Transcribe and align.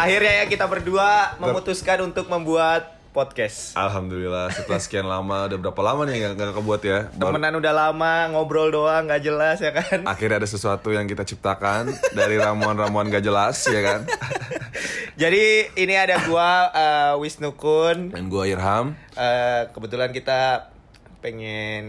Akhirnya 0.00 0.32
ya 0.34 0.46
kita 0.46 0.64
berdua 0.64 1.08
memutuskan 1.36 2.00
untuk 2.02 2.24
membuat 2.26 2.88
podcast. 3.10 3.74
Alhamdulillah 3.74 4.48
setelah 4.48 4.78
sekian 4.78 5.04
lama 5.04 5.44
udah 5.44 5.58
berapa 5.58 5.80
lama 5.82 6.06
nih 6.06 6.14
nggak 6.16 6.32
nggak 6.32 6.54
kebuat 6.54 6.80
ya 6.82 6.98
Baru- 7.12 7.34
Temenan 7.34 7.58
udah 7.58 7.72
lama, 7.74 8.12
ngobrol 8.30 8.70
doang 8.70 9.02
nggak 9.04 9.20
jelas 9.20 9.58
ya 9.58 9.74
kan. 9.74 10.06
akhirnya 10.06 10.38
ada 10.38 10.46
sesuatu 10.46 10.88
yang 10.88 11.04
kita 11.04 11.26
ciptakan 11.26 11.84
dari 12.12 12.38
ramuan-ramuan 12.38 13.10
gak 13.10 13.20
jelas 13.20 13.58
ya 13.66 13.82
kan 13.82 14.00
Jadi 15.16 15.42
ini 15.74 15.94
ada 15.94 16.22
gua 16.22 16.48
eh, 16.70 17.12
Wisnu 17.18 17.52
Kun. 17.52 18.08
dan 18.08 18.24
gua 18.26 18.46
Irham 18.46 18.94
Eh, 19.12 19.62
kebetulan 19.68 20.10
kita 20.10 20.70
pengen 21.20 21.84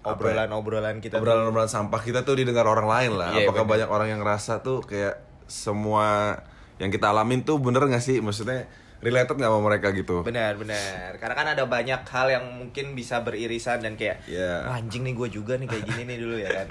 obrolan-obrolan 0.00 0.98
kita 0.98 1.16
obrolan-obrolan 1.16 1.68
sampah 1.68 2.00
kita 2.00 2.24
tuh 2.24 2.34
didengar 2.34 2.64
orang 2.64 2.88
lain 2.88 3.12
lah 3.14 3.30
Iya, 3.30 3.46
apakah 3.46 3.62
bener. 3.62 3.72
banyak 3.78 3.88
orang 3.90 4.08
yang 4.08 4.20
ngerasa 4.20 4.58
tuh 4.58 4.80
kayak 4.80 5.20
semua 5.44 6.40
yang 6.76 6.90
kita 6.90 7.06
alamin 7.08 7.42
tuh 7.42 7.56
bener 7.56 7.84
gak 7.84 8.00
sih 8.00 8.18
maksudnya 8.18 8.66
related 8.98 9.36
nggak 9.36 9.46
sama 9.46 9.60
mereka 9.62 9.92
gitu 9.92 10.24
Benar, 10.24 10.56
benar. 10.56 11.20
Karena 11.20 11.34
kan 11.34 11.46
ada 11.46 11.64
banyak 11.64 12.00
hal 12.02 12.26
yang 12.30 12.44
mungkin 12.50 12.96
bisa 12.96 13.20
beririsan 13.20 13.78
dan 13.78 13.94
kayak 13.94 14.24
Iya. 14.24 14.64
"Wah, 14.64 14.80
anjing 14.80 15.04
nih 15.04 15.12
gue 15.12 15.28
juga 15.30 15.54
nih 15.54 15.68
kayak 15.68 15.84
gini 15.84 16.02
nih 16.04 16.18
dulu 16.18 16.36
ya 16.36 16.48
kan. 16.50 16.66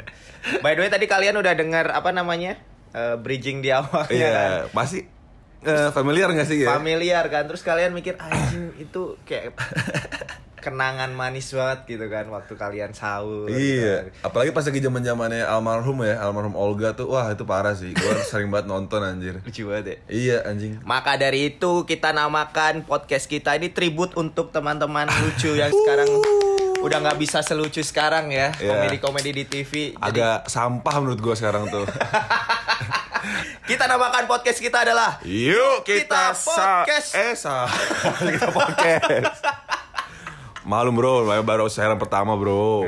By 0.60 0.74
the 0.74 0.82
way 0.82 0.90
tadi 0.90 1.06
kalian 1.06 1.38
udah 1.38 1.54
dengar 1.54 1.94
apa 1.94 2.10
namanya? 2.10 2.58
Eh, 2.90 3.16
bridging 3.16 3.62
di 3.62 3.70
awal 3.70 4.06
ya 4.10 4.30
kan. 4.30 4.50
iya 4.50 4.50
pasti 4.70 5.06
eh, 5.62 5.90
familiar 5.90 6.30
gak 6.30 6.46
sih 6.46 6.62
ya 6.62 6.74
Familiar 6.74 7.26
kan. 7.28 7.46
Terus 7.46 7.62
kalian 7.62 7.94
mikir 7.94 8.18
anjing 8.18 8.82
itu 8.82 9.14
kayak 9.24 9.54
kenangan 10.64 11.12
manis 11.12 11.52
banget 11.52 11.84
gitu 11.86 12.08
kan 12.08 12.32
waktu 12.32 12.54
kalian 12.56 12.96
sahur. 12.96 13.52
gitu 13.52 13.60
Iya, 13.60 14.08
kan. 14.08 14.32
apalagi 14.32 14.50
pas 14.50 14.64
lagi 14.64 14.80
zaman 14.80 15.04
zamannya 15.04 15.44
almarhum 15.44 16.00
ya, 16.02 16.16
almarhum 16.18 16.56
Olga 16.56 16.96
tuh, 16.96 17.12
wah 17.12 17.28
itu 17.28 17.44
parah 17.44 17.76
sih. 17.76 17.92
Gue 17.92 18.16
sering 18.32 18.48
banget 18.48 18.72
nonton 18.72 19.04
anjir. 19.04 19.44
Lucu 19.44 19.68
banget 19.68 19.86
ya. 19.86 19.98
Iya 20.08 20.38
anjing. 20.48 20.80
Maka 20.82 21.20
dari 21.20 21.52
itu 21.52 21.84
kita 21.84 22.16
namakan 22.16 22.88
podcast 22.88 23.28
kita 23.28 23.60
ini 23.60 23.68
tribut 23.68 24.16
untuk 24.16 24.50
teman-teman 24.50 25.12
lucu 25.20 25.52
yang 25.52 25.70
sekarang 25.70 26.08
udah 26.80 27.00
nggak 27.00 27.16
bisa 27.16 27.40
selucu 27.40 27.80
sekarang 27.80 28.28
ya 28.28 28.52
Iya. 28.56 28.76
komedi-komedi 28.76 29.32
di 29.32 29.44
TV. 29.44 29.72
Jadi 29.96 30.04
Agak 30.04 30.48
sampah 30.48 30.96
menurut 31.00 31.20
gue 31.20 31.36
sekarang 31.36 31.68
tuh. 31.68 31.88
kita 33.72 33.88
namakan 33.88 34.28
podcast 34.28 34.60
kita 34.60 34.84
adalah 34.84 35.16
Yuk 35.24 35.88
kita 35.88 36.36
podcast. 36.36 37.16
Eh 37.16 37.32
kita 38.36 38.48
podcast. 38.52 39.83
Malum 40.64 40.96
bro, 40.96 41.14
baru 41.44 41.68
siaran 41.68 42.00
pertama 42.00 42.34
bro. 42.34 42.88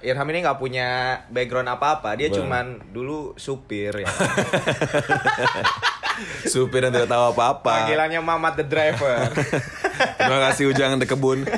Irham 0.00 0.24
ini 0.28 0.40
nggak 0.40 0.56
punya 0.56 0.88
background 1.28 1.68
apa-apa, 1.68 2.16
dia 2.16 2.32
Benar. 2.32 2.36
cuman 2.40 2.64
dulu 2.90 3.36
supir 3.36 3.92
ya. 3.92 4.08
Supir 6.44 6.84
yang 6.84 6.92
tidak 6.92 7.08
tahu 7.08 7.32
apa-apa. 7.32 7.88
Panggilannya 7.88 8.20
Mamat 8.20 8.60
the 8.60 8.66
driver. 8.66 9.24
Terima 10.20 10.38
kasih 10.48 10.68
Ujang 10.68 11.00
di 11.00 11.08
kebun. 11.08 11.48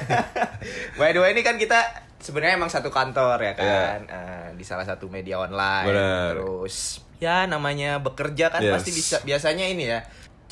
By 0.98 1.10
the 1.10 1.18
way 1.18 1.34
ini 1.34 1.42
kan 1.42 1.58
kita 1.58 1.82
sebenarnya 2.22 2.62
emang 2.62 2.70
satu 2.70 2.86
kantor 2.86 3.42
ya 3.42 3.54
kan, 3.58 3.98
Eh, 4.06 4.46
di 4.54 4.62
salah 4.62 4.86
satu 4.86 5.10
media 5.10 5.42
online. 5.42 5.82
Iya. 5.82 5.90
Benar. 5.90 6.26
Terus 6.38 6.76
ya 7.18 7.46
namanya 7.46 7.98
bekerja 7.98 8.50
kan 8.50 8.62
Yes. 8.62 8.74
pasti 8.74 8.90
bisa 8.90 9.16
biasanya 9.22 9.66
ini 9.66 9.86
ya 9.86 10.02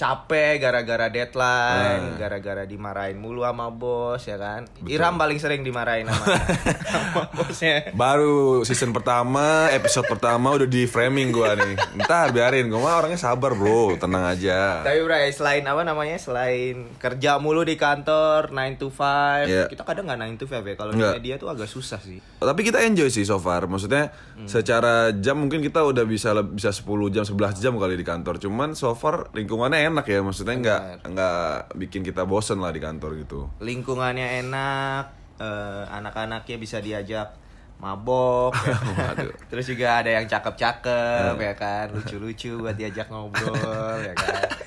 capek 0.00 0.56
gara-gara 0.56 1.12
deadline, 1.12 2.00
Nah. 2.06 2.16
gara-gara 2.16 2.64
dimarahin 2.64 3.20
mulu 3.20 3.44
sama 3.44 3.68
bos 3.68 4.24
ya 4.24 4.40
kan. 4.40 4.64
Irham 4.86 5.14
paling 5.14 5.36
sering 5.36 5.60
dimarahin 5.60 6.08
sama, 6.08 6.24
sama 6.88 7.22
bosnya. 7.30 7.92
Baru 7.92 8.64
season 8.64 8.90
pertama, 8.90 9.68
episode 9.68 10.08
pertama 10.08 10.56
udah 10.56 10.64
di 10.64 10.88
framing 10.88 11.28
gua 11.28 11.52
nih. 11.52 11.76
Ntar 12.00 12.32
biarin, 12.32 12.66
gua 12.66 12.80
mah 12.80 12.94
orangnya 12.96 13.20
sabar 13.20 13.52
bro, 13.52 13.92
tenang 13.94 14.24
aja. 14.24 14.80
Tapi 14.80 15.04
bro, 15.04 15.20
selain 15.28 15.68
apa 15.68 15.84
namanya? 15.84 16.16
Selain 16.16 16.96
kerja 16.96 17.36
mulu 17.36 17.60
di 17.60 17.76
kantor 17.76 18.48
9 18.48 18.80
to 18.80 18.88
5, 18.88 19.44
Iya. 19.44 19.68
kita 19.68 19.84
kadang 19.84 20.08
nggak 20.08 20.16
9 20.16 20.40
to 20.40 20.46
5 20.48 20.64
ya. 20.64 20.74
Kalau 20.74 20.92
di 20.92 21.02
media 21.04 21.34
tuh 21.36 21.52
agak 21.52 21.68
susah 21.68 22.00
sih. 22.00 22.24
Tapi 22.40 22.60
kita 22.62 22.80
enjoy 22.80 23.12
sih 23.12 23.22
so 23.22 23.36
far. 23.36 23.68
Maksudnya 23.68 24.16
secara 24.46 25.12
jam 25.12 25.36
mungkin 25.36 25.60
kita 25.60 25.84
udah 25.84 26.04
bisa 26.04 26.32
bisa 26.40 26.72
10 26.72 26.88
jam 27.10 27.20
11 27.20 27.60
jam 27.60 27.76
kali 27.76 27.94
di 27.94 28.06
kantor. 28.06 28.40
Cuman 28.40 28.72
so 28.72 28.94
far 28.94 29.28
lingkungannya 29.32 29.82
enak 29.82 29.89
ya. 30.06 30.20
Maksudnya 30.22 30.56
nggak 30.60 30.80
nggak 31.10 31.40
bikin 31.76 32.02
kita 32.06 32.22
bosen 32.24 32.62
lah 32.62 32.70
di 32.70 32.80
kantor 32.80 33.20
gitu. 33.20 33.50
Lingkungannya 33.60 34.44
enak, 34.46 35.04
eh, 35.40 35.84
anak-anaknya 35.90 36.56
bisa 36.56 36.78
diajak 36.78 37.34
mabok, 37.80 38.52
ya 38.60 38.76
kan? 39.10 39.16
Terus 39.48 39.64
juga 39.66 39.98
ada 39.98 40.10
yang 40.12 40.24
cakep-cakep 40.24 41.34
ya 41.34 41.52
kan, 41.54 41.86
lucu-lucu 41.90 42.60
buat 42.60 42.76
diajak 42.76 43.08
ngobrol 43.08 43.56
ya 43.98 44.14
kan. 44.14 44.48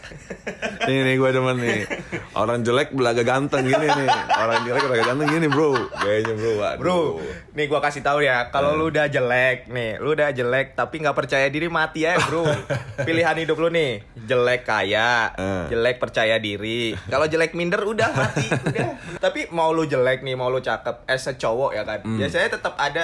Nih 0.84 1.00
nih 1.02 1.16
gue 1.16 1.30
demen 1.32 1.58
nih. 1.58 1.82
Orang 2.36 2.60
jelek 2.62 2.92
belaga 2.92 3.24
ganteng 3.24 3.64
gini 3.64 3.88
nih. 3.88 4.10
Orang 4.30 4.68
jelek 4.68 4.84
belaga 4.84 5.06
ganteng 5.08 5.30
gini 5.32 5.48
bro. 5.48 5.72
Kayaknya 5.96 6.34
bro. 6.36 6.52
Waduh. 6.54 6.78
Bro, 6.78 7.00
nih 7.54 7.66
gua 7.66 7.80
kasih 7.80 8.04
tahu 8.04 8.20
ya, 8.20 8.52
kalau 8.52 8.76
lu 8.76 8.92
udah 8.92 9.08
jelek 9.08 9.72
nih, 9.72 9.96
lu 9.98 10.12
udah 10.12 10.30
jelek 10.30 10.76
tapi 10.76 11.00
nggak 11.00 11.16
percaya 11.16 11.48
diri 11.48 11.72
mati 11.72 12.04
ya, 12.04 12.20
bro. 12.20 12.44
Pilihan 13.08 13.38
hidup 13.38 13.56
lu 13.58 13.70
nih, 13.70 14.04
jelek 14.20 14.68
kaya, 14.68 15.32
Eh. 15.34 15.72
jelek 15.72 15.98
percaya 15.98 16.36
diri. 16.38 16.92
Kalau 17.08 17.26
jelek 17.26 17.56
minder 17.56 17.80
udah 17.80 18.10
mati, 18.12 18.46
udah. 18.52 18.90
Tapi 19.18 19.48
mau 19.50 19.72
lu 19.72 19.86
jelek 19.86 20.20
nih, 20.20 20.36
mau 20.36 20.52
lu 20.52 20.60
cakep, 20.60 21.08
as 21.08 21.26
a 21.26 21.34
cowok 21.34 21.72
ya 21.74 21.84
kan, 21.84 22.04
biasanya 22.04 22.50
tetap 22.52 22.76
ada 22.76 23.03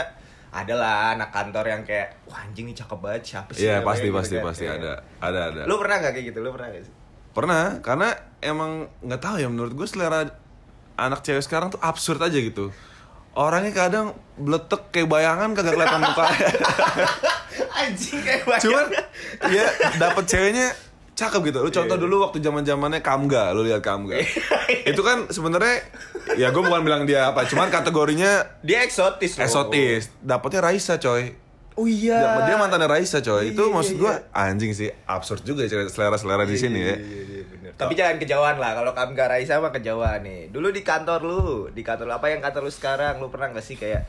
adalah 0.52 1.14
anak 1.14 1.30
kantor 1.30 1.66
yang 1.68 1.82
kayak 1.84 2.18
wah 2.24 2.42
anjing 2.42 2.66
nih 2.66 2.76
cakep 2.76 2.98
banget 2.98 3.22
siapa 3.24 3.52
sih 3.52 3.64
Iya 3.64 3.80
namanya?" 3.80 3.88
pasti 3.88 4.04
Gitu 4.04 4.16
pasti 4.16 4.36
kan. 4.36 4.44
pasti 4.44 4.64
Iya. 4.64 4.74
ada 4.76 4.94
ada 5.20 5.40
ada. 5.48 5.62
lu 5.64 5.76
pernah 5.76 5.96
gak 6.00 6.12
kayak 6.12 6.26
gitu 6.28 6.40
lu 6.40 6.50
pernah 6.52 6.70
gak 6.70 6.84
sih 6.84 6.94
Pernah, 7.30 7.78
karena 7.80 8.10
emang 8.40 8.72
nggak 9.00 9.22
tahu 9.22 9.38
ya 9.38 9.48
menurut 9.48 9.72
gue 9.72 9.86
selera 9.86 10.26
anak 10.98 11.22
cewek 11.22 11.40
sekarang 11.40 11.70
tuh 11.70 11.80
absurd 11.80 12.18
aja 12.20 12.34
gitu. 12.36 12.74
Orangnya 13.32 13.70
kadang 13.72 14.08
bletek 14.36 14.90
kayak 14.90 15.08
bayangan 15.08 15.54
kagak 15.54 15.78
kelihatan 15.78 16.02
mukanya. 16.02 16.50
anjing 17.80 18.20
kayak 18.20 18.44
banyak 18.44 18.62
Cuman 18.66 18.86
ya 19.48 19.66
dapet 19.96 20.24
ceweknya 20.26 20.68
cakep 21.20 21.42
gitu. 21.52 21.60
Lu 21.60 21.70
contoh 21.70 21.98
dulu 22.00 22.16
waktu 22.24 22.40
zaman 22.40 22.64
zamannya 22.64 23.04
Kamga, 23.04 23.52
lu 23.52 23.68
lihat 23.68 23.84
Kamga. 23.84 24.16
itu 24.92 25.02
kan 25.04 25.28
sebenarnya 25.28 25.84
ya 26.40 26.56
gue 26.56 26.64
bukan 26.64 26.80
bilang 26.80 27.04
dia 27.04 27.28
apa, 27.28 27.44
cuman 27.44 27.68
kategorinya 27.68 28.48
dia 28.64 28.88
eksotis 28.88 29.36
loh. 29.36 29.44
eksotis. 29.44 30.16
Dapetnya 30.24 30.64
Raisa 30.64 30.96
coy. 30.96 31.36
oh 31.76 31.88
iya 31.88 32.44
Dia, 32.44 32.52
dia 32.52 32.56
mantannya 32.60 32.88
Raisa 32.88 33.20
coy. 33.20 33.52
itu 33.52 33.64
Iya, 33.64 33.72
maksud 33.72 33.96
iya, 33.96 34.02
gue 34.04 34.14
anjing 34.32 34.72
sih, 34.76 34.88
absurd 35.08 35.44
juga 35.44 35.64
ya 35.64 35.88
selera-selera 35.88 36.44
di 36.44 36.56
sini 36.56 36.80
ya. 36.80 36.96
Tapi 37.80 37.96
jangan 37.96 38.20
kejauhan 38.20 38.60
lah 38.60 38.76
kalau 38.76 38.92
kamu 38.92 39.16
gak 39.16 39.30
Raisa 39.32 39.64
mah 39.64 39.72
kejauhan 39.72 40.20
nih. 40.20 40.52
Dulu 40.52 40.76
di 40.76 40.84
kantor 40.84 41.20
lu, 41.24 41.44
di 41.72 41.80
kantor 41.80 42.12
lu, 42.12 42.14
apa 42.16 42.28
yang 42.28 42.44
kantor 42.44 42.68
lu 42.68 42.72
sekarang? 42.72 43.24
Lu 43.24 43.32
pernah 43.32 43.56
gak 43.56 43.64
sih 43.64 43.80
kayak 43.80 44.04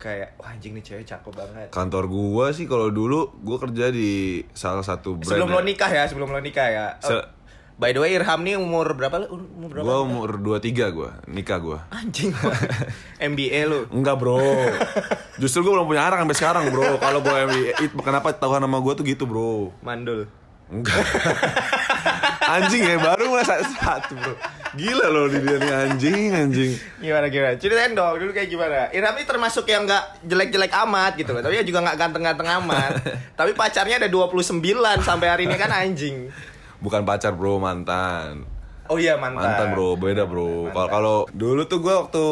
kayak 0.00 0.40
wah 0.40 0.48
anjing 0.48 0.72
nih 0.72 0.80
cewek 0.80 1.04
cakep 1.04 1.32
banget. 1.36 1.68
Kantor 1.68 2.08
gua 2.08 2.56
sih 2.56 2.64
kalau 2.64 2.88
dulu 2.88 3.28
gua 3.44 3.60
kerja 3.60 3.92
di 3.92 4.40
salah 4.56 4.80
satu 4.80 5.20
brand. 5.20 5.28
Sebelum 5.28 5.48
ya. 5.52 5.54
lo 5.54 5.60
nikah 5.60 5.90
ya, 5.92 6.08
sebelum 6.08 6.32
lo 6.32 6.40
nikah 6.40 6.66
ya. 6.72 6.86
Oh, 7.04 7.12
Se- 7.12 7.28
by 7.76 7.92
the 7.92 8.00
way 8.00 8.16
Irham 8.16 8.40
nih 8.40 8.56
umur 8.56 8.96
berapa 8.96 9.20
lu? 9.20 9.36
Umur 9.60 9.68
berapa? 9.76 9.84
Gua 9.84 9.96
umur 10.00 10.28
23 10.40 10.96
gua, 10.96 11.10
nikah 11.28 11.60
gua. 11.60 11.78
Anjing. 11.92 12.32
MBA 13.30 13.68
lu. 13.68 13.84
Enggak, 13.92 14.16
Bro. 14.16 14.40
Justru 15.40 15.60
gua 15.68 15.80
belum 15.80 15.86
punya 15.92 16.08
anak 16.08 16.24
sampai 16.24 16.36
sekarang, 16.40 16.64
Bro. 16.72 16.96
Kalau 16.96 17.20
gua 17.20 17.44
MBA, 17.44 17.92
kenapa 18.00 18.32
tahu 18.32 18.56
nama 18.56 18.80
gua 18.80 18.96
tuh 18.96 19.04
gitu, 19.04 19.28
Bro? 19.28 19.76
Mandul. 19.84 20.39
Enggak. 20.70 21.02
anjing 22.54 22.82
ya, 22.86 22.96
baru 23.02 23.34
masa 23.34 23.58
satu, 23.66 24.14
Bro. 24.14 24.34
Gila 24.78 25.06
loh 25.10 25.26
di 25.26 25.42
dia 25.42 25.58
nih 25.58 25.72
anjing, 25.74 26.30
anjing. 26.30 26.72
Gimana 27.02 27.26
gimana? 27.26 27.58
Ceritain 27.58 27.90
dong 27.90 28.22
dulu 28.22 28.30
kayak 28.30 28.46
gimana. 28.46 28.86
Irham 28.94 29.18
ini 29.18 29.26
termasuk 29.26 29.66
yang 29.66 29.82
nggak 29.82 30.22
jelek-jelek 30.30 30.70
amat 30.86 31.18
gitu 31.18 31.34
loh. 31.34 31.42
Tapi 31.42 31.58
ya 31.58 31.64
juga 31.66 31.82
nggak 31.82 31.98
ganteng-ganteng 31.98 32.48
amat. 32.62 32.92
Tapi 33.38 33.50
pacarnya 33.58 33.98
ada 33.98 34.06
29 34.06 34.62
sampai 35.02 35.26
hari 35.26 35.42
ini 35.50 35.58
kan 35.58 35.74
anjing. 35.74 36.30
Bukan 36.78 37.02
pacar, 37.02 37.34
Bro, 37.34 37.58
mantan. 37.58 38.46
Oh 38.86 38.98
iya 38.98 39.18
mantan. 39.18 39.42
Mantan, 39.42 39.66
Bro. 39.74 39.98
Beda, 39.98 40.22
Bro. 40.22 40.70
Kalau 40.70 40.88
kalau 40.88 41.16
dulu 41.34 41.66
tuh 41.66 41.82
gua 41.82 42.06
waktu 42.06 42.26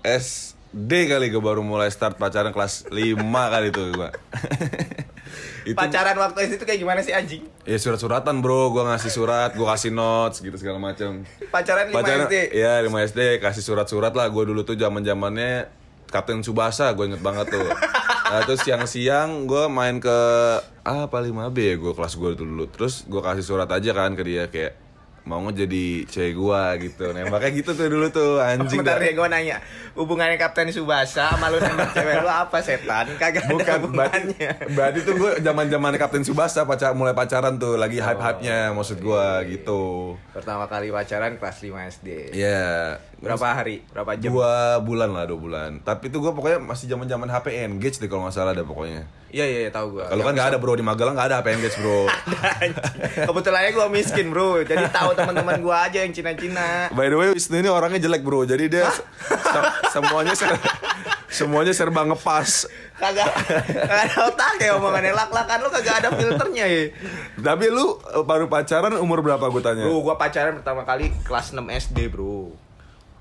SD 0.00 0.88
kali 1.12 1.28
gue 1.28 1.42
baru 1.44 1.60
mulai 1.60 1.92
start 1.92 2.16
pacaran 2.16 2.56
kelas 2.56 2.88
5 2.88 3.20
kali 3.20 3.68
tuh 3.68 3.92
gua. 3.92 4.08
itu 5.70 5.78
Pacaran 5.78 6.16
waktu 6.18 6.50
itu 6.50 6.64
kayak 6.66 6.80
gimana 6.82 7.00
sih 7.00 7.14
anjing? 7.14 7.42
ya 7.62 7.78
surat-suratan 7.78 8.42
bro. 8.42 8.70
Gua 8.70 8.90
ngasih 8.90 9.08
surat 9.08 9.54
gua 9.54 9.74
kasih 9.74 9.94
notes 9.94 10.42
gitu 10.42 10.56
segala 10.58 10.82
macam 10.82 11.22
Pacaran 11.48 11.88
5 11.88 11.94
pacaran 11.94 12.26
SD. 12.26 12.34
ya 12.54 12.82
5 12.82 12.90
SD 13.10 13.20
kasih 13.38 13.62
surat-surat 13.62 14.12
lah. 14.12 14.26
Gue 14.28 14.44
dulu 14.44 14.62
tuh 14.62 14.74
zaman 14.74 15.00
zamannya 15.00 15.70
Kapten 16.10 16.42
Subasa 16.42 16.90
gue 16.92 17.06
inget 17.06 17.22
banget 17.22 17.48
tuh. 17.50 17.66
Nah, 18.30 18.46
terus 18.46 18.62
siang-siang 18.62 19.50
gue 19.50 19.66
main 19.66 19.98
ke 19.98 20.18
apa 20.86 21.18
5B 21.18 21.56
ya 21.58 21.74
gue 21.82 21.92
kelas 21.98 22.14
gue 22.14 22.38
dulu. 22.38 22.70
Terus 22.70 23.02
gue 23.10 23.18
kasih 23.18 23.42
surat 23.42 23.66
aja 23.66 23.90
kan 23.90 24.14
ke 24.14 24.22
dia 24.22 24.46
kayak 24.46 24.78
mau 25.20 25.44
jadi 25.52 26.08
cewek 26.08 26.34
gua 26.34 26.74
gitu 26.80 27.12
nembaknya 27.12 27.50
gitu 27.52 27.70
tuh 27.76 27.86
dulu 27.86 28.08
tuh 28.08 28.40
anjing 28.40 28.80
Bentar 28.80 28.96
deh 28.96 29.12
gue 29.12 29.28
nanya 29.28 29.60
Hubungannya 29.92 30.38
Kapten 30.38 30.70
Subasa 30.70 31.34
sama 31.34 31.50
lu 31.50 31.58
nembak 31.60 31.92
cewek 31.92 32.22
lu 32.22 32.30
apa 32.30 32.62
setan? 32.62 33.10
Kagak 33.18 33.44
ada 33.44 33.52
Bukan, 33.52 33.78
berarti, 33.92 34.32
hubungannya 34.32 34.50
berarti 34.72 34.98
tuh 35.02 35.14
gue 35.18 35.30
zaman 35.42 35.66
zaman 35.68 35.92
Kapten 35.98 36.22
Subasa 36.24 36.64
pacar 36.64 36.94
mulai 36.94 37.12
pacaran 37.12 37.58
tuh 37.58 37.76
lagi 37.76 38.00
hype 38.00 38.22
hype 38.22 38.40
nya 38.40 38.70
maksud 38.72 39.02
gua 39.02 39.42
gitu. 39.44 40.14
Pertama 40.32 40.70
kali 40.70 40.88
pacaran 40.88 41.36
kelas 41.36 41.58
5 41.60 41.92
SD 42.00 42.08
Iya. 42.32 42.96
Berapa 43.20 43.52
hari? 43.52 43.84
Berapa 43.92 44.16
jam? 44.16 44.32
Dua 44.32 44.80
bulan 44.80 45.12
lah, 45.12 45.28
dua 45.28 45.36
bulan. 45.36 45.70
Tapi 45.84 46.08
itu 46.08 46.16
gue 46.16 46.32
pokoknya 46.32 46.56
masih 46.62 46.88
zaman 46.88 47.04
zaman 47.04 47.28
HP 47.28 47.68
Engage 47.68 48.00
deh 48.00 48.08
kalau 48.08 48.24
nggak 48.24 48.32
salah 48.32 48.56
ada 48.56 48.64
pokoknya. 48.64 49.04
Iya 49.30 49.46
iya 49.46 49.60
iya, 49.66 49.70
tahu 49.70 49.94
gue 49.94 50.02
Kalau 50.10 50.26
kan 50.26 50.34
nggak 50.34 50.48
ada 50.50 50.58
bro 50.58 50.74
di 50.74 50.82
Magelang 50.82 51.14
nggak 51.14 51.28
ada 51.30 51.36
HP 51.38 51.46
Engage 51.54 51.76
bro. 51.78 52.10
Kebetulannya 53.30 53.70
gue 53.70 53.86
miskin 53.94 54.26
bro 54.34 54.58
Jadi 54.66 54.90
tahu 54.90 55.09
teman-teman 55.12 55.58
gue 55.58 55.72
aja 55.72 55.98
yang 56.00 56.10
Cina-Cina 56.10 56.90
By 56.90 57.06
the 57.06 57.16
way 57.16 57.28
Wisnu 57.30 57.56
ini 57.56 57.66
orangnya 57.66 58.00
jelek 58.00 58.20
bro. 58.20 58.42
Jadi 58.42 58.68
dia 58.68 58.88
se- 58.88 59.04
semuanya 59.90 60.32
ser- 60.32 60.58
semuanya 61.26 61.70
serba 61.70 62.02
ngepas. 62.04 62.66
Kagak 62.94 63.32
Kagak 63.64 64.02
ada 64.06 64.16
otak 64.26 64.54
ya 64.58 64.76
omongannya 64.76 65.10
Lak-lakan 65.10 65.58
lu 65.58 65.68
kagak 65.70 65.94
ada 65.96 66.08
filternya 66.12 66.64
ya 66.64 66.82
Tapi 67.34 67.64
lu 67.66 67.96
eh, 67.96 68.20
baru 68.20 68.44
pacaran 68.46 68.92
umur 68.94 69.20
berapa 69.20 69.40
gue 69.42 69.62
tanya? 69.62 69.84
Bro 69.84 70.02
gue 70.02 70.14
pacaran 70.14 70.52
pertama 70.54 70.84
kali 70.84 71.08
kelas 71.22 71.50
6 71.50 71.64
SD 71.64 72.08
bro 72.08 72.52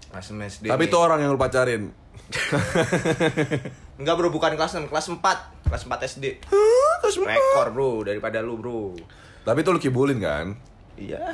Kelas 0.09 0.27
6 0.27 0.35
SD 0.35 0.65
Tapi 0.67 0.83
nih. 0.83 0.89
itu 0.89 0.97
orang 0.97 1.19
yang 1.19 1.31
lu 1.31 1.39
pacarin. 1.39 1.95
Enggak 3.95 4.15
bro 4.15 4.29
bukan 4.29 4.53
kelas 4.53 4.75
6 4.75 4.85
Kelas 4.85 5.05
4 5.07 5.17
Kelas 5.65 5.83
4 5.83 6.09
SD 6.09 6.25
Rekor 7.19 7.67
bro 7.71 7.91
daripada 8.01 8.39
lu 8.39 8.55
bro 8.55 8.95
Tapi 9.41 9.59
itu 9.59 9.69
lu 9.69 9.79
kibulin 9.79 10.19
kan? 10.19 10.59
Iya. 10.99 11.31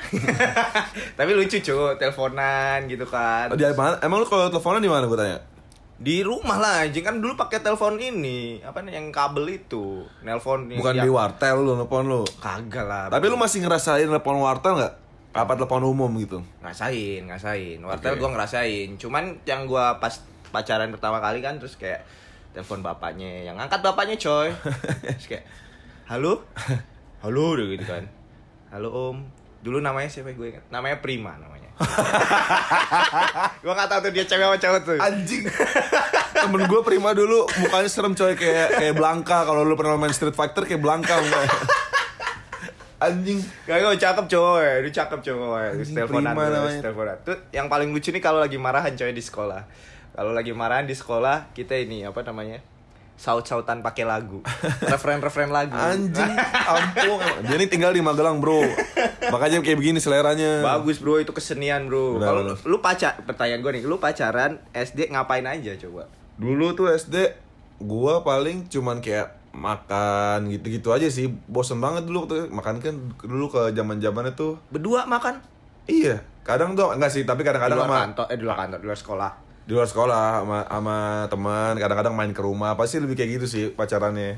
Tapi 1.18 1.32
lucu 1.34 1.58
cuy 1.58 1.98
Teleponan 1.98 2.86
gitu 2.86 3.04
kan. 3.04 3.50
Di 3.52 3.66
mana? 3.74 3.98
Emang 4.00 4.22
lu 4.22 4.28
kalau 4.28 4.48
teleponan 4.48 4.78
di 4.78 4.88
mana 4.88 5.04
gue 5.04 5.18
tanya? 5.18 5.40
Di 5.96 6.22
rumah 6.22 6.56
lah 6.56 6.86
anjing. 6.86 7.02
Kan 7.02 7.18
dulu 7.18 7.34
pakai 7.34 7.60
telepon 7.60 7.98
ini. 7.98 8.62
Apa 8.62 8.86
nih 8.86 8.94
yang 8.94 9.10
kabel 9.10 9.58
itu. 9.58 10.06
Nelpon 10.22 10.70
yang- 10.70 10.78
Bukan 10.78 10.96
di 11.00 11.10
wartel 11.10 11.56
lu 11.58 11.74
telepon 11.76 12.04
lu. 12.06 12.22
kagak 12.38 12.86
lah. 12.86 13.10
Tapi 13.10 13.26
lu 13.26 13.36
masih 13.36 13.66
ngerasain 13.66 14.06
telepon 14.06 14.38
wartel 14.38 14.78
nggak? 14.78 14.94
Apa 15.34 15.58
telepon 15.58 15.84
umum 15.84 16.08
gitu? 16.16 16.40
ngerasain 16.62 17.26
ngerasain. 17.26 17.78
Wartel 17.82 18.16
Oke. 18.16 18.20
gua 18.22 18.30
ngerasain. 18.32 18.88
Cuman 18.96 19.42
yang 19.44 19.66
gua 19.66 19.98
pas 19.98 20.22
pacaran 20.48 20.88
pertama 20.88 21.20
kali 21.20 21.42
kan 21.42 21.60
terus 21.60 21.76
kayak 21.76 22.06
telepon 22.54 22.80
bapaknya. 22.80 23.44
Yang 23.44 23.66
angkat 23.66 23.82
bapaknya 23.82 24.16
coy. 24.16 24.48
Terus 25.16 25.28
kayak 25.28 25.44
halo? 26.06 26.40
Halo 27.26 27.58
gitu 27.58 27.82
kan. 27.84 28.06
Halo 28.70 28.90
om 28.92 29.18
dulu 29.66 29.82
namanya 29.82 30.06
siapa 30.14 30.30
gue 30.38 30.48
ingat? 30.54 30.70
Namanya 30.70 31.02
Prima 31.02 31.34
namanya. 31.42 31.74
Gua 33.66 33.74
nggak 33.76 33.90
tahu 33.90 34.00
tuh 34.08 34.12
dia 34.14 34.24
cewek 34.24 34.46
apa 34.46 34.58
cowok 34.62 34.80
tuh. 34.86 34.98
Anjing. 35.02 35.44
Temen 36.36 36.62
gue 36.70 36.82
prima 36.86 37.12
dulu 37.12 37.50
mukanya 37.60 37.90
serem 37.90 38.14
coy 38.14 38.38
kayak 38.38 38.80
kayak 38.80 38.94
Blanka 38.96 39.44
kalau 39.44 39.66
lu 39.66 39.74
pernah 39.76 39.98
main 39.98 40.14
Street 40.14 40.38
Fighter 40.38 40.64
kayak 40.64 40.80
Blanka 40.80 41.18
mukanya. 41.20 41.50
Anjing. 42.96 43.44
Gak, 43.68 43.76
gak 43.82 44.00
cakep 44.00 44.26
coy, 44.32 44.68
dia 44.88 44.92
cakep 45.04 45.20
coy. 45.20 45.66
Terus 45.82 45.90
teleponan 45.92 46.34
terus, 46.38 46.74
teleponan. 46.80 47.16
Tuh 47.28 47.38
yang 47.52 47.68
paling 47.68 47.92
lucu 47.92 48.14
nih 48.14 48.24
kalau 48.24 48.40
lagi 48.40 48.56
marahan 48.56 48.94
coy 48.96 49.12
di 49.12 49.24
sekolah. 49.24 49.68
Kalau 50.16 50.32
lagi 50.32 50.56
marahan 50.56 50.88
di 50.88 50.96
sekolah, 50.96 51.52
kita 51.52 51.76
ini 51.76 52.08
apa 52.08 52.24
namanya 52.24 52.64
Saut-sautan 53.16 53.80
pakai 53.80 54.04
lagu 54.04 54.44
Referen-referen 54.92 55.50
lagu 55.50 55.72
Anjing. 55.72 56.36
Ampun. 56.76 57.48
Dia 57.48 57.56
ini 57.56 57.68
tinggal 57.72 57.96
di 57.96 58.04
Magelang, 58.04 58.44
Bro. 58.44 58.60
Makanya 59.32 59.64
kayak 59.64 59.80
begini 59.80 60.00
seleranya. 60.04 60.62
Bagus 60.62 61.00
bro, 61.00 61.18
itu 61.18 61.32
kesenian 61.32 61.88
bro 61.88 62.20
Kalau 62.20 62.42
lu 62.68 62.78
pacar, 62.84 63.18
pertanyaan 63.24 63.64
gue 63.64 63.72
nih 63.80 63.84
Lu 63.88 63.98
pacaran 63.98 64.60
SD 64.76 65.16
ngapain 65.16 65.48
aja 65.48 65.74
coba? 65.80 66.12
Dulu 66.36 66.76
tuh 66.76 66.92
SD 66.92 67.32
gua 67.80 68.24
paling 68.24 68.72
cuman 68.72 69.04
kayak 69.04 69.36
makan 69.56 70.52
gitu-gitu 70.52 70.92
aja 70.92 71.08
sih. 71.08 71.32
Bosen 71.48 71.80
banget 71.80 72.04
dulu 72.04 72.28
tuh 72.28 72.52
makan 72.52 72.84
kan 72.84 72.96
dulu 73.24 73.48
ke 73.48 73.72
zaman-zamannya 73.72 74.36
tuh. 74.36 74.60
Berdua 74.68 75.08
makan? 75.08 75.40
Iya, 75.88 76.20
kadang 76.44 76.76
tuh 76.76 76.92
enggak 76.92 77.14
sih, 77.14 77.24
tapi 77.24 77.46
Di 77.46 77.48
kadang-kadang 77.48 77.78
luar 77.80 77.88
sama 77.88 78.04
kantor, 78.10 78.26
eh 78.28 78.38
di 78.38 78.44
luar 78.44 78.58
kantor, 78.58 78.80
di 78.82 78.88
luar 78.90 79.00
sekolah 79.00 79.32
di 79.66 79.72
luar 79.72 79.86
sekolah 79.86 80.24
sama, 80.40 80.60
sama 80.64 80.98
teman 81.26 81.74
kadang-kadang 81.76 82.14
main 82.14 82.30
ke 82.30 82.40
rumah. 82.40 82.74
Pasti 82.74 82.98
lebih 82.98 83.14
kayak 83.14 83.30
gitu 83.36 83.46
sih 83.46 83.64
pacarannya. 83.70 84.38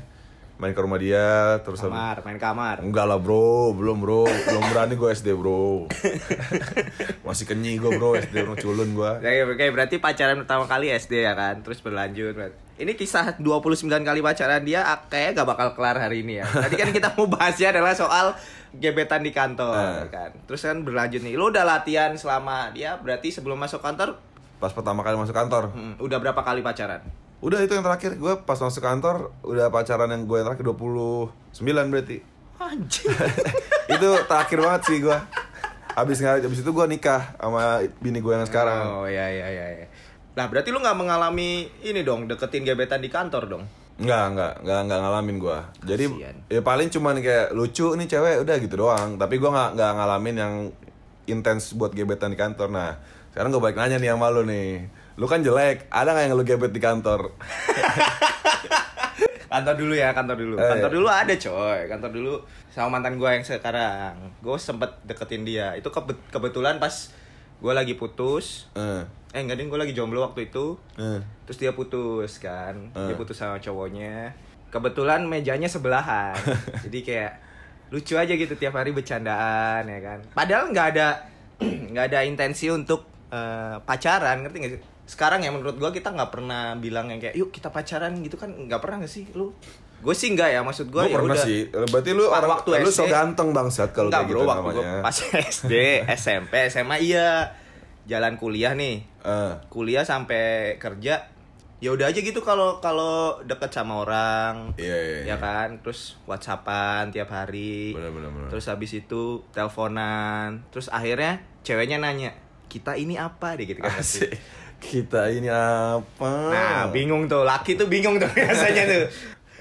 Main 0.58 0.74
ke 0.74 0.80
rumah 0.80 0.98
dia 0.98 1.22
terus 1.62 1.78
habis- 1.78 1.94
Kamar, 1.94 2.18
main 2.20 2.34
kamar. 2.36 2.76
Enggak 2.80 3.06
lah 3.06 3.14
bro. 3.16 3.70
Belum 3.72 3.94
bro. 3.96 4.26
Belum 4.26 4.64
berani 4.66 4.96
gue 4.96 5.06
SD 5.08 5.30
bro. 5.32 5.86
Masih 7.26 7.46
kenyi 7.46 7.76
gue 7.76 7.92
bro. 7.92 8.16
SD 8.16 8.42
bro. 8.42 8.56
Culun 8.56 8.90
gue 8.90 9.10
Oke, 9.18 9.30
oke, 9.44 9.64
berarti 9.70 9.96
pacaran 9.98 10.34
pertama 10.36 10.64
kali 10.64 10.90
SD 10.90 11.22
ya 11.22 11.32
kan, 11.32 11.62
terus 11.62 11.78
berlanjut. 11.78 12.34
Ini 12.74 12.94
kisah 12.94 13.34
29 13.36 13.78
kali 13.86 14.18
pacaran 14.18 14.62
dia 14.62 14.82
ah, 14.84 15.02
kayaknya 15.04 15.30
gak 15.36 15.48
bakal 15.48 15.68
kelar 15.74 15.98
hari 15.98 16.22
ini 16.22 16.38
ya. 16.38 16.46
Tadi 16.46 16.74
kan 16.74 16.90
kita 16.90 17.14
mau 17.14 17.26
bahasnya 17.28 17.70
adalah 17.70 17.90
soal 17.92 18.34
gebetan 18.72 19.22
di 19.22 19.30
kantor 19.30 19.74
Eh. 19.74 20.06
kan. 20.08 20.30
Terus 20.42 20.58
kan 20.60 20.82
berlanjut 20.82 21.18
nih, 21.20 21.34
lu 21.34 21.50
udah 21.50 21.62
latihan 21.62 22.14
selama 22.14 22.70
dia 22.70 22.94
berarti 22.96 23.30
sebelum 23.30 23.54
masuk 23.56 23.78
kantor 23.78 24.18
pas 24.58 24.74
pertama 24.74 25.06
kali 25.06 25.14
masuk 25.14 25.34
kantor 25.34 25.70
hmm, 25.72 26.02
udah 26.02 26.18
berapa 26.18 26.40
kali 26.42 26.60
pacaran? 26.60 27.02
udah 27.38 27.62
itu 27.62 27.72
yang 27.74 27.86
terakhir 27.86 28.18
gue 28.18 28.34
pas 28.42 28.58
masuk 28.58 28.82
kantor 28.82 29.30
udah 29.46 29.70
pacaran 29.70 30.10
yang 30.10 30.26
gue 30.26 30.36
yang 30.42 30.46
terakhir 30.50 30.66
29 30.66 31.30
berarti 31.62 32.18
Anjing. 32.58 33.06
itu 33.94 34.08
terakhir 34.26 34.58
banget 34.58 34.82
sih 34.90 34.98
gue 34.98 35.18
habis 35.94 36.18
nggak 36.18 36.42
habis 36.42 36.60
itu 36.62 36.70
gue 36.74 36.86
nikah 36.90 37.38
sama 37.38 37.86
bini 38.02 38.18
gue 38.18 38.32
yang 38.34 38.46
sekarang 38.46 39.02
Oh 39.02 39.06
iya 39.06 39.30
iya 39.30 39.46
iya. 39.46 39.66
iya. 39.78 39.86
Nah, 40.38 40.46
berarti 40.46 40.70
lu 40.70 40.78
nggak 40.78 40.94
mengalami 40.94 41.66
ini 41.82 42.06
dong, 42.06 42.30
deketin 42.30 42.62
gebetan 42.62 43.02
di 43.02 43.10
kantor 43.10 43.50
dong. 43.50 43.64
Enggak, 43.98 44.30
enggak, 44.30 44.52
enggak, 44.62 44.80
enggak 44.86 44.98
ngalamin 45.02 45.36
gua. 45.42 45.58
Jadi 45.82 46.04
Kasian. 46.06 46.36
ya 46.46 46.60
paling 46.62 46.88
cuman 46.94 47.18
kayak 47.18 47.50
lucu 47.50 47.90
nih 47.98 48.06
cewek 48.06 48.46
udah 48.46 48.56
gitu 48.62 48.74
doang. 48.78 49.18
Tapi 49.18 49.34
gua 49.42 49.50
nggak 49.50 49.70
nggak 49.74 49.92
ngalamin 49.98 50.36
yang 50.38 50.54
intens 51.26 51.74
buat 51.74 51.90
gebetan 51.90 52.30
di 52.30 52.38
kantor. 52.38 52.70
Nah, 52.70 53.02
sekarang 53.38 53.54
gue 53.54 53.62
balik 53.62 53.78
nanya 53.78 54.02
nih 54.02 54.10
sama 54.10 54.34
lu 54.34 54.42
nih. 54.42 54.90
Lu 55.14 55.30
kan 55.30 55.38
jelek, 55.38 55.86
ada 55.88 56.10
nggak 56.10 56.24
yang 56.26 56.34
lu 56.34 56.42
gebet 56.42 56.74
di 56.74 56.82
kantor? 56.82 57.30
Kantor 59.48 59.74
dulu 59.78 59.94
ya, 59.94 60.10
kantor 60.10 60.36
dulu. 60.36 60.54
Eh, 60.54 60.66
Kantor 60.66 60.90
iya. 60.90 60.96
dulu 60.98 61.06
ada 61.08 61.32
coy. 61.32 61.78
Kantor 61.88 62.10
dulu 62.10 62.34
sama 62.68 62.98
mantan 62.98 63.14
gue 63.16 63.30
yang 63.30 63.40
sekarang. 63.40 64.12
Gue 64.38 64.58
sempet 64.58 64.90
deketin 65.02 65.40
dia. 65.40 65.72
Itu 65.72 65.88
kebe- 65.88 66.18
kebetulan 66.28 66.76
pas 66.76 66.92
gue 67.56 67.72
lagi 67.72 67.94
putus. 67.94 68.66
Eh, 68.74 69.06
Eh 69.30 69.40
enggak 69.40 69.56
ding, 69.56 69.68
gue 69.68 69.78
lagi 69.78 69.92
jomblo 69.92 70.20
waktu 70.20 70.50
itu. 70.50 70.74
eh. 70.96 71.22
Terus 71.46 71.58
dia 71.58 71.72
putus 71.72 72.36
kan. 72.36 72.90
Dia 72.92 73.08
Eh. 73.08 73.16
putus 73.16 73.38
sama 73.38 73.56
cowoknya. 73.56 74.34
Kebetulan 74.68 75.24
mejanya 75.24 75.64
sebelahan. 75.64 76.34
Jadi 76.84 76.98
kayak 77.00 77.32
lucu 77.88 78.18
aja 78.18 78.28
gitu 78.28 78.52
tiap 78.52 78.74
hari 78.74 78.90
bercandaan 78.90 79.86
ya 79.86 80.00
kan. 80.02 80.18
Padahal 80.34 80.68
nggak 80.68 80.86
ada 80.92 81.24
nggak 81.94 82.04
ada 82.10 82.20
intensi 82.20 82.68
untuk 82.68 83.08
eh, 83.28 83.76
pacaran, 83.80 84.40
ngerti 84.40 84.56
gak 84.58 84.72
sih? 84.72 84.80
Sekarang 85.04 85.40
ya 85.40 85.48
menurut 85.48 85.74
gua 85.74 85.88
kita 85.88 86.10
nggak 86.10 86.28
pernah 86.28 86.72
bilang 86.74 87.08
yang 87.08 87.16
kayak 87.18 87.32
yuk 87.34 87.48
kita 87.48 87.68
pacaran 87.68 88.12
gitu 88.18 88.34
kan 88.34 88.48
nggak 88.48 88.78
pernah 88.78 89.00
gak 89.00 89.10
sih 89.10 89.24
lu? 89.32 89.52
Gue 89.98 90.12
sih 90.12 90.30
nggak 90.30 90.50
ya 90.50 90.60
maksud 90.60 90.88
gue 90.88 90.94
Gua 90.96 91.04
ya 91.04 91.16
pernah 91.16 91.34
udah. 91.34 91.42
sih. 91.42 91.60
Berarti 91.66 92.10
lu 92.12 92.24
orang 92.24 92.50
waktu 92.52 92.68
lu 92.78 92.86
so 92.88 93.02
SD. 93.02 93.10
ganteng 93.10 93.50
bangsat 93.50 93.90
kalau 93.90 94.06
Enggak 94.06 94.22
kayak 94.22 94.30
bro, 94.30 94.38
gitu 94.38 94.46
waktu 94.46 94.62
gue 94.62 94.74
namanya. 94.78 95.02
pas 95.02 95.16
SD, 95.50 95.72
SMP, 96.12 96.52
SMA 96.68 96.96
iya 97.00 97.28
jalan 98.04 98.34
kuliah 98.34 98.72
nih. 98.72 99.02
Eh, 99.20 99.52
Kuliah 99.66 100.00
sampai 100.02 100.42
kerja 100.76 101.26
ya 101.78 101.90
udah 101.90 102.06
aja 102.06 102.18
gitu 102.18 102.38
kalau 102.40 102.78
kalau 102.78 103.38
deket 103.40 103.70
sama 103.70 104.02
orang 104.02 104.74
Iya, 104.74 104.96
iya, 104.96 105.18
iya. 105.20 105.24
ya 105.24 105.36
kan 105.36 105.78
terus 105.78 106.18
whatsappan 106.24 107.06
tiap 107.08 107.28
hari 107.28 107.94
Bener, 107.94 108.10
bener, 108.10 108.30
bener. 108.30 108.48
terus 108.48 108.66
habis 108.66 108.90
itu 108.92 109.46
teleponan 109.52 110.66
terus 110.68 110.88
akhirnya 110.88 111.38
ceweknya 111.62 111.98
nanya 111.98 112.34
kita 112.68 112.94
ini 112.94 113.16
apa? 113.16 113.56
Deh 113.56 113.64
gitu 113.64 113.80
kan 113.80 113.96
asik. 113.96 114.30
Kita 114.78 115.26
ini 115.28 115.50
apa? 115.50 116.30
nah 116.48 116.86
bingung 116.88 117.26
tuh. 117.26 117.42
Laki 117.42 117.74
tuh 117.74 117.88
bingung 117.88 118.16
tuh 118.16 118.30
biasanya 118.36 118.84
tuh. 118.84 119.04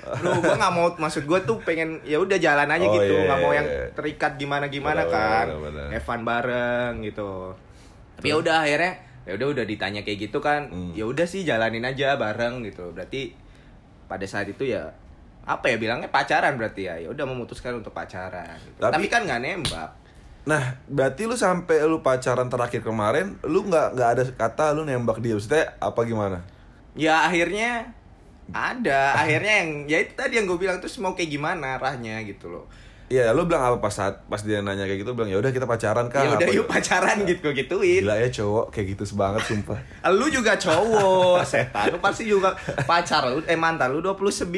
Bro, 0.08 0.40
gue 0.40 0.56
nggak 0.56 0.72
mau 0.72 0.88
maksud 0.94 1.28
gue 1.28 1.40
tuh 1.44 1.60
pengen 1.60 2.00
ya 2.04 2.16
udah 2.16 2.38
jalan 2.38 2.64
aja 2.66 2.86
Oh, 2.86 2.96
gitu. 2.96 3.12
iya, 3.12 3.28
nggak 3.28 3.40
mau 3.42 3.52
iya, 3.52 3.58
yang 3.60 3.68
iya. 3.68 3.84
terikat 3.92 4.32
gimana 4.38 4.66
gimana 4.68 5.04
Bener, 5.04 5.12
kan 5.12 5.46
bener, 5.50 5.60
bener. 5.68 5.88
Evan 6.00 6.22
bareng 6.24 6.94
gitu. 7.04 7.32
Tapi 8.16 8.26
ya 8.26 8.36
udah 8.38 8.58
akhirnya 8.64 8.94
ya 9.28 9.32
udah 9.36 9.48
udah 9.52 9.66
ditanya 9.66 10.02
kayak 10.02 10.20
gitu 10.24 10.40
kan. 10.40 10.72
Hmm. 10.72 10.92
ya 10.96 11.04
udah 11.04 11.28
sih 11.28 11.44
jalanin 11.44 11.84
aja 11.84 12.16
bareng 12.16 12.64
gitu. 12.64 12.92
Berarti 12.92 13.36
pada 14.06 14.24
saat 14.24 14.48
itu 14.48 14.64
ya 14.64 14.96
apa 15.44 15.66
ya 15.68 15.76
bilangnya? 15.76 16.08
Pacaran 16.08 16.56
berarti 16.56 16.88
ya. 16.88 16.96
Ya 16.98 17.12
udah 17.12 17.28
memutuskan 17.28 17.76
untuk 17.76 17.92
pacaran 17.92 18.56
gitu. 18.64 18.80
Tapi- 18.80 18.94
tapi, 18.96 19.08
kan 19.12 19.28
nggak 19.28 19.42
nembak 19.44 19.90
Nah, 20.48 20.80
berarti 20.88 21.28
lu 21.28 21.36
sampai 21.36 21.84
lu 21.84 22.00
pacaran 22.00 22.48
terakhir 22.48 22.80
kemarin, 22.80 23.36
lu 23.44 23.68
nggak 23.68 24.00
nggak 24.00 24.10
ada 24.16 24.24
kata 24.32 24.72
lu 24.72 24.88
nembak 24.88 25.20
dia. 25.20 25.36
Maksudnya 25.36 25.76
apa 25.84 26.08
gimana? 26.08 26.40
ya 26.98 27.30
akhirnya 27.30 27.94
ada 28.50 29.14
akhirnya 29.14 29.54
yang 29.62 29.72
ya 29.86 29.98
itu 30.02 30.18
tadi 30.18 30.42
yang 30.42 30.50
gue 30.50 30.58
bilang 30.58 30.82
terus 30.82 30.98
mau 30.98 31.14
kayak 31.14 31.30
gimana 31.30 31.78
arahnya 31.78 32.26
gitu 32.26 32.50
loh 32.50 32.66
Iya, 33.08 33.32
lu 33.32 33.48
bilang 33.48 33.64
apa 33.64 33.80
pas 33.80 33.96
saat 33.96 34.20
pas 34.28 34.44
dia 34.44 34.60
nanya 34.60 34.84
kayak 34.84 35.08
gitu, 35.08 35.16
bilang 35.16 35.32
ya 35.32 35.40
udah 35.40 35.56
kita 35.56 35.64
pacaran 35.64 36.12
kah? 36.12 36.28
ya 36.28 36.36
udah 36.36 36.50
yuk 36.52 36.68
pacaran 36.68 37.24
gitu 37.24 37.56
gituin. 37.56 38.04
Gila 38.04 38.20
ya 38.20 38.28
cowok 38.28 38.68
kayak 38.76 39.00
gitu 39.00 39.08
banget 39.16 39.48
sumpah. 39.48 39.80
lu 40.20 40.28
juga 40.28 40.60
cowok 40.60 41.40
setan. 41.48 41.96
Lu 41.96 42.04
pasti 42.04 42.28
juga 42.28 42.52
pacar 42.84 43.32
lu 43.32 43.40
eh 43.48 43.56
mantan 43.56 43.96
lu 43.96 44.04
29 44.04 44.52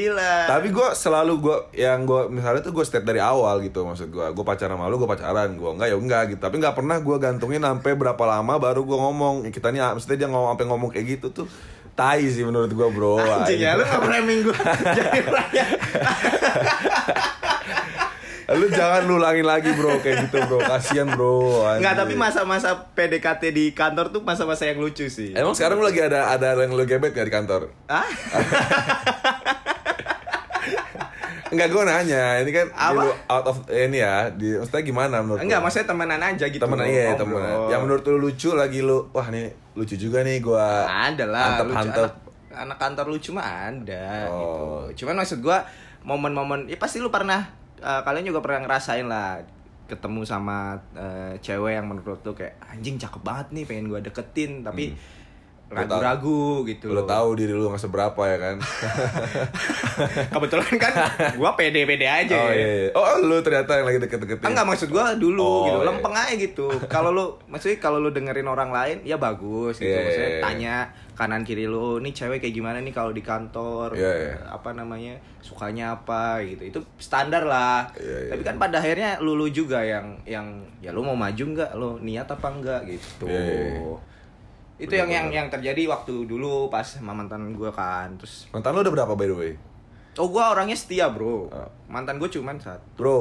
Tapi 0.49 0.67
gue 0.73 0.87
selalu 0.97 1.33
gue 1.45 1.57
yang 1.77 2.09
gue 2.09 2.25
misalnya 2.33 2.65
tuh 2.65 2.73
gue 2.73 2.81
state 2.81 3.05
dari 3.05 3.21
awal 3.21 3.61
gitu 3.61 3.85
maksud 3.85 4.09
gue 4.09 4.25
gue 4.33 4.45
pacaran 4.45 4.81
sama 4.81 4.89
lu 4.89 4.97
gue 4.97 5.09
pacaran. 5.13 5.53
Gue 5.53 5.69
enggak 5.69 5.87
ya 5.93 5.97
enggak 6.01 6.23
gitu. 6.33 6.41
Tapi 6.41 6.55
nggak 6.57 6.73
pernah 6.73 6.97
gue 6.97 7.15
gantungin 7.21 7.61
sampai 7.61 7.93
berapa 7.93 8.23
lama 8.25 8.53
baru 8.57 8.81
gue 8.81 8.97
ngomong. 8.97 9.35
"Ya, 9.45 9.53
kita 9.53 9.69
nih 9.69 9.93
maksudnya 9.93 10.25
dia 10.25 10.29
ngomong 10.33 10.57
sampai 10.57 10.65
ngomong 10.65 10.89
kayak 10.89 11.05
gitu 11.21 11.29
tuh 11.29 11.47
tai 11.99 12.23
sih 12.31 12.47
menurut 12.47 12.71
gue 12.71 12.87
bro. 12.95 13.19
Anjing 13.19 13.59
ya 13.59 13.75
lu 13.75 13.83
gak 13.83 13.99
framing 14.07 14.39
gue 14.47 14.55
jadi 14.97 15.19
raya 15.27 15.65
lu 18.51 18.65
jangan 18.67 19.01
lu 19.03 19.15
ulangin 19.15 19.43
lagi 19.43 19.69
bro 19.71 19.99
kayak 19.99 20.25
gitu 20.25 20.41
bro 20.43 20.57
kasihan 20.59 21.05
bro 21.05 21.69
Enggak, 21.71 21.93
anjing. 21.93 21.99
tapi 21.99 22.13
masa-masa 22.15 22.69
PDKT 22.89 23.43
di 23.49 23.65
kantor 23.71 24.09
tuh 24.09 24.21
masa-masa 24.21 24.65
yang 24.65 24.77
lucu 24.77 25.05
sih. 25.05 25.33
emang 25.33 25.53
sekarang 25.53 25.77
lu 25.77 25.85
lagi 25.85 26.01
ada 26.01 26.29
ada 26.29 26.55
yang 26.55 26.71
lu 26.71 26.81
gebet 26.83 27.11
gak 27.11 27.23
di 27.23 27.31
kantor 27.31 27.69
Ah? 27.85 28.09
Enggak 31.49 31.65
gue 31.67 31.81
nanya, 31.83 32.37
ini 32.37 32.51
kan 32.51 32.69
Apa? 32.71 32.93
lu 32.95 33.09
out 33.27 33.45
of 33.47 33.57
eh, 33.67 33.85
ini 33.85 33.97
ya, 33.97 34.29
di 34.29 34.53
maksudnya 34.53 34.83
gimana 34.83 35.17
menurut 35.19 35.41
Enggak, 35.41 35.59
maksudnya 35.59 35.87
temenan 35.87 36.21
aja 36.23 36.45
gitu. 36.45 36.61
temenan 36.61 36.85
iya 36.85 37.09
ngobrol. 37.09 37.41
temenan. 37.41 37.57
Yang 37.67 37.81
menurut 37.81 38.03
lu 38.05 38.17
lucu 38.19 38.49
lagi 38.53 38.79
lu, 38.79 38.97
wah 39.09 39.27
nih 39.27 39.45
lucu 39.73 39.95
juga 39.95 40.21
nih 40.21 40.37
gua. 40.39 40.85
ada 40.85 41.25
lah 41.25 41.43
Antep 41.51 41.65
lucu. 41.67 41.81
antep. 41.83 42.05
Anak, 42.05 42.13
anak 42.55 42.77
kantor 42.77 43.05
lucu 43.09 43.29
mah 43.31 43.45
ada 43.65 44.05
Oh. 44.29 44.37
gitu. 44.85 45.01
Cuman 45.01 45.15
maksud 45.17 45.39
gua 45.39 45.65
momen-momen 45.99 46.65
ya 46.65 46.77
pasti 46.77 46.97
lu 46.97 47.09
pernah 47.09 47.49
eh, 47.79 48.01
kalian 48.03 48.25
juga 48.27 48.39
pernah 48.43 48.67
ngerasain 48.67 49.07
lah 49.07 49.39
ketemu 49.89 50.21
sama 50.21 50.77
eh, 50.93 51.33
cewek 51.41 51.81
yang 51.81 51.89
menurut 51.89 52.21
lu 52.21 52.37
kayak 52.37 52.61
anjing 52.61 53.01
cakep 53.01 53.21
banget 53.25 53.47
nih 53.55 53.63
pengen 53.65 53.89
gua 53.89 53.99
deketin 53.99 54.61
tapi 54.61 54.93
Lu 55.69 55.77
ragu-ragu 55.77 56.65
gitu. 56.65 56.89
Lu 56.89 57.05
tahu 57.05 57.37
diri 57.37 57.53
lu 57.53 57.69
nggak 57.69 57.77
seberapa 57.77 58.17
ya 58.25 58.37
kan? 58.41 58.57
Kebetulan 60.33 60.73
kan 60.81 60.93
gua 61.37 61.53
pede-pede 61.53 62.09
aja 62.09 62.33
oh 62.33 62.49
ya. 62.49 62.57
iya. 62.57 62.69
iya. 62.89 62.97
Oh 62.97 63.05
lu 63.21 63.37
ternyata 63.45 63.77
yang 63.77 63.85
lagi 63.85 64.01
deket-deketin. 64.01 64.49
Enggak 64.49 64.65
maksud 64.65 64.89
gua 64.89 65.13
dulu 65.13 65.45
Oh, 65.45 65.65
gitu, 65.69 65.77
iya. 65.77 65.85
lempeng 65.85 66.15
aja 66.17 66.33
gitu. 66.33 66.67
Kalau 66.89 67.13
lu 67.13 67.37
maksudnya 67.45 67.77
kalau 67.77 68.01
lu 68.01 68.09
dengerin 68.09 68.49
orang 68.49 68.73
lain 68.73 68.97
ya 69.05 69.21
bagus 69.21 69.77
gitu. 69.77 69.93
Iya, 69.93 70.01
Maksudnya 70.01 70.25
iya, 70.25 70.37
iya. 70.41 70.43
tanya 70.43 70.75
kanan 71.19 71.43
kiri 71.43 71.67
lu, 71.67 71.99
nih 71.99 72.15
cewek 72.15 72.39
kayak 72.39 72.55
gimana 72.55 72.79
nih 72.79 72.95
kalau 72.95 73.11
di 73.11 73.19
kantor? 73.19 73.91
Iya, 73.91 74.13
iya. 74.15 74.35
Apa 74.47 74.71
namanya? 74.71 75.19
Sukanya 75.43 75.99
apa 75.99 76.39
gitu. 76.47 76.71
Itu 76.71 76.79
standar 76.95 77.43
lah. 77.43 77.91
Iya, 77.99 78.17
iya. 78.23 78.31
Tapi 78.31 78.41
kan 78.47 78.55
pada 78.55 78.79
akhirnya 78.79 79.19
lu, 79.19 79.35
lu 79.35 79.51
juga 79.51 79.83
yang 79.83 80.15
yang 80.23 80.47
ya 80.79 80.95
lu 80.95 81.03
mau 81.03 81.19
maju 81.19 81.43
nggak? 81.43 81.75
Lu 81.75 81.99
niat 81.99 82.31
apa 82.31 82.47
enggak 82.47 82.87
gitu. 82.87 83.27
Iya, 83.27 83.35
iya, 83.35 83.63
iya. 83.75 83.95
Itu 84.79 84.93
yang 84.95 85.11
yang 85.11 85.27
yang 85.27 85.47
terjadi 85.51 85.91
waktu 85.91 86.23
dulu 86.23 86.71
pas 86.71 86.87
sama 86.87 87.11
mantan 87.11 87.51
gua 87.51 87.67
kan. 87.75 88.15
Terus 88.15 88.47
Mantan 88.55 88.71
lu 88.71 88.79
udah 88.79 88.93
berapa 88.95 89.11
by 89.19 89.27
the 89.27 89.35
way? 89.35 89.53
oh 90.19 90.27
gua 90.27 90.51
orangnya 90.51 90.75
setia, 90.75 91.07
Bro. 91.11 91.47
Oh. 91.47 91.69
Mantan 91.87 92.19
gua 92.19 92.27
cuman 92.31 92.59
satu. 92.59 92.83
Bro, 92.95 93.19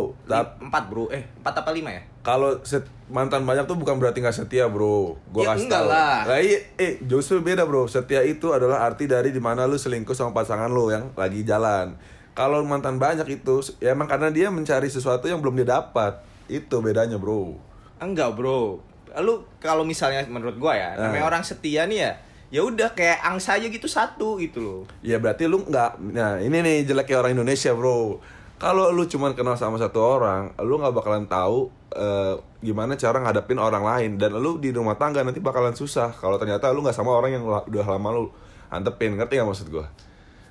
Empat 0.62 0.90
bro, 0.90 1.06
eh 1.14 1.26
empat 1.42 1.62
apa 1.62 1.70
lima 1.74 1.94
ya? 1.94 2.02
Kalau 2.28 2.60
set, 2.60 2.84
mantan 3.08 3.42
banyak 3.42 3.64
tuh 3.64 3.72
bukan 3.74 3.96
berarti 3.96 4.20
nggak 4.20 4.36
setia 4.36 4.68
bro. 4.68 5.16
Gua 5.26 5.42
Ya, 5.42 5.48
kasih 5.56 5.72
tahu. 5.72 5.88
lah. 5.88 6.28
iya, 6.36 6.60
eh 6.76 7.00
justru 7.02 7.40
beda 7.40 7.64
bro. 7.64 7.88
Setia 7.88 8.20
itu 8.20 8.52
adalah 8.52 8.84
arti 8.84 9.08
dari 9.08 9.30
di 9.30 9.40
mana 9.40 9.64
lu 9.64 9.74
selingkuh 9.74 10.12
sama 10.12 10.36
pasangan 10.36 10.68
lu 10.68 10.92
yang 10.92 11.08
lagi 11.14 11.40
jalan. 11.40 11.96
Kalau 12.32 12.60
mantan 12.62 13.00
banyak 13.00 13.24
itu 13.32 13.54
ya 13.78 13.90
emang 13.90 14.04
karena 14.06 14.28
dia 14.28 14.46
mencari 14.46 14.86
sesuatu 14.86 15.24
yang 15.24 15.40
belum 15.40 15.56
dia 15.56 15.74
dapat. 15.74 16.20
Itu 16.46 16.78
bedanya 16.78 17.16
bro. 17.16 17.56
Enggak 17.96 18.36
bro, 18.36 18.78
lu 19.18 19.34
kalau 19.58 19.82
misalnya 19.82 20.22
menurut 20.24 20.54
gua 20.54 20.72
ya, 20.72 20.88
Ah. 20.92 21.08
namanya 21.08 21.24
orang 21.26 21.42
setia 21.42 21.82
nih 21.82 21.98
ya, 21.98 22.12
ya 22.50 22.60
udah 22.62 22.92
kayak 22.92 23.18
angsa 23.22 23.56
aja 23.56 23.66
gitu 23.66 23.84
satu 23.84 24.36
gitu 24.36 24.60
loh. 24.60 24.80
Ya 25.00 25.16
berarti 25.16 25.44
lu 25.44 25.60
nggak. 25.60 25.96
Nah 26.12 26.38
ini 26.38 26.60
nih 26.60 26.84
jeleknya 26.84 27.16
orang 27.18 27.32
Indonesia 27.34 27.72
bro. 27.72 28.20
Kalau 28.58 28.90
lu 28.90 29.06
cuman 29.06 29.38
kenal 29.38 29.54
sama 29.54 29.78
satu 29.78 30.02
orang, 30.02 30.50
lu 30.66 30.82
nggak 30.82 30.90
bakalan 30.90 31.30
tahu 31.30 31.70
eh, 31.94 32.34
gimana 32.58 32.98
cara 32.98 33.22
ngadepin 33.22 33.54
orang 33.54 33.86
lain 33.86 34.10
dan 34.18 34.34
lu 34.34 34.58
di 34.58 34.74
rumah 34.74 34.98
tangga 34.98 35.22
nanti 35.22 35.38
bakalan 35.38 35.78
susah. 35.78 36.10
Kalau 36.10 36.42
ternyata 36.42 36.74
lu 36.74 36.82
nggak 36.82 36.94
sama 36.98 37.14
orang 37.14 37.38
yang 37.38 37.46
udah 37.46 37.86
lama 37.86 38.08
lu 38.10 38.24
antepin, 38.66 39.14
ngerti 39.14 39.38
nggak 39.38 39.46
maksud 39.46 39.70
gua? 39.70 39.86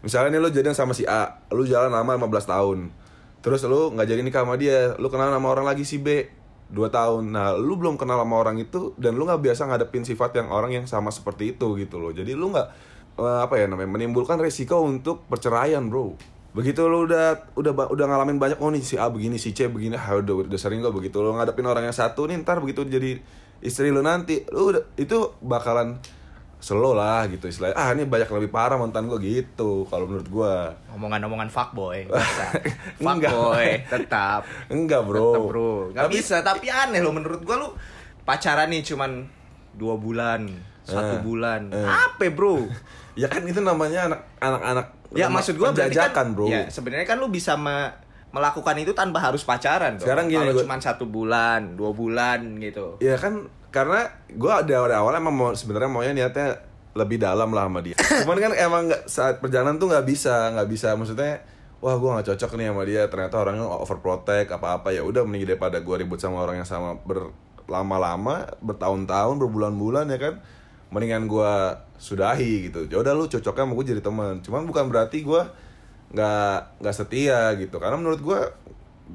Misalnya 0.07 0.39
nih 0.39 0.41
lu 0.41 0.49
jadian 0.55 0.71
sama 0.71 0.95
si 0.95 1.03
A, 1.03 1.43
lu 1.51 1.67
jalan 1.67 1.91
lama 1.91 2.15
15 2.15 2.47
tahun. 2.47 2.79
Terus 3.43 3.67
lu 3.67 3.91
nggak 3.91 4.07
jadi 4.07 4.21
nikah 4.23 4.47
sama 4.47 4.55
dia, 4.55 4.95
lu 4.95 5.11
kenal 5.11 5.27
sama 5.27 5.47
orang 5.51 5.67
lagi 5.67 5.83
si 5.83 5.99
B, 5.99 6.31
2 6.71 6.87
tahun. 6.87 7.27
Nah, 7.27 7.59
lu 7.59 7.75
belum 7.75 7.99
kenal 7.99 8.23
sama 8.23 8.39
orang 8.39 8.55
itu 8.55 8.95
dan 8.95 9.19
lu 9.19 9.27
nggak 9.27 9.43
biasa 9.43 9.67
ngadepin 9.67 10.07
sifat 10.07 10.31
yang 10.39 10.47
orang 10.47 10.71
yang 10.71 10.85
sama 10.87 11.11
seperti 11.11 11.59
itu 11.59 11.75
gitu 11.75 11.99
loh. 11.99 12.15
Jadi 12.15 12.31
lu 12.39 12.55
nggak 12.55 12.67
eh, 13.19 13.39
apa 13.43 13.59
ya 13.59 13.67
namanya 13.67 13.99
menimbulkan 13.99 14.39
resiko 14.39 14.79
untuk 14.79 15.27
perceraian, 15.27 15.83
Bro. 15.91 16.36
Begitu 16.51 16.81
lu 16.83 17.05
udah 17.05 17.53
udah 17.53 17.71
udah 17.87 18.05
ngalamin 18.05 18.37
banyak 18.37 18.57
oh 18.57 18.69
nih 18.69 18.81
si 18.81 18.95
A 18.95 19.07
begini, 19.07 19.35
si 19.35 19.51
C 19.51 19.67
begini, 19.67 19.93
ah, 19.93 20.15
udah 20.15 20.47
udah 20.47 20.57
sering 20.57 20.79
kok 20.79 20.91
begitu 20.91 21.19
lu 21.19 21.31
ngadepin 21.31 21.63
orang 21.63 21.83
yang 21.83 21.93
satu 21.93 22.25
nih 22.25 22.39
ntar 22.39 22.57
begitu 22.57 22.81
jadi 22.81 23.21
istri 23.57 23.89
lu 23.89 24.01
nanti, 24.01 24.41
lu 24.49 24.71
udah 24.71 24.83
itu 24.95 25.37
bakalan 25.39 26.01
slow 26.57 26.91
lah 26.91 27.25
gitu 27.27 27.45
istilahnya. 27.45 27.73
Ah, 27.73 27.93
ini 27.93 28.03
banyak 28.03 28.25
lebih 28.27 28.49
parah 28.49 28.73
mantan 28.75 29.05
gua 29.05 29.17
gitu 29.17 29.85
kalau 29.85 30.09
menurut 30.09 30.25
gua. 30.27 30.73
Omongan-omongan 30.91 31.47
fuckboy, 31.47 32.09
fuckboy 32.97 33.85
tetap. 33.85 34.41
Enggak, 34.67 35.05
Bro. 35.05 35.21
Tetap 35.27 35.43
bro, 35.45 35.71
nggak 35.91 36.03
Tapi- 36.05 36.15
bisa. 36.15 36.35
Tapi 36.41 36.65
aneh 36.67 36.99
loh 36.99 37.13
menurut 37.13 37.41
gua 37.41 37.55
lu 37.59 37.69
pacaran 38.23 38.67
nih 38.67 38.81
cuman 38.83 39.29
dua 39.73 39.93
bulan, 39.95 40.49
satu 40.81 41.15
Eh, 41.15 41.21
bulan. 41.21 41.69
eh. 41.69 41.85
Apa 41.85 42.25
bro? 42.29 42.65
Ya 43.17 43.25
kan 43.25 43.41
itu 43.41 43.57
namanya 43.57 44.05
anak 44.05 44.21
anak-anak 44.37 44.87
Ya 45.15 45.31
maksud 45.31 45.55
gua 45.55 45.71
berarti 45.71 45.95
kan, 46.11 46.35
Bro. 46.35 46.47
Ya 46.47 46.67
sebenarnya 46.67 47.07
kan 47.07 47.17
lu 47.19 47.31
bisa 47.31 47.55
me- 47.55 47.93
melakukan 48.27 48.75
itu 48.75 48.91
tanpa 48.91 49.23
harus 49.23 49.47
pacaran. 49.47 49.95
dong. 49.95 50.03
Sekarang 50.03 50.27
gini, 50.27 50.43
kalau 50.43 50.59
cuma 50.59 50.75
satu 50.83 51.07
bulan, 51.07 51.79
dua 51.79 51.95
bulan 51.95 52.59
gitu. 52.59 52.99
Ya 52.99 53.15
kan 53.15 53.47
karena 53.71 54.03
gua 54.35 54.63
ada 54.63 54.73
awal 54.83 54.91
awal 54.91 55.13
emang 55.15 55.35
mau 55.35 55.49
sebenarnya 55.55 55.87
maunya 55.87 56.13
niatnya 56.13 56.59
lebih 56.97 57.21
dalam 57.21 57.53
lah 57.55 57.69
sama 57.69 57.79
dia. 57.79 57.95
Cuman 58.25 58.37
kan 58.41 58.51
emang 58.57 58.91
nggak 58.91 59.07
saat 59.07 59.39
perjalanan 59.39 59.79
tuh 59.79 59.87
nggak 59.87 60.03
bisa, 60.03 60.51
nggak 60.51 60.67
bisa 60.67 60.91
maksudnya 60.99 61.39
wah 61.77 61.95
gua 61.95 62.19
nggak 62.19 62.33
cocok 62.33 62.57
nih 62.57 62.67
sama 62.73 62.83
dia 62.83 63.05
ternyata 63.05 63.35
orangnya 63.37 63.63
overprotect 63.63 64.49
apa 64.49 64.81
apa 64.81 64.89
ya 64.89 65.05
udah 65.05 65.21
mending 65.23 65.53
daripada 65.55 65.77
gua 65.79 66.01
ribut 66.01 66.17
sama 66.17 66.41
orang 66.41 66.59
yang 66.59 66.67
sama 66.67 66.97
berlama-lama 67.05 68.49
bertahun-tahun 68.59 69.37
berbulan-bulan 69.37 70.09
ya 70.09 70.19
kan 70.19 70.33
mendingan 70.93 71.27
gua 71.27 71.83
sudahi 71.97 72.69
gitu 72.69 72.87
ya 72.87 73.01
udah 73.01 73.13
lu 73.17 73.25
cocoknya 73.25 73.65
sama 73.65 73.73
gue 73.73 73.85
jadi 73.89 74.01
teman 74.05 74.39
cuman 74.39 74.63
bukan 74.69 74.85
berarti 74.87 75.25
gua 75.25 75.49
nggak 76.13 76.79
nggak 76.79 76.95
setia 76.95 77.51
gitu 77.59 77.81
karena 77.81 77.99
menurut 77.99 78.21
gua 78.23 78.39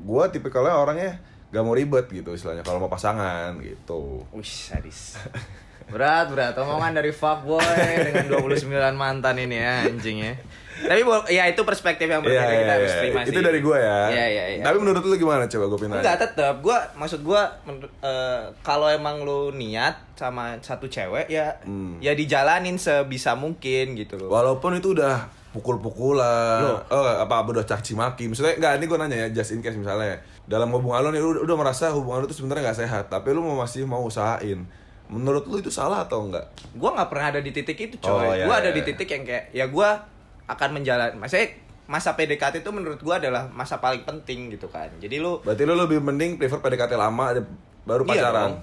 gua 0.05 0.29
tipikalnya 0.29 0.77
orangnya 0.77 1.17
gak 1.53 1.65
mau 1.69 1.77
ribet 1.77 2.09
gitu 2.09 2.33
istilahnya 2.33 2.65
kalau 2.65 2.81
mau 2.81 2.89
pasangan 2.89 3.61
gitu 3.61 4.25
Wih, 4.33 4.41
sadis. 4.45 5.21
Berat, 5.93 6.33
berat. 6.33 6.57
Omongan 6.57 6.97
dari 6.97 7.13
fuckboy 7.13 7.61
dengan 8.09 8.41
29 8.41 8.65
mantan 8.97 9.37
ini 9.37 9.61
ya, 9.61 9.85
anjing 9.85 10.25
ya. 10.25 10.35
Tapi 10.83 11.01
ya 11.31 11.45
itu 11.47 11.63
perspektif 11.63 12.05
yang 12.05 12.21
berbeda 12.21 12.43
Iya, 12.43 12.51
kita 12.53 12.59
iya, 12.59 12.75
harus 12.75 12.89
iya. 12.89 12.99
terima 12.99 13.21
sih. 13.23 13.31
Itu 13.31 13.41
dari 13.41 13.61
gue 13.61 13.79
ya. 13.79 14.01
Iya, 14.09 14.27
iya, 14.27 14.45
iya. 14.59 14.63
Tapi 14.63 14.77
menurut 14.79 15.01
lu 15.01 15.15
gimana 15.15 15.47
coba 15.47 15.65
gue 15.67 15.79
pindah? 15.81 15.99
Enggak 16.01 16.17
tetap, 16.21 16.55
gua 16.59 16.79
maksud 16.95 17.21
gua 17.21 17.43
menur- 17.63 17.95
eh, 17.99 18.41
kalau 18.61 18.87
emang 18.87 19.21
lu 19.21 19.51
niat 19.51 19.95
sama 20.15 20.59
satu 20.59 20.87
cewek 20.87 21.27
ya 21.27 21.55
Hmm. 21.63 21.99
ya 21.99 22.13
dijalanin 22.13 22.77
sebisa 22.77 23.33
mungkin 23.33 23.95
gitu 23.95 24.19
loh. 24.19 24.29
Walaupun 24.29 24.75
itu 24.75 24.93
udah 24.93 25.27
pukul-pukulan, 25.53 26.65
oh 26.89 27.07
apa 27.13 27.45
udah 27.45 27.63
caci 27.63 27.93
maki. 27.93 28.27
Misalnya 28.27 28.57
enggak 28.57 28.73
ini 28.79 28.85
gue 28.87 28.99
nanya 28.99 29.17
ya, 29.17 29.29
just 29.33 29.53
in 29.53 29.61
case 29.61 29.77
misalnya 29.77 30.17
dalam 30.45 30.71
hubungan 30.71 31.03
lu 31.03 31.11
nih 31.11 31.21
lu 31.21 31.43
udah 31.43 31.57
merasa 31.57 31.91
hubungan 31.91 32.23
lu 32.23 32.27
tuh 32.27 32.37
sebenarnya 32.37 32.71
nggak 32.71 32.81
sehat, 32.81 33.05
tapi 33.07 33.31
lu 33.31 33.41
mau 33.41 33.59
masih 33.59 33.85
mau 33.85 34.03
usahain. 34.03 34.65
Menurut 35.07 35.45
lu 35.45 35.61
itu 35.61 35.69
salah 35.69 36.03
atau 36.03 36.25
enggak? 36.25 36.49
Gua 36.73 36.97
nggak 36.97 37.09
pernah 37.09 37.27
ada 37.29 37.41
di 37.41 37.53
titik 37.53 37.77
itu, 37.77 37.97
Oh, 38.01 38.17
coy. 38.17 38.33
iya, 38.33 38.49
gua 38.49 38.57
iya, 38.57 38.63
ada 38.65 38.71
di 38.73 38.81
iya. 38.81 38.89
titik 38.89 39.09
yang 39.11 39.23
kayak 39.23 39.45
ya 39.53 39.65
gua 39.69 39.89
akan 40.53 40.69
menjalani 40.75 41.17
maksudnya 41.17 41.49
masa 41.85 42.13
PDKT 42.13 42.63
itu 42.63 42.71
menurut 42.71 43.01
gua 43.01 43.19
adalah 43.19 43.49
masa 43.49 43.77
paling 43.77 44.03
penting 44.03 44.49
gitu 44.49 44.69
kan. 44.69 44.89
Jadi 44.97 45.19
lu 45.19 45.41
Berarti 45.41 45.63
lu 45.63 45.75
lebih 45.75 45.99
mending 45.99 46.37
prefer 46.37 46.59
PDKT 46.59 46.95
lama 46.95 47.35
baru 47.83 48.03
Iya 48.07 48.11
pacaran. 48.23 48.35
dong. 48.35 48.55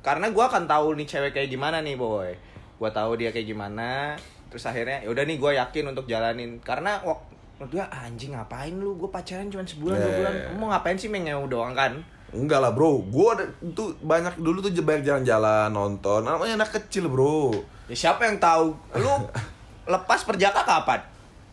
Karena 0.00 0.26
gua 0.30 0.44
akan 0.46 0.64
tahu 0.64 0.86
nih 0.94 1.06
cewek 1.06 1.32
kayak 1.34 1.48
gimana 1.48 1.80
nih, 1.80 1.92
boy. 1.94 2.30
Gua 2.78 2.88
tahu 2.88 3.16
dia 3.16 3.28
kayak 3.28 3.44
gimana. 3.46 4.16
Terus 4.48 4.64
akhirnya 4.64 5.02
ya 5.02 5.08
udah 5.08 5.24
nih 5.24 5.36
gua 5.36 5.52
yakin 5.58 5.90
untuk 5.90 6.06
jalanin. 6.06 6.56
Karena 6.60 7.02
waktu 7.02 7.26
menurut 7.58 7.72
gua 7.74 7.86
anjing 7.92 8.32
ngapain 8.32 8.72
lu? 8.72 8.96
Gua 8.96 9.10
pacaran 9.10 9.50
cuma 9.50 9.60
sebulan, 9.60 9.96
dua 9.96 10.06
Yeah. 10.06 10.16
bulan. 10.16 10.32
Kamu 10.46 10.56
mau 10.56 10.68
ngapain 10.70 10.96
sih 10.96 11.10
mengew 11.10 11.44
doang 11.46 11.74
kan? 11.74 11.92
Enggak 12.30 12.62
lah 12.62 12.70
bro, 12.70 13.02
gue 13.02 13.30
tuh 13.74 13.90
banyak 14.00 14.38
dulu 14.38 14.62
tuh 14.62 14.70
banyak 14.78 15.02
jalan-jalan 15.02 15.66
nonton, 15.66 16.22
namanya 16.22 16.62
anak 16.62 16.70
kecil 16.72 17.10
bro. 17.10 17.50
Ya 17.90 17.96
siapa 17.98 18.22
yang 18.22 18.38
tahu? 18.38 18.70
Lu 18.94 19.26
lepas 19.90 20.22
perjaka 20.22 20.62
kapan? 20.62 21.02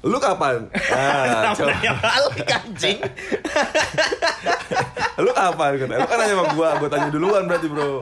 Lu 0.08 0.18
kapan? 0.18 0.64
Ah, 0.90 1.52
Kenapa 1.52 1.58
coba. 1.60 1.72
nanya 1.76 1.92
balik 2.00 2.48
anjing? 2.48 3.00
Lu 5.24 5.32
kapan? 5.32 5.70
Lu 5.76 6.08
kan 6.08 6.18
nanya 6.18 6.34
sama 6.34 6.46
gua, 6.56 6.70
gua 6.80 6.90
tanya 6.90 7.10
duluan 7.12 7.44
berarti, 7.44 7.68
Bro. 7.68 8.02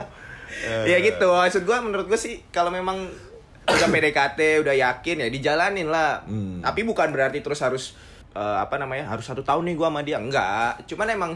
ya 0.85 0.97
gitu, 1.01 1.27
maksud 1.27 1.65
gua 1.65 1.81
menurut 1.81 2.05
gua 2.05 2.15
sih 2.15 2.45
kalau 2.49 2.69
memang 2.69 3.09
udah 3.65 3.87
PDKT, 3.89 4.61
udah 4.61 4.75
yakin 4.77 5.25
ya 5.25 5.27
dijalanin 5.27 5.89
lah. 5.89 6.21
Hmm. 6.23 6.61
Tapi 6.61 6.85
bukan 6.85 7.09
berarti 7.09 7.41
terus 7.41 7.59
harus 7.65 7.97
eh, 8.31 8.57
apa 8.61 8.77
namanya? 8.77 9.09
Harus 9.09 9.25
satu 9.25 9.41
tahun 9.41 9.65
nih 9.65 9.75
gua 9.75 9.89
sama 9.89 10.01
dia. 10.05 10.21
Enggak. 10.21 10.85
Cuman 10.85 11.09
emang 11.09 11.31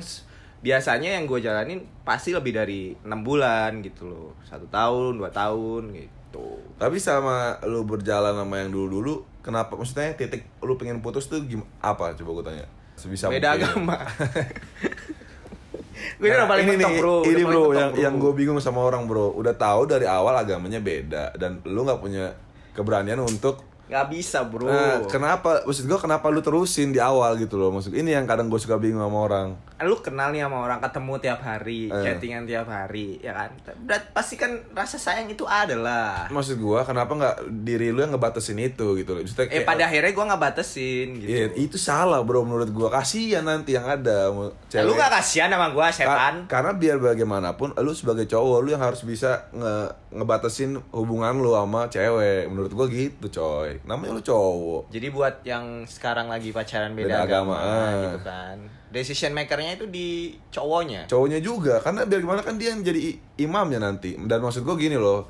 biasanya 0.59 1.17
yang 1.17 1.25
gua 1.25 1.39
jalanin 1.41 1.81
pasti 2.05 2.35
lebih 2.35 2.53
dari 2.53 2.93
enam 3.01 3.25
bulan 3.25 3.81
gitu 3.81 4.05
loh. 4.05 4.29
Satu 4.45 4.69
tahun, 4.69 5.17
dua 5.17 5.33
tahun 5.33 5.95
gitu. 5.97 6.18
Tapi 6.79 6.97
sama 7.01 7.59
lu 7.67 7.83
berjalan 7.83 8.31
sama 8.37 8.55
yang 8.63 8.71
dulu-dulu, 8.71 9.27
kenapa 9.43 9.75
maksudnya 9.75 10.15
titik 10.15 10.47
lu 10.63 10.79
pengen 10.79 11.03
putus 11.03 11.27
tuh 11.27 11.43
gim 11.43 11.65
apa 11.83 12.15
coba 12.15 12.29
gua 12.39 12.45
tanya. 12.53 12.65
Sebisa 12.95 13.27
Beda 13.27 13.55
mungkin. 13.55 13.67
agama. 13.67 13.97
gue 16.19 16.31
udah 16.31 16.47
paling 16.47 16.67
ini 16.67 16.75
mentok, 16.79 16.95
bro. 16.99 17.17
Ini 17.27 17.43
bro, 17.43 17.63
yang 17.75 17.91
yang 17.95 18.15
gue 18.15 18.31
bingung 18.31 18.59
sama 18.63 18.79
orang 18.83 19.03
bro, 19.07 19.35
udah 19.35 19.55
tahu 19.55 19.87
dari 19.87 20.07
awal 20.07 20.35
agamanya 20.35 20.79
beda 20.79 21.35
dan 21.35 21.59
lu 21.67 21.83
nggak 21.83 21.99
punya 21.99 22.35
keberanian 22.71 23.19
untuk 23.19 23.63
nggak 23.89 24.05
bisa 24.07 24.45
bro. 24.45 24.69
Nah, 24.69 25.03
kenapa 25.09 25.65
maksud 25.65 25.89
gue 25.89 25.99
kenapa 25.99 26.29
lu 26.29 26.39
terusin 26.39 26.93
di 26.93 27.01
awal 27.01 27.35
gitu 27.41 27.57
loh 27.57 27.73
maksud 27.73 27.91
ini 27.91 28.13
yang 28.13 28.29
kadang 28.29 28.47
gue 28.47 28.61
suka 28.61 28.77
bingung 28.77 29.01
sama 29.01 29.17
orang 29.25 29.47
lu 29.81 29.95
kenal 29.97 30.29
nih 30.29 30.41
sama 30.41 30.59
orang 30.59 30.79
ketemu 30.79 31.13
tiap 31.19 31.39
hari, 31.39 31.87
Eh. 31.87 32.01
chattingan 32.01 32.43
tiap 32.43 32.67
hari, 32.67 33.15
ya 33.17 33.31
kan? 33.31 33.49
Berat, 33.79 34.11
pasti 34.11 34.35
kan 34.35 34.51
rasa 34.71 34.95
sayang 34.95 35.27
itu 35.27 35.43
ada 35.43 35.73
lah. 35.73 36.27
maksud 36.29 36.55
gue 36.55 36.79
kenapa 36.81 37.11
nggak 37.11 37.35
diri 37.59 37.89
lu 37.89 37.99
yang 37.99 38.11
ngebatasin 38.11 38.57
itu 38.57 38.87
gitu 38.95 39.11
loh 39.11 39.23
Eh 39.45 39.61
pada 39.61 39.85
akhirnya 39.85 40.09
gue 40.09 40.25
nggak 40.25 40.41
batesin 40.41 41.07
gitu. 41.17 41.29
Iya, 41.29 41.45
itu 41.55 41.75
salah 41.75 42.19
bro 42.19 42.41
menurut 42.41 42.67
gue 42.67 42.89
kasihan 42.89 43.41
nanti 43.41 43.71
yang 43.71 43.85
ada 43.85 44.31
Eh, 44.67 44.81
lu 44.81 44.93
gak 44.93 45.11
kasihan 45.11 45.47
sama 45.47 45.69
gue 45.69 45.79
Ka- 45.79 45.95
setan? 45.95 46.35
karena 46.45 46.71
biar 46.71 46.97
bagaimanapun 46.97 47.73
lu 47.75 47.91
sebagai 47.91 48.25
cowok 48.25 48.59
lu 48.59 48.69
yang 48.69 48.81
harus 48.81 49.01
bisa 49.01 49.47
nge 49.49 49.75
ngebatasin 50.11 50.75
hubungan 50.89 51.35
lu 51.35 51.51
sama 51.51 51.85
cewek 51.85 52.45
menurut 52.45 52.71
gue 52.71 52.87
gitu 52.89 53.27
coy 53.31 53.79
namanya 53.83 54.11
lu 54.11 54.21
cowok 54.21 54.89
Jadi 54.89 55.07
buat 55.09 55.35
yang 55.43 55.65
sekarang 55.85 56.27
lagi 56.27 56.49
pacaran 56.49 56.91
beda, 56.91 57.05
Beda 57.05 57.17
agama, 57.21 57.55
agama, 57.55 57.77
ah. 57.79 58.01
gitu 58.03 58.19
kan. 58.23 58.57
Decision 58.89 59.31
makernya 59.31 59.68
itu 59.75 59.85
di 59.89 60.37
cowoknya. 60.53 61.05
cowoknya 61.09 61.39
juga 61.43 61.81
karena 61.83 62.05
biar 62.05 62.19
gimana 62.23 62.41
kan 62.41 62.55
dia 62.55 62.73
yang 62.73 62.81
jadi 62.81 63.17
imamnya 63.41 63.79
nanti. 63.81 64.15
Dan 64.15 64.39
maksud 64.41 64.63
gue 64.63 64.75
gini 64.77 64.95
loh 64.95 65.27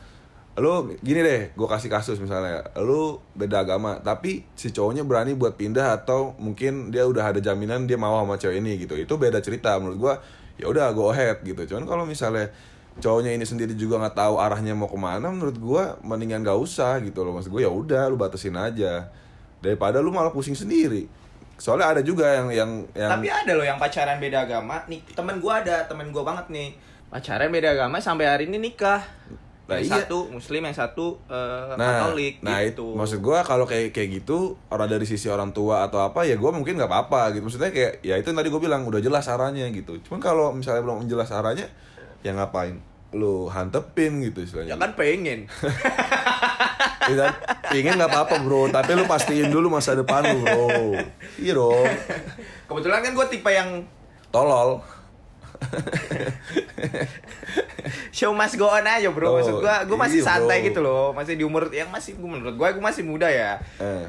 lu 0.59 0.91
gini 0.99 1.23
deh 1.23 1.55
gue 1.55 1.67
kasih 1.71 1.87
kasus 1.87 2.19
misalnya 2.19 2.67
lu 2.83 3.23
beda 3.31 3.63
agama 3.63 3.95
tapi 4.03 4.43
si 4.59 4.75
cowoknya 4.75 5.07
berani 5.07 5.31
buat 5.31 5.55
pindah 5.55 6.03
atau 6.03 6.35
mungkin 6.35 6.91
dia 6.91 7.07
udah 7.07 7.31
ada 7.31 7.39
jaminan 7.39 7.87
dia 7.87 7.95
mau 7.95 8.19
sama 8.19 8.35
cewek 8.35 8.59
ini 8.59 8.75
gitu. 8.83 8.99
Itu 8.99 9.15
beda 9.15 9.39
cerita 9.39 9.79
menurut 9.79 9.97
gue 9.97 10.13
ya 10.59 10.67
udah 10.67 10.91
go 10.91 11.15
ahead 11.15 11.39
gitu. 11.47 11.63
Cuman 11.63 11.87
kalau 11.87 12.03
misalnya 12.03 12.51
cowoknya 12.99 13.31
ini 13.31 13.47
sendiri 13.47 13.71
juga 13.79 14.03
nggak 14.03 14.19
tahu 14.19 14.35
arahnya 14.35 14.75
mau 14.75 14.91
ke 14.91 14.99
mana 14.99 15.31
menurut 15.31 15.55
gue 15.55 15.83
mendingan 16.03 16.43
gak 16.43 16.59
usah 16.59 16.99
gitu 16.99 17.23
loh. 17.23 17.31
Maksud 17.39 17.55
gue 17.55 17.63
ya 17.63 17.71
udah 17.71 18.11
lu 18.11 18.19
batasin 18.19 18.59
aja. 18.59 19.07
Daripada 19.63 20.03
lu 20.03 20.11
malah 20.11 20.35
pusing 20.35 20.55
sendiri 20.55 21.18
soalnya 21.59 21.91
ada 21.91 22.01
juga 22.01 22.25
yang 22.25 22.47
yang 22.49 22.71
yang 22.95 23.11
Tapi 23.19 23.27
ada 23.27 23.51
loh 23.53 23.65
yang 23.67 23.77
pacaran 23.77 24.17
beda 24.17 24.47
agama. 24.47 24.81
Nih 24.87 25.03
temen 25.11 25.37
gue 25.37 25.53
ada, 25.53 25.85
temen 25.85 26.09
gue 26.09 26.23
banget 26.23 26.47
nih. 26.49 26.69
Pacaran 27.11 27.51
beda 27.51 27.75
agama 27.75 27.99
sampai 27.99 28.25
hari 28.25 28.43
ini 28.47 28.57
nikah. 28.57 29.03
Lah 29.69 29.77
yang 29.77 29.85
iya. 29.85 30.01
satu 30.01 30.33
muslim, 30.33 30.65
yang 30.65 30.73
satu 30.73 31.21
eh, 31.29 31.77
nah, 31.77 32.09
katolik 32.09 32.41
nah 32.41 32.57
gitu. 32.65 32.89
itu 32.89 32.97
maksud 32.97 33.21
gua 33.21 33.45
kalau 33.45 33.69
kayak 33.69 33.93
kayak 33.93 34.17
gitu 34.17 34.57
orang 34.73 34.89
dari 34.89 35.05
sisi 35.05 35.29
orang 35.29 35.53
tua 35.53 35.85
atau 35.85 36.01
apa 36.01 36.25
ya 36.25 36.41
gua 36.41 36.49
mungkin 36.49 36.73
nggak 36.73 36.89
apa-apa 36.89 37.37
gitu 37.37 37.45
maksudnya 37.45 37.69
kayak 37.69 38.01
ya 38.01 38.17
itu 38.17 38.33
yang 38.33 38.41
tadi 38.41 38.49
gue 38.49 38.57
bilang 38.57 38.81
udah 38.89 38.97
jelas 38.97 39.29
arahnya 39.29 39.69
gitu 39.69 40.01
cuman 40.09 40.17
kalau 40.17 40.57
misalnya 40.57 40.81
belum 40.81 41.05
jelas 41.05 41.29
arahnya 41.29 41.69
ya 42.25 42.33
ngapain 42.33 42.81
lu 43.13 43.49
hantepin 43.49 44.21
gitu 44.21 44.45
istilahnya 44.45 44.73
Ya 44.73 44.77
kan 44.77 44.93
pengen. 44.93 45.45
Ya 47.09 47.15
kan? 47.19 47.31
Pingin 47.69 47.93
nggak 47.95 48.09
apa-apa 48.09 48.35
bro 48.39 48.69
tapi 48.69 48.93
lu 48.93 49.03
pastiin 49.03 49.49
dulu 49.49 49.69
masa 49.69 49.93
depan 49.93 50.21
lu 50.25 50.39
bro 50.39 50.69
iya 51.37 51.53
dong 51.53 51.89
Kebetulan 52.65 53.01
kan 53.01 53.11
gue 53.11 53.27
tipe 53.27 53.49
yang 53.49 53.81
tolol 54.29 54.85
show 58.11 58.31
must 58.31 58.55
go 58.55 58.67
on 58.67 58.85
aja 58.85 59.09
bro. 59.11 59.27
Oh, 59.27 59.35
Maksud 59.39 59.59
gue, 59.59 59.75
gue 59.85 59.97
masih 59.97 60.19
iya, 60.21 60.27
santai 60.27 60.57
bro. 60.61 60.67
gitu 60.71 60.79
loh. 60.79 61.05
Masih 61.11 61.33
di 61.35 61.43
umur 61.43 61.67
yang 61.69 61.89
masih 61.89 62.15
gue 62.15 62.29
menurut 62.29 62.55
gue, 62.55 62.67
gue 62.69 62.83
masih 62.83 63.03
muda 63.03 63.27
ya. 63.27 63.59
eh. 63.79 64.05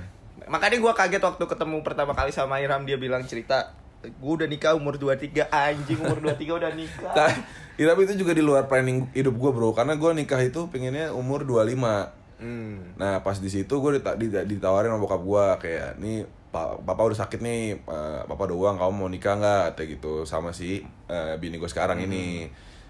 Makanya 0.46 0.82
gue 0.82 0.92
kaget 0.92 1.22
waktu 1.22 1.44
ketemu 1.46 1.76
pertama 1.80 2.12
kali 2.12 2.30
sama 2.30 2.58
Iram 2.58 2.82
dia 2.82 2.98
bilang 2.98 3.22
cerita 3.22 3.70
gue 4.00 4.32
udah 4.32 4.48
nikah 4.48 4.72
umur 4.72 4.96
23 4.96 5.46
anjing 5.46 6.00
umur 6.00 6.18
23 6.24 6.58
udah 6.58 6.70
nikah. 6.72 7.12
Ta- 7.12 7.36
ya, 7.78 7.84
tapi 7.86 8.00
itu 8.08 8.14
juga 8.16 8.32
di 8.32 8.40
luar 8.40 8.64
planning 8.64 9.12
hidup 9.12 9.36
gue 9.36 9.50
bro 9.52 9.70
karena 9.72 9.94
gue 9.94 10.10
nikah 10.16 10.40
itu 10.40 10.66
pengennya 10.68 11.12
umur 11.12 11.44
25 11.44 12.19
Hmm. 12.40 12.96
Nah 12.96 13.20
pas 13.20 13.36
di 13.36 13.52
situ 13.52 13.70
gue 13.70 14.00
dita- 14.00 14.16
dita- 14.16 14.48
ditawarin 14.48 14.88
sama 14.88 15.04
bokap 15.04 15.22
gue 15.22 15.44
kayak 15.68 16.00
nih 16.00 16.24
pa- 16.50 16.74
papa 16.82 17.06
udah 17.06 17.18
sakit 17.20 17.38
nih, 17.44 17.84
papa 18.26 18.42
udah 18.50 18.56
uang 18.56 18.76
kamu 18.80 18.92
mau 18.96 19.06
nikah 19.12 19.38
nggak? 19.38 19.78
Kayak 19.78 19.88
gitu 20.00 20.24
sama 20.24 20.50
si 20.50 20.82
eh, 21.06 21.34
bini 21.38 21.60
gue 21.60 21.70
sekarang 21.70 22.00
ini. 22.02 22.48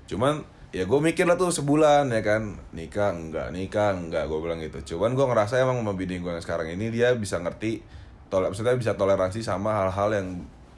Cuman 0.09 0.41
ya 0.71 0.87
gue 0.87 0.99
mikir 1.03 1.27
lah 1.27 1.35
tuh 1.35 1.51
sebulan 1.51 2.09
ya 2.15 2.23
kan 2.23 2.55
nikah 2.73 3.11
enggak 3.11 3.51
nikah 3.51 3.91
enggak 3.93 4.31
gue 4.31 4.39
bilang 4.39 4.63
gitu. 4.63 4.97
Cuman 4.97 5.13
gue 5.19 5.27
ngerasa 5.29 5.61
emang 5.61 5.83
sama 5.83 5.93
bini 5.93 6.23
gue 6.23 6.31
yang 6.31 6.41
sekarang 6.41 6.73
ini 6.73 6.89
dia 6.89 7.13
bisa 7.19 7.37
ngerti, 7.43 7.85
tole 8.33 8.49
maksudnya 8.49 8.79
bisa 8.79 8.95
toleransi 8.97 9.45
sama 9.45 9.77
hal-hal 9.77 10.15
yang 10.15 10.29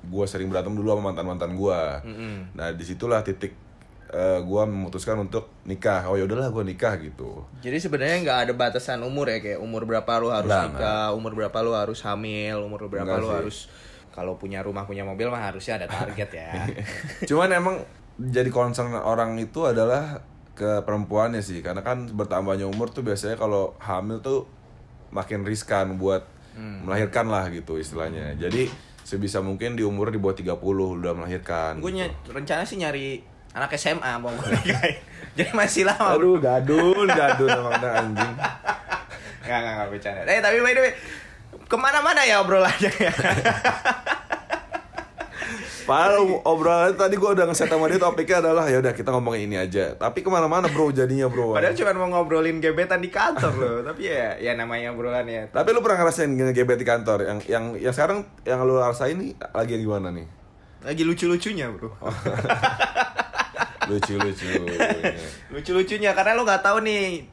gue 0.03 0.27
sering 0.27 0.51
berantem 0.51 0.75
dulu 0.75 0.99
sama 0.99 1.15
mantan 1.15 1.27
mantan 1.29 1.53
gue. 1.55 1.81
Mm-mm. 2.03 2.59
Nah 2.59 2.75
di 2.75 2.83
situlah 2.83 3.23
titik 3.23 3.55
eh, 4.12 4.38
gue 4.44 4.62
memutuskan 4.68 5.16
untuk 5.18 5.48
nikah. 5.64 6.05
Oh 6.07 6.14
ya 6.14 6.29
udahlah 6.29 6.53
gue 6.53 6.64
nikah 6.68 7.01
gitu. 7.01 7.42
Jadi 7.64 7.81
sebenarnya 7.81 8.16
nggak 8.22 8.38
ada 8.48 8.53
batasan 8.53 9.01
umur 9.03 9.33
ya 9.33 9.40
kayak 9.40 9.59
umur 9.59 9.88
berapa 9.88 10.12
lu 10.20 10.29
harus 10.29 10.53
Nggak, 10.53 10.64
nikah, 10.77 11.07
umur 11.16 11.33
berapa 11.33 11.59
lu 11.64 11.72
harus 11.72 11.98
hamil, 12.05 12.57
umur 12.62 12.87
berapa 12.92 13.09
Nggak 13.09 13.20
lu 13.25 13.29
sih. 13.29 13.37
harus 13.40 13.59
kalau 14.12 14.37
punya 14.37 14.61
rumah 14.61 14.85
punya 14.85 15.09
mobil 15.09 15.33
mah 15.33 15.48
harusnya 15.48 15.81
ada 15.81 15.88
target 15.88 16.29
ya. 16.37 16.53
Cuman 17.33 17.48
emang 17.51 17.77
jadi 18.20 18.53
concern 18.53 18.92
orang 18.92 19.40
itu 19.40 19.64
adalah 19.64 20.20
ke 20.53 20.85
perempuannya 20.85 21.40
sih 21.40 21.64
karena 21.64 21.81
kan 21.81 22.05
bertambahnya 22.12 22.68
umur 22.68 22.92
tuh 22.92 23.01
biasanya 23.01 23.40
kalau 23.40 23.72
hamil 23.81 24.20
tuh 24.20 24.44
makin 25.09 25.48
riskan 25.48 25.96
buat 25.96 26.29
melahirkan 26.85 27.33
lah 27.33 27.48
gitu 27.48 27.81
istilahnya. 27.81 28.37
Jadi 28.37 28.68
sebisa 29.03 29.40
mungkin 29.40 29.75
di 29.75 29.83
umur 29.83 30.12
di 30.12 30.20
bawah 30.20 30.37
30 30.37 30.61
udah 31.01 31.12
melahirkan. 31.16 31.81
gue 31.81 31.90
gitu. 31.96 32.29
rencana 32.37 32.62
sih 32.68 32.77
nyari 32.77 33.32
anak 33.53 33.77
SMA 33.77 34.12
mau 34.21 34.33
gue 34.33 34.49
nikahin. 34.65 34.97
Jadi 35.33 35.51
masih 35.57 35.83
lama. 35.88 36.12
Aduh, 36.17 36.37
gadul, 36.37 37.09
gadul 37.09 37.49
emang 37.49 37.81
anjing. 37.81 38.35
Nggak, 39.43 39.59
nggak, 39.59 39.73
nggak 39.75 39.88
bercanda. 39.88 40.29
Eh, 40.29 40.41
tapi 40.45 40.57
by 40.61 40.73
the 40.77 40.83
way, 40.85 40.93
ke 41.67 41.77
mana-mana 41.81 42.21
ya 42.29 42.45
obrolannya 42.45 42.93
ya. 43.01 43.12
Padahal 45.83 46.38
obrolan 46.47 46.95
tadi 46.95 47.19
gue 47.19 47.27
udah 47.27 47.43
ngeset 47.51 47.67
sama 47.67 47.91
dia 47.91 47.99
topiknya 47.99 48.38
adalah 48.38 48.71
ya 48.71 48.79
udah 48.79 48.95
kita 48.95 49.11
ngomongin 49.11 49.51
ini 49.51 49.57
aja. 49.59 49.99
Tapi 49.99 50.23
ke 50.23 50.31
mana-mana 50.31 50.71
bro 50.71 50.95
jadinya 50.95 51.27
bro. 51.27 51.59
Padahal 51.59 51.75
cuma 51.75 51.91
mau 51.97 52.09
ngobrolin 52.12 52.62
gebetan 52.62 53.03
di 53.03 53.11
kantor 53.11 53.53
loh. 53.59 53.77
tapi 53.83 54.07
ya, 54.07 54.38
ya 54.38 54.55
namanya 54.55 54.95
obrolan 54.95 55.27
ya. 55.27 55.51
Tapi 55.51 55.69
lu 55.75 55.83
pernah 55.83 56.07
ngerasain 56.07 56.31
ngegebet 56.31 56.79
di 56.79 56.87
kantor? 56.87 57.19
Yang 57.27 57.38
yang 57.51 57.65
yang 57.75 57.95
sekarang 57.97 58.23
yang 58.47 58.62
lu 58.62 58.79
rasain 58.79 59.19
nih 59.19 59.35
lagi 59.35 59.71
yang 59.75 59.83
gimana 59.91 60.09
nih? 60.15 60.27
Lagi 60.87 61.03
lucu-lucunya 61.03 61.67
bro. 61.75 61.91
Lucu-lucu. 63.88 64.53
Lucu-lucunya 65.51 66.11
karena 66.12 66.33
lo 66.33 66.42
nggak 66.42 66.62
tahu 66.62 66.79
nih 66.83 67.25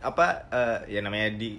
apa 0.00 0.26
eh, 0.52 0.78
ya 0.90 1.00
namanya 1.00 1.32
di 1.32 1.56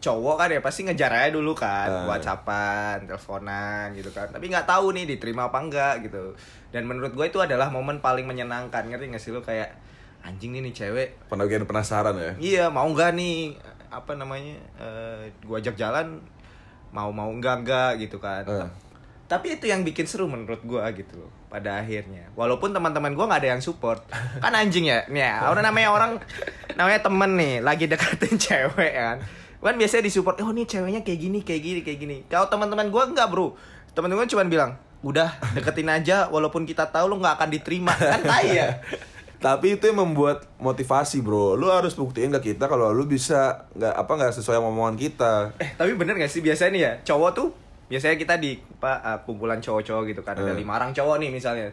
cowok 0.00 0.34
kan 0.34 0.48
ya 0.48 0.60
pasti 0.60 0.80
ngejar 0.82 1.12
aja 1.12 1.28
dulu 1.30 1.52
kan, 1.52 1.84
Ah. 1.86 2.08
whatsappan, 2.08 3.04
teleponan 3.04 3.92
gitu 3.92 4.08
kan. 4.10 4.26
Tapi 4.26 4.48
nggak 4.48 4.64
tahu 4.64 4.96
nih 4.96 5.04
diterima 5.06 5.46
apa 5.46 5.60
enggak 5.60 5.94
gitu. 6.02 6.32
Dan 6.72 6.88
menurut 6.88 7.12
gue 7.12 7.26
itu 7.26 7.36
adalah 7.36 7.68
momen 7.68 8.00
paling 8.00 8.24
menyenangkan, 8.24 8.88
ngerti 8.88 9.06
nggak 9.06 9.20
sih 9.20 9.30
lo 9.30 9.40
kayak 9.40 9.68
anjing 10.20 10.52
nih 10.52 10.60
nih 10.60 10.74
cewek 10.74 11.08
Pernah 11.28 11.44
bikin 11.44 11.64
penasaran 11.64 12.16
ya? 12.16 12.32
Iya, 12.36 12.64
mau 12.68 12.88
nggak 12.88 13.12
nih 13.12 13.56
apa 13.90 14.12
namanya? 14.14 14.56
eh 14.78 15.28
gua 15.42 15.58
ajak 15.58 15.76
jalan 15.76 16.16
mau 16.90 17.12
mau 17.12 17.28
enggak 17.28 17.60
enggak 17.60 17.90
gitu 18.00 18.16
kan. 18.16 18.42
Eh. 18.42 18.68
Tapi 19.30 19.54
itu 19.54 19.70
yang 19.70 19.86
bikin 19.86 20.10
seru 20.10 20.26
menurut 20.26 20.58
gua 20.66 20.90
gitu 20.90 21.14
loh 21.14 21.30
pada 21.46 21.78
akhirnya. 21.78 22.34
Walaupun 22.34 22.74
teman-teman 22.74 23.14
gua 23.14 23.30
nggak 23.30 23.46
ada 23.46 23.50
yang 23.54 23.62
support. 23.62 24.02
Kan 24.42 24.58
anjing 24.58 24.90
ya. 24.90 25.06
Nih, 25.06 25.22
ya, 25.22 25.46
orang 25.46 25.62
namanya 25.70 25.94
orang 25.94 26.10
namanya 26.74 26.98
temen 26.98 27.30
nih 27.38 27.62
lagi 27.62 27.86
deketin 27.86 28.34
cewek 28.50 28.90
kan. 28.90 29.22
Kan 29.62 29.74
biasanya 29.78 30.10
disupport, 30.10 30.34
"Oh, 30.42 30.50
nih 30.50 30.66
ceweknya 30.66 31.06
kayak 31.06 31.20
gini, 31.22 31.38
kayak 31.46 31.62
gini, 31.62 31.80
kayak 31.86 31.98
gini." 32.02 32.16
Kalau 32.26 32.50
teman-teman 32.50 32.90
gua 32.90 33.06
enggak, 33.06 33.30
Bro. 33.30 33.54
Teman-teman 33.94 34.26
cuma 34.26 34.42
bilang, 34.50 34.74
"Udah, 35.06 35.38
deketin 35.54 35.86
aja 35.86 36.26
walaupun 36.26 36.66
kita 36.66 36.90
tahu 36.90 37.14
lu 37.14 37.22
nggak 37.22 37.38
akan 37.38 37.48
diterima." 37.54 37.94
Kan 37.94 38.26
tai 38.26 38.50
ya. 38.50 38.82
Tapi 39.46 39.78
itu 39.78 39.88
yang 39.88 40.04
membuat 40.04 40.44
motivasi 40.60 41.24
bro. 41.24 41.56
Lu 41.56 41.72
harus 41.72 41.96
buktiin 41.96 42.28
ke 42.28 42.52
kita 42.52 42.68
kalau 42.68 42.92
lu 42.92 43.08
bisa 43.08 43.64
nggak 43.72 43.94
apa 43.96 44.12
nggak 44.12 44.32
sesuai 44.36 44.60
omongan 44.60 45.00
kita. 45.00 45.56
Eh, 45.56 45.72
tapi 45.80 45.96
bener 45.96 46.20
gak 46.20 46.28
sih 46.28 46.44
biasanya 46.44 46.70
nih 46.76 46.82
ya, 46.84 46.92
cowok 47.08 47.30
tuh 47.32 47.48
biasanya 47.90 48.16
kita 48.16 48.34
di 48.36 48.54
apa 48.78 48.92
uh, 49.04 49.18
kumpulan 49.20 49.58
cowok-cowok 49.58 50.02
gitu 50.06 50.22
kan 50.22 50.32
ada 50.32 50.46
Hmm. 50.46 50.56
lima 50.56 50.72
orang 50.74 50.90
cowok 50.90 51.18
nih 51.18 51.28
misalnya. 51.28 51.68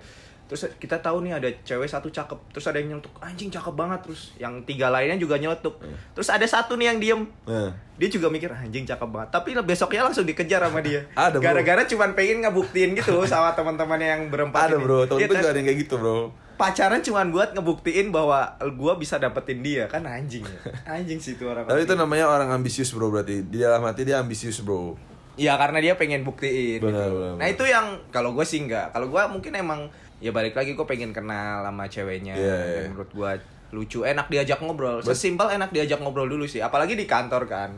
Terus 0.47 0.63
kita 0.77 0.95
tahu 0.97 1.21
nih 1.21 1.35
ada 1.35 1.51
cewek 1.61 1.85
satu 1.85 2.07
cakep, 2.07 2.39
terus 2.49 2.63
ada 2.65 2.79
yang 2.79 2.87
nyelutuk 2.89 3.11
anjing 3.19 3.51
cakep 3.51 3.73
banget, 3.73 3.99
terus 4.01 4.31
yang 4.37 4.63
tiga 4.63 4.87
lainnya 4.87 5.15
juga 5.15 5.35
nyeletuk. 5.35 5.75
Terus 6.15 6.29
ada 6.29 6.47
satu 6.47 6.73
nih 6.73 6.87
yang 6.87 6.97
diem, 6.97 7.21
Nah. 7.43 7.75
dia 7.93 8.07
juga 8.07 8.27
mikir 8.27 8.47
anjing 8.47 8.85
cakep 8.85 9.05
banget 9.05 9.29
tapi 9.29 9.51
besoknya 9.59 10.01
langsung 10.03 10.23
dikejar 10.23 10.61
sama 10.61 10.79
dia 10.79 11.03
gara-gara 11.43 11.83
cuman 11.83 12.13
pengen 12.13 12.39
ngebuktiin 12.39 12.93
gitu 12.93 13.25
sama 13.27 13.51
teman-temannya 13.51 14.07
yang 14.07 14.23
berempat 14.27 14.69
Ada 14.69 14.77
ini. 14.77 14.83
bro, 14.85 14.99
temen 15.03 15.17
Iya 15.17 15.25
gue 15.25 15.27
kan? 15.27 15.37
juga 15.37 15.49
ada 15.49 15.57
yang 15.57 15.67
kayak 15.67 15.79
gitu 15.81 15.95
bro. 15.97 16.17
pacaran 16.55 17.01
cuman 17.01 17.27
buat 17.27 17.49
ngebuktiin 17.51 18.07
bahwa 18.09 18.39
gua 18.73 18.95
bisa 18.95 19.17
dapetin 19.17 19.59
dia 19.59 19.85
kan 19.85 20.01
anjing 20.01 20.41
ya. 20.41 20.59
anjing 20.95 21.17
sih 21.17 21.33
itu 21.33 21.43
orang 21.43 21.65
Tapi 21.65 21.83
itu 21.83 21.93
namanya 21.93 22.25
orang 22.25 22.49
ambisius 22.51 22.89
bro 22.89 23.09
berarti. 23.09 23.43
Di 23.43 23.57
dalam 23.57 23.81
hati 23.81 24.01
dia 24.01 24.17
ambisius 24.17 24.61
bro. 24.61 24.95
Ya 25.37 25.53
karena 25.55 25.77
dia 25.77 25.93
pengen 25.93 26.25
buktiin 26.25 26.81
Benar, 26.81 27.07
gitu. 27.07 27.15
benar, 27.15 27.33
nah 27.37 27.47
itu 27.47 27.63
yang 27.63 27.85
kalau 28.09 28.33
gue 28.33 28.41
sih 28.41 28.59
enggak. 28.59 28.89
Kalau 28.89 29.07
gua 29.07 29.29
mungkin 29.29 29.53
emang 29.53 29.85
ya 30.17 30.33
balik 30.33 30.57
lagi 30.57 30.73
gue 30.73 30.83
pengen 30.83 31.13
kenal 31.13 31.61
sama 31.61 31.85
ceweknya. 31.85 32.33
Iya, 32.33 32.57
Dan 32.57 32.73
iya. 32.73 32.87
menurut 32.89 33.11
gua 33.13 33.31
lucu. 33.69 34.01
Enak 34.01 34.27
diajak 34.27 34.59
ngobrol. 34.59 34.99
Sesimpel 34.99 35.53
enak 35.53 35.69
diajak 35.69 36.01
ngobrol 36.01 36.25
dulu 36.25 36.43
sih. 36.43 36.59
Apalagi 36.59 36.97
di 36.97 37.05
kantor 37.05 37.45
kan. 37.45 37.71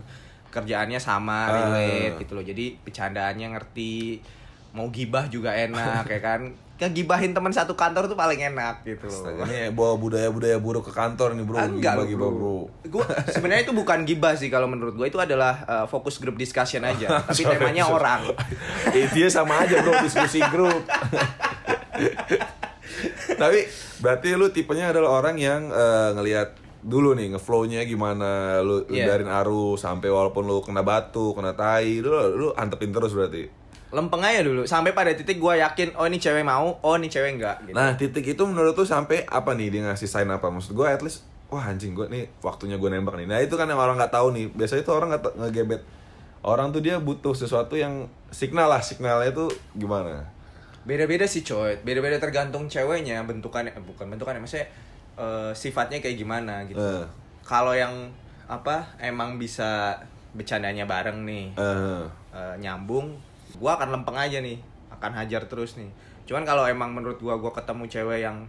Kerjaannya 0.50 0.98
sama 0.98 1.45
Ah. 1.45 1.54
relate 1.76 2.15
gitu 2.17 2.34
loh. 2.34 2.41
Jadi 2.41 2.80
bercandaannya 2.80 3.48
ngerti. 3.54 4.24
Mau 4.72 4.88
gibah 4.88 5.28
juga 5.28 5.52
enak 5.52 6.06
ya 6.08 6.22
kan 6.22 6.41
kegibahin 6.80 7.32
teman 7.32 7.52
satu 7.52 7.76
kantor 7.76 8.08
tuh 8.08 8.15
paling 8.15 8.39
enak 8.39 8.82
gitu 8.82 9.04
loh 9.04 9.44
Ini 9.44 9.70
bawa 9.70 9.94
budaya-budaya 9.96 10.56
buruk 10.58 10.88
ke 10.88 10.94
kantor 10.94 11.36
nih 11.36 11.44
bro. 11.44 11.56
Ah, 11.56 11.68
enggak 11.68 11.94
Gibah-gibah, 11.94 12.24
loh, 12.24 12.32
bro. 12.34 12.58
Gua 12.88 13.04
sebenarnya 13.28 13.63
itu 13.63 13.74
bukan 13.74 14.00
gibah 14.02 14.34
sih 14.34 14.48
kalau 14.48 14.65
menurut 14.65 14.96
gue 14.96 15.06
itu 15.06 15.20
adalah 15.20 15.60
uh, 15.63 15.86
fokus 15.86 16.15
group 16.18 16.36
discussion 16.36 16.82
aja, 16.82 17.20
tapi 17.28 17.36
Sorry, 17.38 17.54
temanya 17.54 17.84
sorry. 17.84 17.96
orang. 18.00 18.22
Intinya 18.89 19.30
sama 19.30 19.54
aja 19.60 19.76
bro 19.78 19.94
diskusi 20.00 20.39
grup. 20.46 20.80
Tapi 23.32 23.60
berarti 24.00 24.28
lu 24.34 24.48
tipenya 24.50 24.89
adalah 24.89 25.20
orang 25.20 25.36
yang 25.36 25.68
eh, 25.68 26.10
ngelihat 26.13 26.50
dulu 26.80 27.12
nih 27.12 27.36
ngeflownya 27.36 27.84
gimana 27.84 28.60
lu 28.60 28.88
Iya. 28.88 29.04
hindarin 29.04 29.28
arus 29.28 29.84
sampai 29.84 30.08
walaupun 30.08 30.48
lu 30.48 30.63
kena 30.63 30.80
batu 30.80 31.36
kena 31.36 31.52
tai 31.52 32.00
lu 32.00 32.08
lu 32.32 32.48
antepin 32.56 32.89
terus 32.89 33.12
berarti 33.12 33.52
Lempeng 33.89 34.21
aja 34.21 34.45
dulu. 34.45 34.69
Sampai 34.69 34.93
pada 34.93 35.10
titik 35.17 35.41
gue 35.41 35.54
yakin 35.58 35.97
oh 35.97 36.06
ini 36.06 36.21
cewek 36.21 36.45
mau, 36.45 36.78
oh 36.86 36.95
ini 36.95 37.10
cewek 37.10 37.41
enggak 37.41 37.58
gitu. 37.65 37.73
nah 37.73 37.97
titik 37.97 38.21
itu 38.21 38.43
menurut 38.45 38.78
tuh 38.78 38.86
sampai 38.86 39.25
apa 39.25 39.58
nih? 39.58 39.73
Dia 39.73 39.82
ngasih 39.89 40.06
sign 40.06 40.30
apa? 40.30 40.47
Maksud 40.49 40.78
gue 40.78 40.86
at 40.86 41.02
least 41.02 41.25
wah 41.49 41.65
anjing 41.65 41.97
gue 41.97 42.06
nih 42.06 42.30
waktunya 42.45 42.78
gue 42.78 42.89
nembak 42.89 43.17
nih. 43.17 43.25
Nah 43.25 43.41
itu 43.41 43.58
kan 43.58 43.65
yang 43.65 43.82
orang 43.82 43.97
nggak 43.97 44.13
tahu 44.13 44.30
nih. 44.38 44.45
Biasanya 44.54 44.84
tuh 44.86 44.93
orang 44.93 45.10
nggak 45.17 45.34
ngegebet. 45.41 45.82
Orang 46.45 46.71
tuh 46.71 46.80
dia 46.86 47.02
butuh 47.02 47.34
sesuatu 47.34 47.73
yang 47.75 48.06
signal 48.30 48.69
lah. 48.69 48.80
Signalnya 48.80 49.34
tuh 49.34 49.49
gimana? 49.73 50.23
Beda-beda 50.86 51.28
sih 51.28 51.43
coy, 51.43 51.75
beda-beda 51.84 52.17
tergantung 52.17 52.71
ceweknya 52.71 53.21
bentukannya 53.28 53.75
eh, 53.75 53.84
bukan 53.84 54.08
bentukannya 54.08 54.41
maksudnya 54.41 54.69
eh, 55.19 55.52
sifatnya 55.52 55.99
kayak 55.99 56.17
gimana 56.17 56.63
gitu. 56.69 56.80
Eh. 56.80 57.06
Kalau 57.43 57.73
yang 57.73 58.13
apa 58.49 58.97
emang 58.97 59.38
bisa 59.38 59.97
bercandanya 60.34 60.86
bareng 60.86 61.25
nih. 61.25 61.45
Eh, 61.58 62.04
eh, 62.34 62.56
nyambung, 62.62 63.17
gua 63.60 63.76
akan 63.76 63.91
lempeng 63.91 64.15
aja 64.15 64.39
nih, 64.39 64.58
akan 64.89 65.12
hajar 65.13 65.43
terus 65.45 65.76
nih. 65.76 65.91
Cuman 66.24 66.41
kalau 66.41 66.63
emang 66.63 66.89
menurut 66.89 67.19
gua 67.19 67.36
gua 67.36 67.52
ketemu 67.52 67.84
cewek 67.86 68.19
yang 68.22 68.41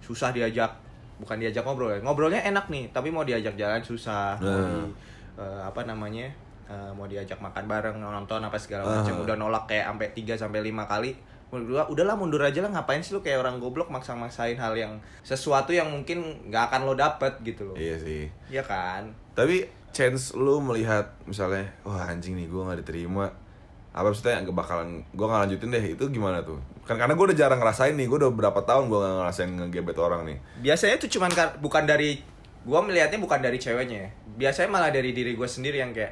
susah 0.00 0.30
diajak, 0.30 0.72
bukan 1.16 1.36
diajak 1.38 1.62
ngobrol 1.62 1.88
ya, 1.88 2.00
ngobrolnya 2.00 2.40
enak 2.42 2.66
nih, 2.66 2.88
tapi 2.90 3.08
mau 3.08 3.22
diajak 3.22 3.54
jalan 3.54 3.80
susah, 3.80 4.34
mau 4.36 4.48
Nah. 4.50 4.66
di 4.66 4.80
eh, 5.34 5.62
apa 5.62 5.82
namanya, 5.82 6.30
eh, 6.64 6.90
mau 6.90 7.04
diajak 7.04 7.36
makan 7.36 7.64
bareng, 7.64 7.96
nonton 7.98 8.38
apa 8.38 8.54
segala 8.54 8.86
Ah. 8.86 8.92
macam, 8.98 9.20
udah 9.20 9.34
nolak 9.34 9.64
kayak 9.66 9.86
sampai 9.86 10.08
3 10.12 10.34
sampai 10.34 10.60
lima 10.60 10.84
kali. 10.84 11.10
Menurut 11.50 11.66
gua 11.70 11.82
udahlah 11.86 12.14
mundur 12.14 12.38
aja 12.38 12.58
lah 12.58 12.70
ngapain 12.70 12.98
sih 12.98 13.14
lu 13.14 13.20
kayak 13.20 13.38
orang 13.38 13.58
goblok 13.58 13.86
maksa-maksain 13.86 14.54
hal 14.54 14.74
yang 14.74 14.94
sesuatu 15.20 15.70
yang 15.70 15.86
mungkin 15.86 16.22
nggak 16.46 16.66
akan 16.68 16.80
lo 16.82 16.94
dapet 16.94 17.30
gitu 17.42 17.62
loh. 17.64 17.76
iya 17.76 17.94
sih 17.94 18.26
Iya 18.48 18.62
kan? 18.62 19.06
Tapi 19.34 19.62
chance 19.90 20.34
lu 20.34 20.58
melihat 20.58 21.06
misalnya, 21.22 21.62
wah 21.82 22.04
anjing 22.04 22.34
nih 22.34 22.46
gue 22.46 22.58
nggak 22.60 22.82
diterima, 22.82 23.30
apa 23.94 24.04
maksudnya 24.04 24.42
nggak 24.42 24.52
bakalan 24.52 24.88
gue 25.06 25.22
nggak 25.24 25.40
lanjutin 25.40 25.70
deh 25.70 25.84
itu 25.88 26.04
gimana 26.08 26.42
tuh? 26.42 26.58
Kan 26.82 26.98
karena 26.98 27.14
gue 27.14 27.24
udah 27.24 27.38
jarang 27.38 27.56
ngerasain 27.56 27.94
nih, 27.94 28.04
gue 28.04 28.18
udah 28.18 28.28
berapa 28.28 28.60
tahun 28.60 28.86
gue 28.86 28.98
nggak 28.98 29.14
ngerasain 29.20 29.50
ngegebet 29.54 29.96
orang 29.96 30.22
nih. 30.24 30.36
biasanya 30.60 30.98
tuh 30.98 31.08
cuman 31.08 31.30
kar- 31.30 31.56
bukan 31.56 31.84
dari 31.84 32.18
gua 32.60 32.80
melihatnya 32.80 33.16
bukan 33.16 33.38
dari 33.38 33.54
ceweknya 33.54 33.98
ya. 34.00 34.10
biasanya 34.34 34.68
malah 34.68 34.88
dari 34.88 35.10
diri 35.10 35.32
gue 35.32 35.46
sendiri 35.46 35.78
yang 35.78 35.92
kayak 35.92 36.10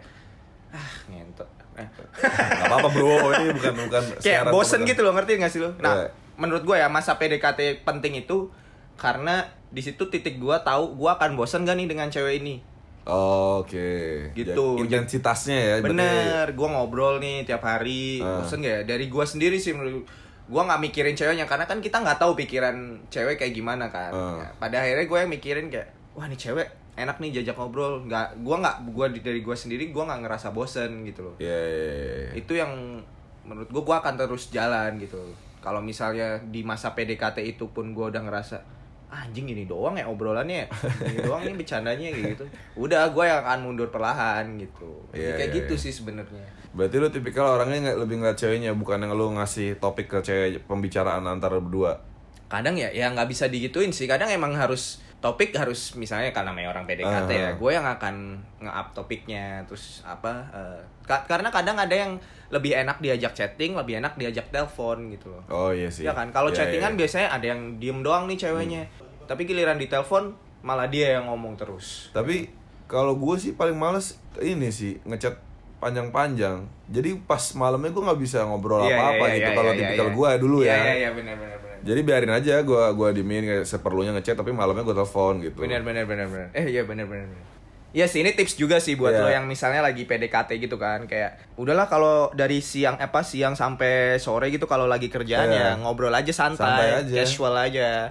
ah 0.71 0.91
ngentot 1.07 1.49
eh. 1.75 1.89
Gak 2.23 2.65
apa-apa 2.65 2.89
bro, 2.89 3.19
ini 3.35 3.51
bukan 3.53 3.75
bukan. 3.83 4.03
kayak 4.21 4.43
bosen 4.47 4.85
gitu 4.85 5.01
loh 5.01 5.11
ngerti 5.11 5.37
gak 5.37 5.49
sih 5.49 5.59
lo 5.59 5.73
nah 5.77 5.97
Iya. 5.99 6.09
menurut 6.37 6.63
gue 6.63 6.77
ya 6.77 6.87
masa 6.87 7.17
PDKT 7.17 7.83
penting 7.83 8.21
itu 8.21 8.53
karena 8.95 9.43
di 9.69 9.81
situ 9.81 10.07
titik 10.07 10.37
gua 10.37 10.61
tahu 10.61 10.95
gua 10.95 11.17
akan 11.17 11.35
bosen 11.35 11.65
gak 11.65 11.75
nih 11.75 11.89
dengan 11.89 12.07
cewek 12.07 12.39
ini 12.39 12.61
Oke. 13.05 13.91
Gitu. 14.33 14.53
Ya, 14.53 14.81
intensitasnya 14.81 15.57
ya. 15.57 15.75
berarti- 15.77 15.91
bener 15.93 16.47
gua 16.53 16.69
ngobrol 16.73 17.19
nih 17.19 17.43
tiap 17.43 17.61
hari 17.61 18.19
Ah. 18.19 18.39
bosen 18.39 18.61
gak 18.61 18.73
ya 18.73 18.81
dari 18.87 19.07
gua 19.07 19.25
sendiri 19.25 19.57
sih 19.57 19.73
menurut 19.73 20.07
gua 20.45 20.63
nggak 20.65 20.81
mikirin 20.83 21.13
ceweknya 21.13 21.45
karena 21.45 21.65
kan 21.65 21.79
kita 21.79 21.99
nggak 21.99 22.19
tahu 22.19 22.35
pikiran 22.35 22.75
cewek 23.09 23.37
kayak 23.37 23.53
gimana 23.53 23.87
kan. 23.87 24.11
Ya, 24.13 24.49
pada 24.57 24.77
akhirnya 24.79 25.05
gue 25.05 25.19
yang 25.19 25.31
mikirin 25.31 25.67
kayak 25.67 25.89
wah 26.13 26.27
nih 26.27 26.37
cewek 26.37 26.69
enak 26.93 27.17
nih 27.19 27.31
jajak 27.35 27.57
ngobrol 27.57 28.05
nggak 28.05 28.39
gua 28.39 28.61
nggak 28.61 28.77
gua 28.89 29.07
dari 29.09 29.41
gua 29.41 29.55
sendiri 29.55 29.89
gua 29.89 30.05
nggak 30.05 30.21
ngerasa 30.23 30.49
bosen 30.51 31.03
gitu 31.03 31.25
loh 31.25 31.35
Iya, 31.39 31.49
iya, 31.49 31.83
iya, 31.89 32.05
iya. 32.05 32.31
itu 32.37 32.53
yang 32.53 33.01
menurut 33.43 33.67
gua 33.67 33.83
gua 33.83 33.97
akan 33.99 34.15
terus 34.17 34.51
jalan 34.51 34.95
gitu 34.97 35.17
kalau 35.59 35.81
misalnya 35.81 36.37
di 36.45 36.61
masa 36.61 36.93
PDKT 36.93 37.39
itu 37.49 37.65
pun 37.67 37.91
gua 37.91 38.11
udah 38.11 38.21
ngerasa 38.21 38.57
"Ah, 38.59 38.82
anjing 39.15 39.45
ini 39.47 39.65
doang 39.65 39.93
ya 39.93 40.05
obrolannya 40.05 40.65
ini 41.05 41.19
doang 41.21 41.43
nih 41.43 41.53
bercandanya 41.55 42.09
gitu 42.09 42.49
udah 42.75 43.09
gua 43.09 43.25
yang 43.27 43.41
akan 43.43 43.59
mundur 43.63 43.87
perlahan 43.87 44.57
gitu 44.57 44.89
Iya, 45.13 45.37
kayak 45.37 45.47
iya, 45.47 45.57
gitu 45.59 45.75
iya. 45.75 45.83
sih 45.83 45.93
sebenarnya 45.93 46.47
Berarti 46.73 46.97
lu 46.97 47.07
tipikal 47.07 47.53
orangnya 47.53 47.85
nggak 47.85 47.99
lebih 47.99 48.17
ngeliat 48.17 48.33
ceweknya, 48.35 48.73
bukan 48.73 48.97
yang 48.99 49.13
lu 49.13 49.37
ngasih 49.37 49.77
topik 49.77 50.09
ke 50.09 50.19
cewek 50.19 50.65
pembicaraan 50.65 51.21
antara 51.23 51.61
berdua. 51.61 52.01
kadang 52.49 52.73
ya 52.75 52.89
ya 52.89 53.09
nggak 53.09 53.25
bisa 53.27 53.45
digituin 53.47 53.89
sih 53.89 54.05
kadang 54.05 54.29
emang 54.29 54.53
harus 54.53 55.01
topik 55.19 55.53
harus 55.53 55.93
misalnya 55.95 56.33
karena 56.33 56.51
namanya 56.51 56.69
orang 56.71 56.85
PDKT 56.85 57.31
ya 57.31 57.45
Ah. 57.47 57.53
gue 57.55 57.71
yang 57.71 57.87
akan 57.87 58.15
nge-up 58.59 58.89
topiknya 58.93 59.45
terus 59.65 60.01
apa 60.03 60.45
eh, 60.51 60.77
ka- 61.03 61.25
karena 61.27 61.49
kadang 61.49 61.77
ada 61.77 61.93
yang 61.95 62.21
lebih 62.49 62.73
enak 62.75 62.99
diajak 62.99 63.33
chatting 63.33 63.73
lebih 63.73 63.97
enak 63.99 64.17
diajak 64.17 64.49
telepon 64.49 65.09
gitu 65.09 65.29
loh 65.29 65.41
Oh 65.49 65.71
iya 65.71 65.89
sih. 65.89 66.03
ya 66.03 66.13
kan 66.13 66.29
kalau 66.29 66.49
Iya, 66.49 66.57
chattingan 66.59 66.93
iya. 66.93 66.99
biasanya 66.99 67.29
ada 67.31 67.47
yang 67.47 67.61
diem 67.79 68.01
doang 68.01 68.25
nih 68.27 68.37
ceweknya 68.39 68.85
tapi 69.25 69.43
giliran 69.43 69.75
di 69.75 69.87
telepon 69.87 70.35
malah 70.61 70.87
dia 70.87 71.17
yang 71.17 71.27
ngomong 71.27 71.55
terus 71.55 72.11
Tapi 72.11 72.47
kalau 72.85 73.15
gue 73.15 73.35
sih 73.37 73.53
paling 73.53 73.75
males 73.75 74.15
ini 74.39 74.69
sih 74.69 75.01
ngechat 75.03 75.35
panjang-panjang. 75.83 76.63
Jadi 76.87 77.19
pas 77.21 77.43
malamnya 77.55 77.91
gue 77.91 78.03
nggak 78.03 78.21
bisa 78.21 78.45
ngobrol 78.45 78.81
Iya, 78.81 78.95
apa-apa 78.95 79.25
iya, 79.27 79.35
gitu 79.35 79.43
iya, 79.45 79.57
kalau 79.57 79.71
iya, 79.71 79.79
tipikal 79.81 80.07
iya. 80.07 80.15
gue 80.15 80.31
dulu 80.39 80.59
iya 80.61 80.69
ya. 80.69 80.77
iya 80.79 80.95
iya 80.97 81.11
benar 81.11 81.35
benar 81.35 81.59
benar 81.59 81.79
Jadi 81.83 82.01
biarin 82.01 82.31
aja 82.31 82.55
gue 82.63 82.83
gua 82.95 83.09
diemin 83.11 83.43
kayak 83.43 83.67
seperlunya 83.67 84.15
ngechat 84.15 84.39
tapi 84.39 84.55
malamnya 84.55 84.83
gue 84.83 84.95
telepon 84.95 85.43
gitu. 85.43 85.59
benar 85.59 85.83
benar 85.83 86.07
benar 86.07 86.27
benar 86.27 86.49
eh 86.53 86.67
iya 86.69 86.83
benar 86.83 87.05
benar 87.05 87.27
benar 87.27 87.51
Iya 87.93 88.09
sih 88.09 88.25
ini 88.25 88.33
tips 88.33 88.57
juga 88.57 88.81
sih 88.81 88.95
buat 88.95 89.13
Iya. 89.13 89.21
lo 89.21 89.29
yang 89.29 89.45
misalnya 89.45 89.83
lagi 89.83 90.07
PDKT 90.07 90.57
gitu 90.57 90.79
kan 90.79 91.05
kayak 91.05 91.37
udahlah 91.59 91.85
kalau 91.87 92.33
dari 92.33 92.63
siang 92.63 92.97
apa 92.97 93.21
siang 93.21 93.53
sampai 93.53 94.17
sore 94.17 94.49
gitu 94.49 94.65
kalau 94.65 94.87
lagi 94.87 95.11
kerjaan 95.11 95.45
Iya. 95.45 95.77
ya 95.77 95.83
ngobrol 95.83 96.09
aja 96.09 96.31
santai, 96.31 96.57
Santai 96.57 96.89
aja. 97.05 97.15
casual 97.21 97.53
aja 97.53 98.09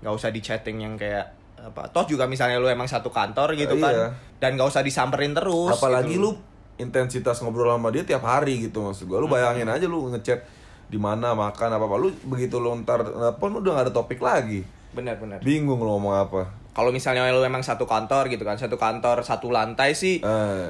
nggak 0.00 0.12
usah 0.12 0.28
di 0.28 0.40
chatting 0.40 0.80
yang 0.80 0.94
kayak 0.94 1.28
apa 1.56 1.84
toh 1.88 2.04
juga 2.04 2.24
misalnya 2.24 2.56
lu 2.56 2.66
emang 2.66 2.88
satu 2.88 3.08
kantor 3.08 3.52
gitu 3.52 3.76
Iya. 3.76 3.84
kan 3.84 3.94
dan 4.38 4.50
nggak 4.56 4.66
usah 4.66 4.80
disamperin 4.80 5.32
terus 5.32 5.72
Apalagi 5.72 6.16
gitu. 6.16 6.24
lu 6.24 6.30
intensitas 6.76 7.36
ngobrol 7.38 7.68
sama 7.68 7.88
dia 7.88 8.00
tiap 8.02 8.24
hari 8.24 8.56
gitu 8.62 8.80
maksud 8.82 9.04
gue. 9.04 9.14
Lu 9.14 9.28
bayangin 9.28 9.68
aja 9.68 9.84
lu 9.84 10.08
ngechat 10.08 10.40
di 10.88 10.96
mana 10.96 11.30
makan 11.32 11.68
apa 11.70 11.84
apa 11.84 11.96
lu 11.96 12.08
begitu 12.24 12.56
lu 12.56 12.72
ntar 12.78 13.04
telepon 13.04 13.52
lu 13.52 13.60
udah 13.60 13.72
gak 13.74 13.84
ada 13.86 13.92
topik 13.92 14.18
lagi. 14.18 14.64
benar 14.90 15.14
benar 15.16 15.38
Bingung 15.38 15.78
lu 15.78 15.92
ngomong 15.92 16.16
apa. 16.18 16.48
kalau 16.72 16.90
misalnya 16.90 17.28
lu 17.28 17.38
emang 17.40 17.60
satu 17.60 17.84
kantor 17.84 18.26
gitu 18.26 18.42
kan 18.42 18.56
satu 18.56 18.74
kantor 18.74 19.20
satu 19.20 19.52
lantai 19.52 19.92
sih 19.92 20.18
Eh, 20.18 20.68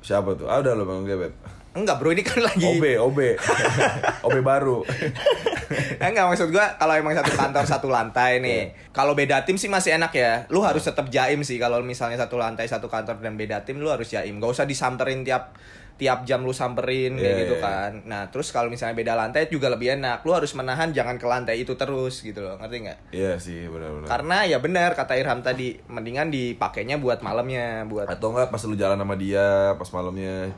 siapa 0.00 0.34
tuh? 0.34 0.44
Ah 0.44 0.58
udah 0.58 0.74
lu 0.74 0.82
bang 0.82 1.06
gebet. 1.06 1.32
Enggak 1.72 1.96
bro 2.00 2.12
ini 2.12 2.20
kan 2.20 2.40
lagi 2.48 2.64
OB, 2.68 2.84
OB. 3.00 3.18
OB 4.28 4.36
baru. 4.44 4.84
enggak 6.04 6.24
maksud 6.28 6.52
gua 6.52 6.76
kalau 6.76 6.92
emang 6.92 7.16
satu 7.16 7.32
kantor 7.32 7.64
satu 7.64 7.88
lantai 7.88 8.44
nih 8.44 8.92
kalau 8.92 9.16
beda 9.16 9.48
tim 9.48 9.56
sih 9.56 9.72
masih 9.72 9.96
enak 9.96 10.12
ya 10.12 10.44
lu 10.52 10.60
harus 10.60 10.84
tetap 10.84 11.08
jaim 11.08 11.40
sih 11.40 11.56
kalau 11.56 11.80
misalnya 11.80 12.20
satu 12.20 12.36
lantai 12.36 12.68
satu 12.68 12.92
kantor 12.92 13.24
dan 13.24 13.40
beda 13.40 13.64
tim 13.64 13.80
lu 13.80 13.88
harus 13.88 14.12
jaim 14.12 14.36
gak 14.36 14.52
usah 14.52 14.68
disamperin 14.68 15.24
tiap 15.24 15.56
tiap 15.96 16.26
jam 16.26 16.42
lu 16.42 16.50
samperin 16.50 17.14
kayak 17.14 17.30
Iya, 17.30 17.40
gitu 17.46 17.56
iya. 17.60 17.62
kan. 17.62 17.92
Nah, 18.08 18.22
terus 18.32 18.50
kalau 18.50 18.66
misalnya 18.66 18.96
beda 18.96 19.14
lantai 19.14 19.46
juga 19.46 19.70
lebih 19.70 20.00
enak. 20.00 20.26
Lu 20.26 20.34
harus 20.34 20.50
menahan 20.58 20.90
jangan 20.90 21.14
ke 21.14 21.26
lantai 21.30 21.62
itu 21.62 21.78
terus 21.78 22.26
gitu 22.26 22.42
loh. 22.42 22.58
Ngerti 22.58 22.76
nggak? 22.82 22.98
Iya 23.14 23.38
sih 23.38 23.70
benar-benar. 23.70 24.08
Karena 24.10 24.38
ya 24.42 24.58
benar 24.58 24.98
kata 24.98 25.14
Irham 25.14 25.46
tadi, 25.46 25.78
mendingan 25.86 26.32
dipakainya 26.32 26.98
buat 26.98 27.22
malamnya, 27.22 27.86
buat 27.86 28.10
atau 28.10 28.34
enggak 28.34 28.50
pas 28.50 28.62
lu 28.66 28.74
jalan 28.74 28.98
sama 28.98 29.14
dia 29.14 29.76
pas 29.78 29.88
malamnya 29.94 30.50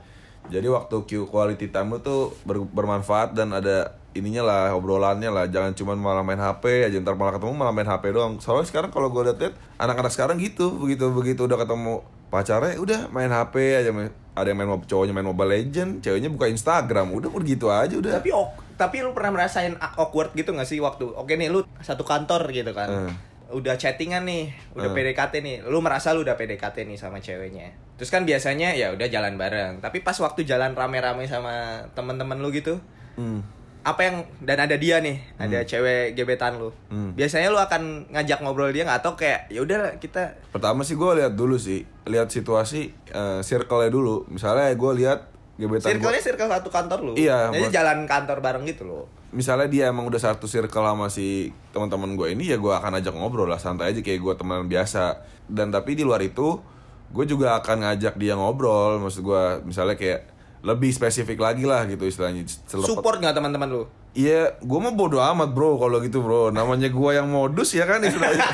jadi 0.46 0.68
waktu 0.68 0.96
Q 1.04 1.10
quality 1.26 1.68
time 1.68 1.88
lu 1.90 1.98
tuh 1.98 2.36
ber- 2.42 2.64
bermanfaat 2.64 3.32
dan 3.32 3.50
ada 3.50 3.96
ininya 4.12 4.42
lah 4.42 4.62
obrolannya 4.72 5.26
lah. 5.26 5.44
Jangan 5.46 5.74
cuma 5.74 5.92
malah 5.94 6.22
main 6.22 6.38
HP 6.38 6.86
aja 6.86 6.96
ntar 7.00 7.18
malah 7.18 7.34
ketemu 7.34 7.52
malah 7.52 7.74
main 7.74 7.84
HP 7.84 8.14
doang. 8.14 8.38
Soalnya 8.38 8.68
sekarang 8.68 8.90
kalau 8.90 9.10
gue 9.10 9.24
liat 9.24 9.52
anak-anak 9.76 10.12
sekarang 10.12 10.36
gitu 10.38 10.70
begitu 10.70 11.10
begitu 11.10 11.44
udah 11.44 11.58
ketemu 11.58 12.00
pacarnya 12.28 12.78
udah 12.78 13.00
main 13.10 13.28
HP 13.28 13.54
aja. 13.74 13.90
Main- 13.90 14.14
ada 14.34 14.50
yang 14.50 14.58
main 14.58 14.70
cowoknya 14.82 15.14
main 15.14 15.26
Mobile 15.26 15.50
Legend 15.50 16.02
ceweknya 16.02 16.26
buka 16.28 16.46
Instagram. 16.46 17.10
Udah 17.10 17.30
udah 17.30 17.46
gitu 17.46 17.66
aja 17.70 17.94
udah. 17.94 18.12
Tapi 18.18 18.30
ok- 18.30 18.74
tapi 18.74 19.02
lu 19.02 19.14
pernah 19.14 19.30
merasain 19.30 19.74
awkward 19.78 20.34
gitu 20.34 20.50
gak 20.50 20.66
sih 20.66 20.82
waktu 20.82 21.06
oke 21.06 21.30
nih 21.30 21.46
lu 21.46 21.62
satu 21.78 22.02
kantor 22.02 22.50
gitu 22.50 22.74
kan. 22.74 22.90
Hmm. 22.90 23.12
Udah 23.54 23.74
chattingan 23.74 24.22
nih 24.22 24.50
udah 24.74 24.90
Hmm. 24.90 24.98
PDKT 24.98 25.34
nih 25.38 25.56
lu 25.62 25.78
merasa 25.78 26.10
lu 26.10 26.20
udah 26.20 26.34
PDKT 26.34 26.84
nih 26.84 26.98
sama 26.98 27.18
ceweknya 27.18 27.70
terus 27.94 28.10
kan 28.10 28.22
biasanya 28.22 28.74
ya 28.74 28.90
udah 28.90 29.06
jalan 29.06 29.34
bareng 29.34 29.78
tapi 29.78 30.02
pas 30.02 30.14
waktu 30.16 30.42
jalan 30.42 30.74
rame-rame 30.74 31.24
sama 31.24 31.54
temen-temen 31.90 32.36
lu 32.36 32.50
gitu 32.50 32.76
Hmm. 33.14 33.46
apa 33.80 34.00
yang 34.02 34.16
dan 34.40 34.58
ada 34.58 34.74
dia 34.74 34.98
nih 34.98 35.20
ada 35.36 35.62
cewek 35.62 36.12
gebetan 36.12 36.56
lu 36.56 36.74
Hmm. 36.88 37.12
biasanya 37.12 37.48
lu 37.48 37.56
akan 37.56 38.10
ngajak 38.10 38.40
ngobrol 38.40 38.68
dia 38.68 38.82
nggak 38.82 38.98
atau 38.98 39.14
kayak 39.14 39.46
ya 39.48 39.60
udah 39.60 39.96
kita 39.96 40.34
Pertama 40.50 40.82
sih 40.82 40.94
gue 40.94 41.10
lihat 41.14 41.34
dulu 41.34 41.54
sih, 41.54 41.82
lihat 42.04 42.26
situasi 42.28 42.90
eh, 43.08 43.40
circle-nya 43.40 43.90
dulu. 43.90 44.22
Misalnya 44.28 44.70
gue 44.70 44.92
lihat 44.96 45.33
gebetan 45.54 45.86
circle-nya 45.96 46.22
circle 46.22 46.50
satu 46.50 46.68
kantor 46.68 46.98
lu. 47.00 47.12
Iya, 47.14 47.50
jadi 47.50 47.62
buat- 47.66 47.74
jalan 47.74 47.98
kantor 48.04 48.38
bareng 48.42 48.64
gitu 48.66 48.84
loh 48.84 49.04
misalnya 49.34 49.66
dia 49.66 49.84
emang 49.90 50.06
udah 50.06 50.22
satu 50.22 50.46
circle 50.46 50.86
sama 50.86 51.10
si 51.10 51.50
teman-teman 51.74 52.14
gue 52.14 52.38
ini 52.38 52.54
ya 52.54 52.56
gue 52.56 52.70
akan 52.70 53.02
ajak 53.02 53.18
ngobrol 53.18 53.50
lah 53.50 53.58
santai 53.58 53.90
aja 53.90 53.98
kayak 53.98 54.22
gue 54.22 54.34
teman 54.38 54.70
biasa. 54.70 55.26
Dan 55.50 55.74
tapi 55.74 55.98
di 55.98 56.06
luar 56.06 56.22
itu 56.22 56.62
gue 57.10 57.24
juga 57.26 57.58
akan 57.58 57.82
ngajak 57.82 58.14
dia 58.14 58.38
ngobrol. 58.38 59.02
Maksud 59.02 59.26
gue 59.26 59.42
misalnya 59.66 59.98
kayak 59.98 60.30
lebih 60.62 60.94
spesifik 60.94 61.42
lagi 61.42 61.66
lah 61.66 61.82
gitu 61.84 62.06
istilahnya 62.06 62.46
Selepet- 62.46 62.88
support 62.88 63.18
nggak 63.18 63.34
teman-teman 63.34 63.68
lu 63.68 63.82
Iya, 64.14 64.62
gue 64.62 64.78
mah 64.78 64.94
bodo 64.94 65.18
amat 65.18 65.50
bro 65.50 65.74
kalau 65.74 65.98
gitu 65.98 66.22
bro. 66.22 66.54
Namanya 66.54 66.86
gue 66.86 67.10
yang 67.10 67.26
modus 67.26 67.74
ya 67.74 67.82
kan 67.82 67.98
istilahnya. 67.98 68.46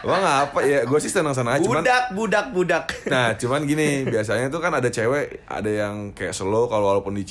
Gue 0.00 0.16
nggak 0.16 0.38
apa 0.48 0.58
ya, 0.64 0.80
gue 0.88 0.98
sih 1.04 1.12
senang 1.12 1.36
sana 1.36 1.60
aja. 1.60 1.64
Cuman, 1.68 1.84
budak 1.84 2.04
budak 2.16 2.46
budak 2.56 2.84
nah 3.12 3.36
cuman 3.36 3.68
gini, 3.68 4.08
biasanya 4.08 4.48
tuh 4.48 4.64
kan 4.64 4.72
ada 4.72 4.88
cewek, 4.88 5.44
ada 5.44 5.68
yang 5.68 6.16
kayak 6.16 6.32
slow 6.32 6.72
kalau 6.72 6.88
walaupun 6.88 7.12
di 7.12 7.24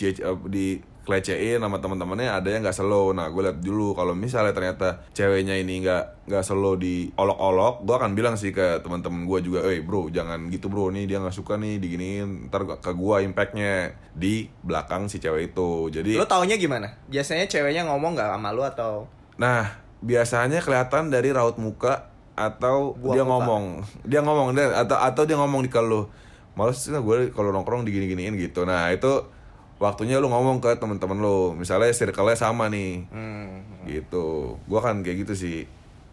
di 0.53 0.77
kelecehin 1.07 1.63
sama 1.63 1.79
teman-temannya 1.79 2.27
ada 2.27 2.51
yang 2.51 2.61
nggak 2.67 2.75
slow. 2.75 3.15
Nah 3.15 3.31
gue 3.31 3.41
lihat 3.47 3.63
dulu 3.63 3.95
kalau 3.95 4.11
misalnya 4.11 4.51
ternyata 4.51 5.07
ceweknya 5.15 5.55
ini 5.55 5.79
nggak 5.79 6.27
nggak 6.27 6.43
slow 6.43 6.75
di 6.75 7.07
olok-olok, 7.15 7.87
gue 7.87 7.95
akan 7.95 8.11
bilang 8.11 8.35
sih 8.35 8.51
ke 8.51 8.83
teman-teman 8.83 9.23
gue 9.23 9.39
juga, 9.47 9.63
eh 9.71 9.79
bro 9.79 10.11
jangan 10.11 10.51
gitu 10.51 10.67
bro, 10.67 10.91
nih 10.91 11.07
dia 11.07 11.23
nggak 11.23 11.31
suka 11.31 11.55
nih 11.55 11.79
diginiin, 11.79 12.51
ntar 12.51 12.67
ke 12.67 12.91
gue 12.91 13.15
impactnya 13.23 13.95
di 14.11 14.51
belakang 14.59 15.07
si 15.07 15.23
cewek 15.23 15.55
itu. 15.55 15.87
Jadi 15.87 16.19
Lu 16.19 16.27
taunya 16.27 16.59
gimana? 16.59 16.91
Biasanya 17.07 17.47
ceweknya 17.47 17.87
ngomong 17.87 18.19
nggak 18.19 18.35
sama 18.35 18.51
lu 18.51 18.67
atau 18.67 19.07
Nah, 19.39 19.69
biasanya 20.03 20.59
kelihatan 20.59 21.13
dari 21.13 21.31
raut 21.31 21.55
muka 21.61 22.09
atau 22.35 22.97
Buah 22.97 23.13
dia 23.15 23.23
muka. 23.23 23.31
ngomong. 23.39 23.63
Dia 24.03 24.21
ngomong 24.25 24.47
deh 24.53 24.67
atau 24.73 24.97
atau 24.99 25.23
dia 25.23 25.37
ngomong 25.39 25.63
di 25.63 25.71
kalau 25.71 26.09
males 26.57 26.81
sih 26.81 26.89
gue 26.89 27.29
kalau 27.31 27.53
nongkrong 27.53 27.85
digini-giniin 27.85 28.33
gitu. 28.35 28.65
Nah, 28.65 28.89
itu 28.89 29.36
waktunya 29.77 30.17
lu 30.17 30.29
ngomong 30.29 30.61
ke 30.61 30.77
teman-teman 30.77 31.17
lu. 31.17 31.53
Misalnya 31.53 31.93
circle-nya 31.93 32.37
sama 32.37 32.69
nih. 32.69 33.05
hmm. 33.09 33.85
Gitu. 33.89 34.57
Gua 34.69 34.79
kan 34.81 35.01
kayak 35.01 35.27
gitu 35.27 35.35
sih. 35.37 35.59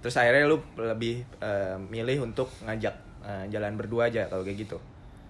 terus 0.05 0.21
akhirnya 0.21 0.45
lu 0.45 0.61
lebih 0.77 1.25
eh, 1.41 1.81
milih 1.81 2.29
untuk 2.29 2.53
ngajak 2.69 2.93
eh, 3.25 3.45
jalan 3.49 3.73
berdua 3.81 4.13
aja 4.13 4.29
kalau 4.29 4.45
kayak 4.45 4.69
gitu. 4.69 4.77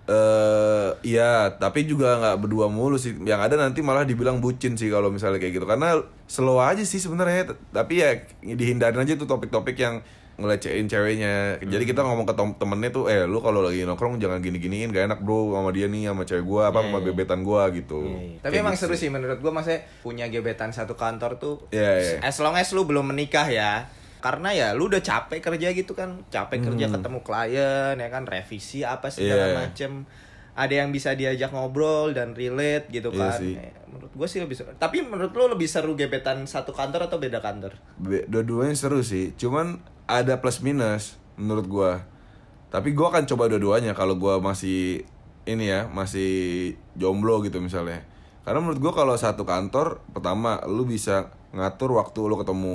Eh, 0.04 0.90
iya, 1.06 1.48
tapi 1.56 1.88
juga 1.88 2.20
nggak 2.20 2.44
berdua 2.44 2.66
mulu 2.68 3.00
sih. 3.00 3.16
Yang 3.24 3.40
ada 3.40 3.54
nanti 3.56 3.80
malah 3.80 4.04
dibilang 4.04 4.42
bucin 4.42 4.76
sih 4.76 4.92
kalau 4.92 5.08
misalnya 5.08 5.40
kayak 5.40 5.62
gitu. 5.62 5.66
Karena 5.70 5.96
slow 6.28 6.58
aja 6.60 6.82
sih 6.84 7.00
sebenarnya. 7.00 7.56
Tapi 7.72 8.02
ya 8.02 8.18
dihindarin 8.42 9.00
aja 9.00 9.16
tuh 9.16 9.24
topik-topik 9.24 9.78
yang 9.78 10.04
ngelecehin 10.36 10.84
ceweknya. 10.84 11.32
Jadi 11.58 11.84
kita 11.84 12.00
ngomong 12.00 12.24
ke 12.24 12.34
tem- 12.34 12.56
temennya 12.56 12.90
tuh, 12.90 13.06
eh 13.06 13.22
lu 13.22 13.38
kalau 13.38 13.60
lagi 13.60 13.82
nongkrong 13.82 14.18
jangan 14.18 14.38
gini-giniin, 14.38 14.88
gak 14.88 15.06
enak 15.06 15.20
bro 15.20 15.52
sama 15.52 15.70
dia 15.70 15.86
nih, 15.86 16.06
sama 16.06 16.22
cewek 16.22 16.42
gua, 16.42 16.62
apa 16.68 16.80
sama 16.80 16.98
gebetan 17.00 17.40
gua 17.40 17.70
gitu. 17.70 18.02
Tapi 18.38 18.50
Kayak 18.50 18.60
emang 18.60 18.74
gitu 18.74 18.84
seru 18.84 18.94
sih 18.94 19.08
menurut 19.08 19.38
gua 19.38 19.52
maksudnya 19.52 19.80
punya 20.00 20.26
gebetan 20.26 20.70
satu 20.70 20.92
kantor 20.92 21.36
tuh 21.36 21.54
Iya, 21.70 21.92
iya. 21.96 22.16
as 22.20 22.36
long 22.38 22.52
as 22.52 22.70
lu 22.70 22.82
belum 22.82 23.06
menikah 23.06 23.46
ya. 23.46 23.86
Karena 24.18 24.50
ya 24.50 24.72
lu 24.72 24.88
udah 24.88 24.98
capek 24.98 25.38
kerja 25.38 25.68
gitu 25.70 25.92
kan, 25.92 26.24
capek 26.26 26.64
kerja 26.64 26.88
ketemu 26.90 27.18
klien 27.20 27.94
ya 27.94 28.08
kan, 28.08 28.24
revisi 28.24 28.80
apa 28.80 29.06
segala 29.06 29.36
Hmm. 29.38 29.50
Iya. 29.50 29.58
macem. 29.60 29.92
Ada 30.54 30.74
yang 30.76 30.90
bisa 30.90 31.12
diajak 31.12 31.50
ngobrol 31.50 32.10
dan 32.10 32.30
relate 32.30 32.86
gitu 32.88 33.10
Iya 33.10 33.20
kan. 33.26 33.36
sih. 33.36 33.54
Eh, 33.54 33.74
menurut 33.86 34.14
gua 34.14 34.24
sih 34.24 34.38
lebih 34.38 34.54
seru. 34.54 34.70
Tapi 34.72 35.02
menurut 35.02 35.30
lu 35.30 35.44
lebih 35.48 35.66
seru 35.66 35.92
gebetan 35.92 36.42
satu 36.44 36.70
kantor 36.70 37.04
atau 37.04 37.18
beda 37.18 37.38
kantor? 37.38 37.74
Be- 37.96 38.22
Dua-duanya 38.24 38.72
seru 38.72 38.98
sih, 39.00 39.34
cuman 39.34 39.82
ada 40.04 40.40
plus 40.40 40.60
minus 40.60 41.16
menurut 41.38 41.66
gua. 41.66 41.92
Tapi 42.70 42.92
gua 42.92 43.14
akan 43.14 43.24
coba 43.28 43.46
dua-duanya 43.50 43.94
kalau 43.94 44.18
gua 44.18 44.42
masih 44.42 45.06
ini 45.44 45.68
ya, 45.70 45.86
masih 45.88 46.72
jomblo 46.96 47.44
gitu 47.44 47.60
misalnya. 47.60 48.02
Karena 48.44 48.60
menurut 48.60 48.80
gua 48.80 48.92
kalau 48.92 49.14
satu 49.16 49.46
kantor, 49.46 50.04
pertama 50.12 50.60
lu 50.68 50.84
bisa 50.84 51.32
ngatur 51.54 51.94
waktu 51.96 52.20
lu 52.26 52.36
ketemu 52.40 52.74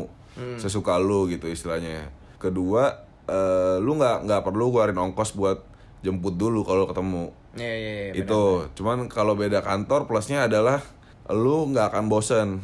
sesuka 0.55 0.95
lu 0.95 1.27
gitu 1.27 1.51
istilahnya. 1.51 2.15
Kedua, 2.39 3.03
eh, 3.27 3.75
lu 3.83 3.99
nggak 3.99 4.23
nggak 4.23 4.41
perlu 4.47 4.71
keluarin 4.71 4.95
ongkos 4.95 5.35
buat 5.35 5.59
jemput 5.99 6.39
dulu 6.39 6.63
kalau 6.63 6.87
ketemu 6.87 7.35
Iya 7.57 7.73
iya 7.75 7.91
iya. 7.91 8.11
benar. 8.13 8.23
itu 8.23 8.41
cuman 8.77 8.97
kalau 9.09 9.33
beda 9.33 9.65
kantor 9.65 10.05
plusnya 10.05 10.45
adalah 10.45 10.85
lu 11.33 11.65
nggak 11.73 11.91
akan 11.93 12.05
bosen 12.05 12.61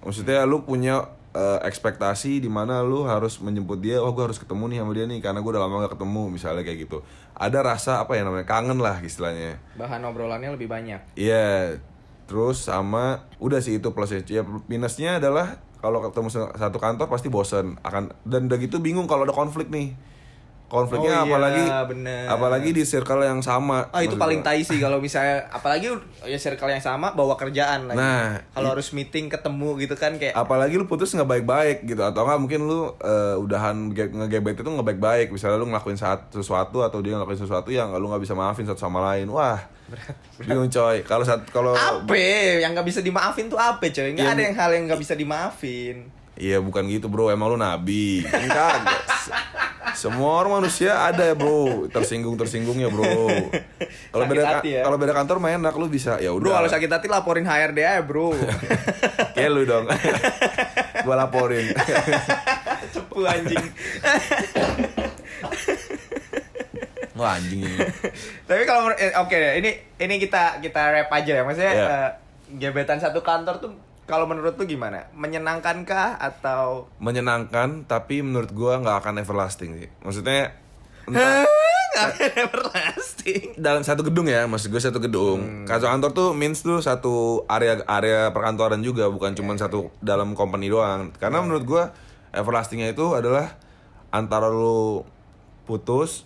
maksudnya 0.00 0.46
lu 0.46 0.62
punya 0.62 1.10
eh, 1.32 1.58
ekspektasi 1.64 2.40
di 2.40 2.50
mana 2.52 2.80
lu 2.84 3.04
harus 3.04 3.40
menjemput 3.40 3.80
dia 3.80 3.98
oh 3.98 4.12
gue 4.12 4.24
harus 4.30 4.38
ketemu 4.40 4.64
nih 4.68 4.78
sama 4.84 4.92
dia 4.92 5.06
nih 5.08 5.20
karena 5.20 5.38
gue 5.40 5.50
udah 5.52 5.62
lama 5.64 5.74
gak 5.88 5.94
ketemu 5.98 6.22
misalnya 6.28 6.62
kayak 6.64 6.78
gitu. 6.88 6.98
Ada 7.36 7.58
rasa 7.64 7.92
apa 8.04 8.16
ya 8.16 8.22
namanya? 8.24 8.46
Kangen 8.46 8.78
lah 8.78 9.00
istilahnya. 9.00 9.58
Bahan 9.76 10.04
obrolannya 10.06 10.54
lebih 10.54 10.68
banyak. 10.68 11.16
iya. 11.16 11.76
Terus 12.22 12.64
sama 12.64 13.28
udah 13.42 13.60
sih 13.60 13.76
itu 13.76 13.92
plusnya. 13.92 14.24
Ya 14.24 14.40
minusnya 14.70 15.20
adalah 15.20 15.60
kalau 15.82 16.00
ketemu 16.00 16.32
satu 16.32 16.78
kantor 16.80 17.10
pasti 17.10 17.28
bosen. 17.28 17.76
Akan 17.84 18.14
dan 18.24 18.48
udah 18.48 18.56
gitu 18.56 18.80
bingung 18.80 19.04
kalau 19.04 19.28
ada 19.28 19.34
konflik 19.34 19.68
nih 19.68 19.92
konfliknya 20.72 21.12
Oh 21.14 21.20
iya, 21.20 21.28
apalagi 21.28 21.64
bener. 21.86 22.24
apalagi 22.26 22.68
di 22.72 22.82
circle 22.82 23.20
yang 23.20 23.38
sama 23.38 23.92
Ah 23.92 24.00
itu 24.00 24.16
paling 24.16 24.40
tai 24.40 24.64
sih 24.64 24.80
kalau 24.80 24.96
misalnya 24.96 25.44
apalagi 25.46 25.92
ya 26.24 26.34
circle 26.34 26.66
yang 26.66 26.80
sama 26.80 27.12
bawa 27.12 27.36
kerjaan 27.36 27.86
lagi. 27.86 28.00
Nah, 28.00 28.40
kalau 28.48 28.72
harus 28.72 28.88
meeting 28.90 29.28
ketemu 29.28 29.76
gitu 29.78 29.92
kan 29.94 30.16
kayak 30.16 30.32
apalagi 30.32 30.74
lu 30.74 30.88
putus 30.88 31.12
nggak 31.12 31.28
baik-baik 31.28 31.84
gitu 31.84 32.00
atau 32.00 32.24
nggak 32.24 32.40
mungkin 32.40 32.60
lu 32.64 32.80
eh, 32.96 33.36
udahan 33.36 33.92
ge- 33.92 34.08
ngegebet 34.10 34.56
itu 34.56 34.70
nggak 34.70 34.88
baik-baik. 34.88 35.26
Misalnya 35.28 35.60
lu 35.60 35.68
ngelakuin 35.68 35.94
saat 35.94 36.32
sesuatu 36.32 36.80
atau 36.80 36.98
dia 36.98 37.14
ngelakuin 37.14 37.36
sesuatu 37.38 37.68
yang 37.68 37.92
lu 37.92 38.08
nggak 38.08 38.24
bisa 38.24 38.32
maafin 38.32 38.64
satu 38.64 38.80
sama 38.80 39.04
lain 39.04 39.28
wah 39.28 39.60
bingung 40.38 40.68
coy. 40.68 41.04
Kalau 41.04 41.20
saat 41.20 41.44
kalau 41.46 41.76
apa 41.76 42.16
yang 42.16 42.72
nggak 42.72 42.88
bisa 42.88 42.98
dimaafin 42.98 43.46
tuh 43.46 43.60
apa 43.60 43.84
coy? 43.84 44.16
Nggak 44.16 44.24
ada 44.30 44.42
yang 44.42 44.56
hal 44.56 44.70
yang 44.72 44.84
nggak 44.88 45.00
bisa 45.00 45.12
dimaafin 45.12 46.08
iya 46.36 46.58
bukan 46.58 46.88
gitu 46.88 47.06
bro. 47.08 47.28
Emang 47.28 47.52
lu 47.52 47.58
nabi. 47.58 48.24
Enggak 48.24 48.82
semua 49.92 50.40
orang 50.40 50.62
manusia 50.64 51.04
ada 51.04 51.20
ya 51.22 51.34
bro. 51.36 51.86
Tersinggung 51.92 52.34
tersinggungnya 52.40 52.88
bro. 52.88 53.28
Kalau 54.08 54.24
beda 54.24 54.64
ya. 54.64 54.82
kalau 54.82 54.96
beda 54.96 55.12
kantor 55.12 55.36
mah 55.38 55.52
enak 55.52 55.74
lu 55.76 55.86
bisa. 55.86 56.16
Ya 56.18 56.32
bro 56.32 56.48
udah. 56.48 56.64
kalau 56.64 56.68
sakit 56.72 56.88
hati 56.88 57.06
laporin 57.12 57.44
HRD 57.44 57.78
aja 57.84 58.00
bro. 58.00 58.32
Kayak 59.36 59.50
lu 59.52 59.62
dong. 59.68 59.84
Gua 61.04 61.14
laporin. 61.18 61.72
Cepu 62.92 63.26
anjing. 63.26 63.64
Wah 67.12 67.36
anjing 67.36 67.60
ini. 67.60 67.76
Tapi 68.48 68.62
kalau 68.64 68.88
eh, 68.96 69.12
oke 69.14 69.36
deh, 69.36 69.52
ini 69.60 69.70
ini 70.00 70.14
kita 70.16 70.58
kita 70.64 70.80
rap 70.90 71.10
aja 71.12 71.32
ya. 71.36 71.42
Maksudnya 71.44 71.72
Iya. 71.76 71.86
eh, 71.86 72.10
gebetan 72.56 72.98
satu 72.98 73.20
kantor 73.20 73.60
tuh 73.60 73.72
kalau 74.06 74.26
menurut 74.26 74.58
tuh 74.58 74.66
gimana? 74.66 75.08
Menyenangkankah 75.14 76.18
atau 76.18 76.90
menyenangkan 76.98 77.86
tapi 77.86 78.20
menurut 78.20 78.50
gua 78.50 78.82
nggak 78.82 78.96
akan 79.02 79.14
everlasting 79.22 79.78
sih. 79.78 79.88
Maksudnya 80.02 80.54
entah 81.06 81.46
akan 81.92 82.30
everlasting. 82.48 83.56
Dalam 83.60 83.84
satu 83.84 84.00
gedung 84.06 84.24
ya 84.24 84.48
maksud 84.48 84.72
gue 84.72 84.80
satu 84.80 84.98
gedung. 84.98 85.68
Kantor 85.68 85.88
kantor 85.92 86.10
tuh 86.16 86.28
means 86.32 86.64
tuh 86.64 86.80
satu 86.80 87.44
area 87.46 87.84
area 87.84 88.32
perkantoran 88.32 88.80
juga 88.80 89.12
bukan 89.12 89.36
cuma 89.36 89.54
satu 89.60 89.92
dalam 90.00 90.32
company 90.32 90.72
doang. 90.72 91.12
Karena 91.20 91.44
menurut 91.44 91.64
gua 91.68 91.82
everlastingnya 92.32 92.96
itu 92.96 93.12
adalah 93.12 93.54
antara 94.12 94.48
lu 94.48 95.04
putus 95.68 96.24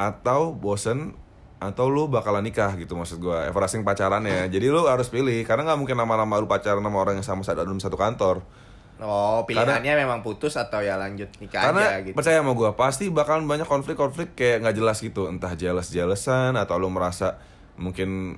atau 0.00 0.56
bosen 0.56 1.12
atau 1.60 1.92
lu 1.92 2.08
bakalan 2.08 2.40
nikah 2.40 2.72
gitu 2.80 2.96
maksud 2.96 3.20
gue 3.20 3.36
everlasting 3.52 3.84
pacaran 3.84 4.24
ya 4.24 4.48
jadi 4.48 4.72
lu 4.72 4.88
harus 4.88 5.12
pilih 5.12 5.44
karena 5.44 5.68
nggak 5.68 5.78
mungkin 5.78 5.96
lama-lama 6.00 6.40
lu 6.40 6.48
pacaran 6.48 6.80
sama 6.80 6.96
orang 6.96 7.20
yang 7.20 7.26
sama 7.26 7.44
dalam 7.44 7.76
satu 7.76 8.00
kantor 8.00 8.40
Oh, 9.00 9.48
pilihannya 9.48 10.04
memang 10.04 10.20
putus 10.20 10.60
atau 10.60 10.84
ya 10.84 11.00
lanjut 11.00 11.32
nikah 11.40 11.72
karena 11.72 11.88
aja 11.88 12.04
gitu. 12.04 12.12
percaya 12.12 12.44
sama 12.44 12.52
gue 12.52 12.70
pasti 12.76 13.08
bakalan 13.08 13.48
banyak 13.48 13.64
konflik-konflik 13.64 14.36
kayak 14.36 14.60
nggak 14.60 14.76
jelas 14.76 15.00
gitu 15.00 15.24
entah 15.24 15.56
jealous-jealousan 15.56 16.52
atau 16.60 16.76
lu 16.76 16.92
merasa 16.92 17.40
mungkin 17.80 18.36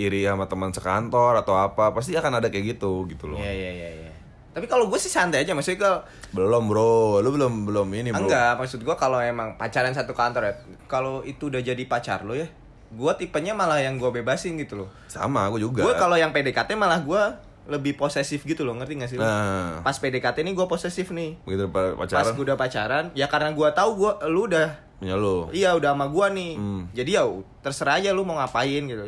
iri 0.00 0.24
sama 0.24 0.48
teman 0.48 0.72
sekantor 0.72 1.36
atau 1.44 1.52
apa 1.60 1.92
pasti 1.92 2.16
akan 2.16 2.40
ada 2.40 2.48
kayak 2.48 2.80
gitu 2.80 3.04
gitu 3.12 3.28
loh 3.28 3.36
Iya, 3.36 3.52
iya, 3.52 3.70
iya, 3.76 3.90
iya. 4.08 4.12
Tapi 4.50 4.66
kalau 4.66 4.86
gue 4.86 4.96
sih 4.96 5.06
santai 5.06 5.42
aja, 5.42 5.52
maksudnya 5.52 5.78
kalau 5.78 5.98
belum 6.32 6.64
bro 6.66 6.92
lu 7.18 7.30
belum 7.30 7.52
belum 7.64 7.86
ini 7.88 8.10
bro 8.10 8.24
enggak, 8.24 8.56
maksud 8.56 8.80
gue 8.80 8.96
kalau 8.96 9.18
emang 9.18 9.54
pacaran 9.54 9.90
satu 9.90 10.10
kantor 10.10 10.42
ya, 10.44 10.54
kalau 10.84 11.22
itu 11.22 11.46
udah 11.46 11.60
jadi 11.60 11.78
pacar 11.84 12.22
lo 12.22 12.34
ya, 12.34 12.50
gue 12.88 13.12
tipenya 13.16 13.52
malah 13.52 13.78
yang 13.78 13.94
gue 13.94 14.10
bebasin 14.12 14.54
gitu 14.56 14.74
loh. 14.76 14.88
sama 15.06 15.44
aku 15.44 15.58
juga 15.58 15.80
Gue 15.80 15.94
kalau 15.94 16.14
yang 16.14 16.30
PDKT 16.30 16.74
malah 16.74 16.98
gue 16.98 17.22
lebih 17.68 17.94
posesif 17.94 18.42
gitu 18.42 18.62
loh, 18.62 18.74
ngerti 18.74 18.94
gak 18.96 19.06
sih? 19.06 19.16
lo? 19.16 19.22
nah 19.22 19.78
Pas 19.80 19.94
PDKT 19.94 20.42
nih 20.42 20.52
gue 20.52 20.66
posesif 20.66 21.06
nih. 21.08 21.38
begitu 21.40 21.70
pa- 21.70 21.94
Pas 21.94 22.02
pacaran 22.02 22.32
gue 22.32 22.44
udah 22.44 22.58
pacaran, 22.58 23.04
ya 23.12 23.26
karena 23.26 23.50
gue 23.50 23.68
tahu 23.70 23.90
gue 23.96 24.12
lu 24.26 24.44
udah 24.44 24.68
punya 24.98 25.14
lu 25.14 25.46
iya 25.50 25.72
udah 25.72 25.94
sama 25.94 26.06
gue 26.06 26.26
nih. 26.32 26.52
Hmm. 26.54 26.82
Jadi 26.90 27.10
ya 27.12 27.22
terserah 27.60 27.96
aja 27.96 28.10
lu 28.10 28.20
mau 28.20 28.34
ngapain 28.36 28.82
gitu. 28.82 29.06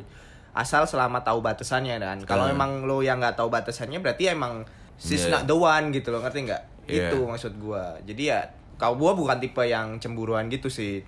Asal 0.52 0.84
selama 0.84 1.18
tahu 1.18 1.40
batasannya 1.40 1.96
dan 1.96 2.16
kalau 2.22 2.46
Hmm. 2.46 2.54
emang 2.54 2.70
lu 2.84 3.00
yang 3.00 3.18
nggak 3.18 3.34
tahu 3.34 3.48
batasannya 3.48 3.98
berarti 3.98 4.30
emang 4.30 4.62
she's 5.02 5.26
Iya. 5.26 5.34
not 5.34 5.44
the 5.44 5.54
one 5.54 5.90
gitu 5.90 6.08
loh, 6.08 6.22
ngerti 6.22 6.46
nggak? 6.46 6.62
Iya. 6.86 7.10
Itu 7.10 7.26
maksud 7.26 7.58
gue. 7.58 7.84
Jadi 8.06 8.22
ya 8.30 8.46
kau 8.74 8.94
gue 8.94 9.10
bukan 9.12 9.38
tipe 9.38 9.62
yang 9.62 9.98
cemburuan 9.98 10.46
gitu 10.46 10.66
sih. 10.66 11.02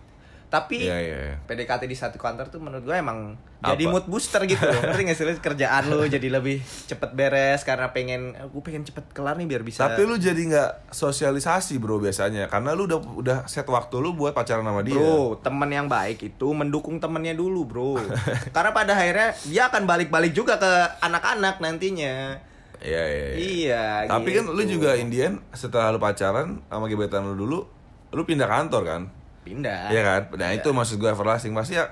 Tapi 0.45 0.87
Iya, 0.87 0.99
iya, 1.01 1.19
iya. 1.25 1.37
PDKT 1.43 1.83
di 1.85 1.95
satu 1.95 2.15
kantor 2.15 2.47
tuh 2.47 2.63
menurut 2.63 2.87
gue 2.87 2.95
emang 2.95 3.35
Apa? 3.59 3.75
jadi 3.75 3.91
mood 3.91 4.07
booster 4.07 4.39
gitu 4.47 4.63
loh. 4.63 4.87
Ngerti 4.87 5.03
gak 5.03 5.17
sih 5.17 5.25
lu 5.25 5.33
kerjaan 5.37 5.83
lu 5.89 6.07
jadi 6.07 6.29
lebih 6.31 6.63
cepet 6.63 7.11
beres 7.11 7.67
karena 7.67 7.91
pengen 7.91 8.39
gue 8.39 8.63
pengen 8.63 8.87
cepet 8.87 9.03
kelar 9.11 9.35
nih 9.35 9.51
biar 9.51 9.67
bisa 9.67 9.83
Tapi 9.83 10.07
lu 10.07 10.15
jadi 10.15 10.39
nggak 10.39 10.95
sosialisasi 10.95 11.75
bro 11.77 11.99
biasanya 11.99 12.47
karena 12.47 12.71
lu 12.71 12.87
udah 12.87 13.01
udah 13.03 13.39
set 13.45 13.67
waktu 13.67 13.99
lu 13.99 14.15
buat 14.15 14.31
pacaran 14.31 14.63
sama 14.63 14.87
dia. 14.87 14.95
Bro, 14.95 15.43
temen 15.43 15.67
yang 15.67 15.91
baik 15.91 16.23
itu 16.23 16.47
mendukung 16.47 17.03
temennya 17.03 17.35
dulu, 17.35 17.67
bro. 17.67 17.99
Karena 18.55 18.71
pada 18.71 18.95
akhirnya 18.95 19.35
dia 19.43 19.67
akan 19.67 19.83
balik-balik 19.85 20.31
juga 20.31 20.55
ke 20.55 20.71
anak-anak 21.03 21.59
nantinya. 21.59 22.39
Iya 22.85 23.03
iya. 23.03 23.27
iya. 23.27 23.35
Iya. 23.41 23.85
Tapi 24.07 24.29
kan 24.31 24.45
lu 24.47 24.61
gitu. 24.63 24.77
juga 24.77 24.95
Indian 24.95 25.41
setelah 25.51 25.89
lu 25.89 25.99
pacaran 25.99 26.61
sama 26.69 26.85
gebetan 26.87 27.25
lu 27.25 27.35
dulu, 27.35 27.65
lu 28.13 28.23
pindah 28.23 28.47
kantor 28.47 28.85
kan? 28.85 29.03
pindah. 29.45 29.93
Iya 29.93 30.01
kan? 30.01 30.23
Nah 30.41 30.57
itu 30.57 30.73
maksud 30.73 30.97
gue 30.97 31.05
everlasting 31.05 31.53
pasti 31.53 31.77
ya, 31.77 31.85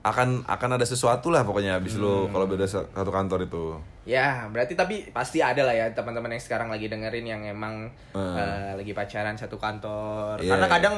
akan 0.00 0.42
akan 0.42 0.70
ada 0.74 0.82
sesuatu 0.82 1.30
lah 1.30 1.46
pokoknya 1.46 1.78
habis 1.78 1.94
lu 1.94 2.26
Hmm. 2.26 2.34
kalau 2.34 2.50
beda 2.50 2.66
satu 2.66 3.14
kantor 3.14 3.46
itu. 3.46 3.64
Ya, 4.02 4.48
berarti 4.50 4.74
tapi 4.74 5.06
pasti 5.14 5.38
ada 5.38 5.62
lah 5.62 5.70
ya 5.70 5.86
teman-teman 5.94 6.34
yang 6.34 6.42
sekarang 6.42 6.66
lagi 6.66 6.90
dengerin 6.90 7.22
yang 7.22 7.42
emang 7.46 7.86
Hmm. 8.10 8.34
eh, 8.34 8.72
lagi 8.74 8.90
pacaran 8.90 9.38
satu 9.38 9.54
kantor. 9.54 10.42
Iya, 10.42 10.50
Karena 10.50 10.66
iya. 10.66 10.74
kadang 10.74 10.94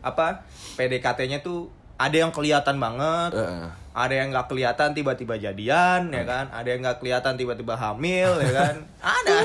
apa 0.00 0.40
PDKT-nya 0.78 1.44
tuh 1.44 1.68
ada 1.96 2.16
yang 2.16 2.32
kelihatan 2.32 2.76
banget. 2.76 3.32
Heeh. 3.34 3.68
Ada 3.96 4.12
yang 4.12 4.28
nggak 4.28 4.46
kelihatan 4.46 4.92
tiba-tiba 4.92 5.40
jadian, 5.40 6.12
ya 6.12 6.24
kan? 6.24 6.52
Ada 6.52 6.68
yang 6.68 6.80
nggak 6.84 7.00
kelihatan 7.00 7.32
tiba-tiba 7.34 7.74
hamil, 7.74 8.36
ya 8.38 8.52
kan? 8.52 8.74
Ada. 9.16 9.36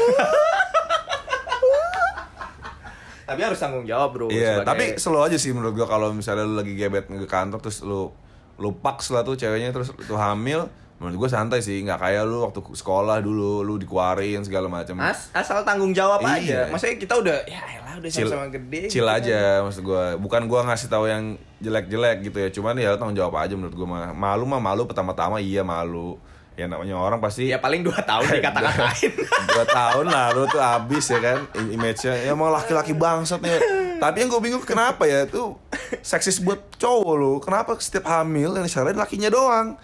Tapi 3.31 3.39
harus 3.39 3.55
tanggung 3.55 3.87
jawab, 3.87 4.11
bro. 4.11 4.27
Iya, 4.27 4.59
sebagai- 4.59 4.67
tapi 4.67 4.99
slow 4.99 5.23
aja 5.23 5.39
sih 5.39 5.55
menurut 5.55 5.71
gua 5.71 5.87
kalau 5.87 6.11
misalnya 6.11 6.43
lu 6.43 6.59
lagi 6.59 6.75
gebet 6.75 7.07
ke 7.07 7.23
kantor 7.23 7.63
terus 7.63 7.79
lu 7.79 8.11
lu 8.59 8.75
paks 8.75 9.07
lah 9.09 9.23
tuh 9.23 9.39
ceweknya 9.39 9.71
terus 9.71 9.95
tuh 9.95 10.19
hamil, 10.19 10.67
menurut 11.01 11.17
gua 11.17 11.29
santai 11.31 11.59
sih, 11.59 11.81
nggak 11.81 11.97
kayak 11.97 12.23
lu 12.23 12.45
waktu 12.45 12.61
sekolah 12.61 13.17
dulu 13.19 13.59
lu 13.59 13.75
dikeluarin 13.75 14.45
segala 14.45 14.69
macam. 14.69 15.01
As- 15.01 15.33
asal 15.33 15.65
tanggung 15.65 15.91
jawab 15.91 16.21
Iya. 16.21 16.37
aja. 16.37 16.59
Maksudnya 16.69 16.95
kita 16.95 17.13
udah 17.17 17.37
ya 17.43 17.57
elah 17.75 17.97
udah 17.97 18.05
Chill, 18.07 18.29
sama-sama 18.29 18.47
gede. 18.47 18.81
chill 18.85 19.01
gitu 19.01 19.09
kan. 19.09 19.17
aja 19.17 19.39
maksud 19.59 19.81
gua. 19.81 20.03
Bukan 20.15 20.45
gua 20.45 20.61
ngasih 20.63 20.87
tahu 20.87 21.05
yang 21.05 21.23
jelek-jelek 21.57 22.17
gitu 22.23 22.37
ya, 22.37 22.49
cuman 22.49 22.73
ya 22.75 22.93
tanggung 22.93 23.17
jawab 23.17 23.33
aja 23.35 23.53
menurut 23.53 23.73
gua 23.73 23.87
mah. 23.87 24.09
Malu 24.11 24.45
mah 24.45 24.61
malu 24.61 24.85
pertama-tama 24.85 25.37
iya 25.37 25.61
malu. 25.61 26.21
Ya 26.51 26.67
namanya 26.67 26.93
orang 26.93 27.17
pasti 27.17 27.47
Ya 27.47 27.57
paling 27.57 27.81
2 27.81 27.95
tahun 27.97 28.27
dikata-katain. 28.37 29.11
dua 29.47 29.65
tahun 29.65 30.05
lalu 30.05 30.41
tuh 30.47 30.59
habis 30.59 31.07
ya 31.07 31.17
kan 31.17 31.37
image-nya 31.55 32.13
ya 32.13 32.29
emang 32.29 32.51
laki-laki 32.51 32.91
bangsat 32.91 33.39
nih 33.39 33.57
tapi 33.97 34.19
yang 34.19 34.29
gue 34.29 34.41
bingung 34.41 34.61
kenapa 34.61 35.03
ya 35.03 35.23
tuh 35.25 35.55
seksis 36.01 36.39
buat 36.39 36.59
cowok 36.75 37.13
lo 37.13 37.31
kenapa 37.37 37.75
setiap 37.77 38.03
hamil 38.05 38.51
yang 38.51 38.63
disalahin 38.63 38.95
lakinya 38.95 39.27
doang 39.27 39.79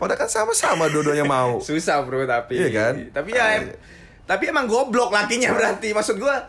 padahal 0.00 0.16
kan 0.18 0.30
sama-sama 0.32 0.88
dua-duanya 0.88 1.22
mau 1.22 1.60
Susah, 1.68 2.00
Bro, 2.00 2.24
Iya 2.24 2.40
tapi. 2.40 2.54
kan? 2.72 2.94
Tapi 3.12 3.30
ya 3.30 3.46
em- 3.60 3.76
tapi 4.24 4.48
emang 4.48 4.64
goblok 4.64 5.12
lakinya 5.12 5.52
berarti. 5.52 5.92
Maksud 5.92 6.16
gua 6.16 6.48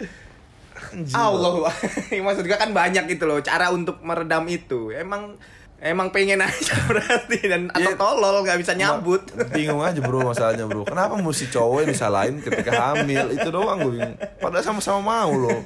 Allah. 1.12 1.70
Maksud 2.28 2.46
gua 2.46 2.58
kan 2.58 2.72
banyak 2.72 3.06
gitu 3.08 3.26
loh 3.26 3.40
cara 3.40 3.70
untuk 3.70 4.00
meredam 4.02 4.48
itu. 4.48 4.90
Emang 4.90 5.36
emang 5.82 6.10
pengen 6.10 6.38
aja 6.40 6.78
berarti 6.88 7.42
dan 7.44 7.66
atau 7.68 7.82
Iya. 7.84 7.98
tolol 7.98 8.42
nggak 8.42 8.58
bisa 8.58 8.74
nyambut. 8.74 9.26
bingung 9.50 9.82
aja 9.82 9.98
bro 9.98 10.22
masalahnya 10.24 10.64
bro 10.64 10.86
kenapa 10.86 11.18
mesti 11.18 11.50
cowok 11.50 11.82
yang 11.82 11.92
disalahin 11.92 12.38
ketika 12.38 12.70
hamil 12.94 13.28
itu 13.28 13.50
doang 13.50 13.82
gue 13.82 13.98
bingung 13.98 14.14
padahal 14.38 14.62
sama-sama 14.64 15.02
mau 15.02 15.34
loh 15.34 15.60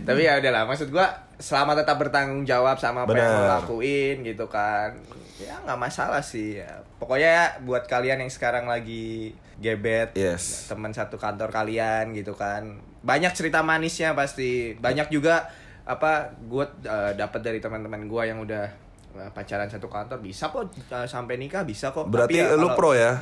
Tapi 0.00 0.20
ya 0.22 0.36
udahlah, 0.36 0.66
maksud 0.66 0.90
gua 0.90 1.06
selama 1.36 1.72
tetap 1.72 1.96
bertanggung 1.96 2.42
jawab 2.42 2.76
sama 2.76 3.04
apa 3.04 3.12
yang 3.12 3.30
lo 3.30 3.44
lakuin 3.48 4.16
gitu 4.22 4.44
kan. 4.46 4.92
Ya 5.38 5.56
nggak 5.58 5.78
masalah 5.78 6.20
sih. 6.20 6.58
Ya, 6.58 6.82
Pokoknya 6.96 7.30
ya, 7.30 7.44
buat 7.62 7.86
kalian 7.86 8.20
yang 8.20 8.28
sekarang 8.28 8.66
lagi 8.66 9.32
gebet 9.56 10.12
Yes. 10.12 10.66
teman 10.66 10.90
satu 10.90 11.16
kantor 11.16 11.48
kalian 11.48 12.12
gitu 12.12 12.34
kan. 12.34 12.76
Banyak 13.00 13.32
cerita 13.32 13.62
manisnya 13.62 14.12
pasti. 14.12 14.74
Banyak 14.74 15.08
juga 15.08 15.48
apa 15.82 16.36
gue 16.38 16.66
dapat 17.14 17.40
dari 17.40 17.58
teman-teman 17.58 18.04
gua 18.04 18.24
yang 18.24 18.36
udah 18.38 18.68
pacaran 19.30 19.66
satu 19.66 19.86
kantor 19.86 20.18
bisa 20.18 20.48
kok 20.48 20.66
eh, 20.70 21.04
sampai 21.04 21.34
nikah 21.36 21.62
bisa 21.62 21.90
kok. 21.90 22.06
berarti 22.06 22.36
Tapi 22.36 22.44
ya 22.44 22.54
lu 22.54 22.66
kalau- 22.66 22.74
pro 22.74 22.90
ya 22.92 23.12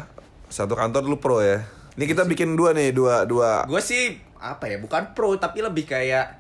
satu 0.46 0.72
kantor 0.72 1.03
lu 1.03 1.16
pro 1.16 1.38
ya 1.38 1.64
ini 1.94 2.05
kita 2.05 2.24
bikin 2.24 2.55
dua 2.55 2.70
nih 2.70 2.90
dua 2.90 3.24
dua 3.24 3.64
gue 3.64 3.81
sih 3.81 4.16
apa 4.37 4.64
ya 4.66 4.79
bukan 4.79 5.12
pro 5.12 5.35
tapi 5.35 5.61
lebih 5.61 5.85
kayak 5.85 6.38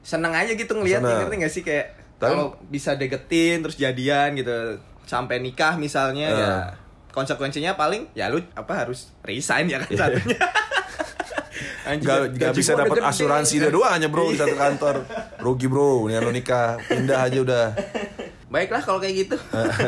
seneng 0.00 0.30
aja 0.30 0.50
gitu 0.50 0.72
ngeliat 0.72 1.00
Seneng. 1.00 1.18
ngerti 1.24 1.36
gak 1.38 1.52
sih 1.52 1.62
kayak 1.62 1.86
kalau 2.16 2.52
bisa 2.62 2.94
deketin 2.94 3.60
terus 3.60 3.74
jadian 3.74 4.32
gitu 4.34 4.76
sampai 5.02 5.38
nikah 5.38 5.74
misalnya 5.74 6.26
Eh. 6.26 6.36
ya 6.36 6.52
konsekuensinya 7.10 7.74
paling 7.74 8.06
ya 8.12 8.26
lu 8.26 8.38
apa 8.52 8.84
harus 8.84 9.10
resign 9.20 9.66
ya 9.66 9.78
kan 9.78 9.88
Iya. 9.88 9.98
satunya 10.00 10.38
Anjing, 11.80 12.06
Gak, 12.06 12.20
gak 12.36 12.52
bisa 12.54 12.72
dapat 12.74 13.00
asuransi 13.02 13.56
doang 13.66 13.90
aja 13.90 14.06
bro 14.06 14.28
di 14.28 14.36
satu 14.36 14.54
kantor 14.54 15.00
rugi 15.44 15.66
bro 15.66 16.06
ini 16.06 16.16
lu 16.18 16.30
nikah 16.30 16.76
pindah 16.78 17.24
aja 17.24 17.40
udah 17.40 17.66
Baiklah 18.50 18.82
kalau 18.82 18.98
kayak 18.98 19.14
gitu. 19.20 19.36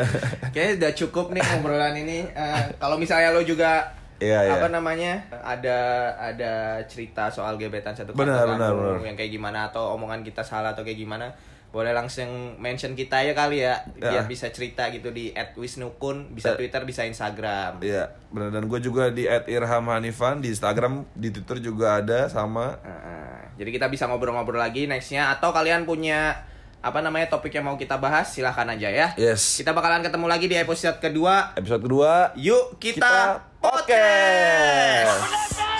Kayaknya 0.53 0.73
udah 0.79 0.91
cukup 0.95 1.25
nih 1.29 1.43
obrolan 1.53 1.95
ini. 1.97 2.23
Eh, 2.25 2.61
kalau 2.77 2.95
misalnya 2.95 3.29
lo 3.29 3.41
juga 3.41 3.91
Iya, 4.17 4.39
iya. 4.41 4.55
apa 4.55 4.71
namanya 4.71 5.19
ada 5.43 5.77
ada 6.15 6.53
cerita 6.85 7.27
soal 7.27 7.59
gebetan 7.59 7.91
satu 7.91 8.15
Benar, 8.15 8.47
benar, 8.47 8.71
benar. 8.71 9.03
yang 9.03 9.17
kayak 9.19 9.29
gimana 9.29 9.67
atau 9.67 9.91
omongan 9.91 10.23
kita 10.23 10.39
salah 10.39 10.71
atau 10.71 10.79
kayak 10.79 10.95
gimana 10.95 11.27
boleh 11.69 11.91
langsung 11.91 12.29
mention 12.55 12.93
kita 12.93 13.19
ya 13.19 13.33
kali 13.33 13.59
ya 13.59 13.83
biar 13.91 14.13
Ya. 14.13 14.23
bisa 14.23 14.47
cerita 14.47 14.87
gitu 14.87 15.09
di 15.09 15.33
@wisnukun 15.57 16.31
bisa 16.31 16.53
Ya. 16.53 16.55
Twitter 16.55 16.85
bisa 16.85 17.03
Instagram. 17.03 17.81
Iya, 17.81 18.15
benar 18.29 18.53
dan 18.53 18.63
gue 18.63 18.79
juga 18.79 19.09
di 19.09 19.25
@irhamhanifan 19.27 20.39
di 20.39 20.53
Instagram, 20.53 21.03
di 21.11 21.27
Twitter 21.27 21.57
juga 21.59 21.97
ada 21.97 22.29
sama. 22.29 22.77
Heeh. 22.79 23.21
jadi 23.53 23.69
kita 23.71 23.85
bisa 23.85 24.05
ngobrol-ngobrol 24.05 24.57
lagi 24.57 24.85
nextnya 24.85 25.29
atau 25.29 25.51
kalian 25.51 25.83
punya 25.83 26.45
apa 26.83 26.99
namanya 26.99 27.31
topik 27.31 27.55
yang 27.55 27.63
mau 27.63 27.79
kita 27.79 27.95
bahas 27.95 28.27
silahkan 28.27 28.67
aja 28.67 28.91
ya. 28.91 29.07
Yes. 29.15 29.55
Kita 29.55 29.71
bakalan 29.71 30.03
ketemu 30.03 30.27
lagi 30.27 30.51
di 30.51 30.59
episode 30.59 30.99
kedua 30.99 31.55
Episode 31.55 31.81
kedua 31.87 32.35
Yuk 32.35 32.75
kita, 32.75 32.99
Kita 32.99 33.15
podcast. 33.63 35.15
podcast. 35.23 35.72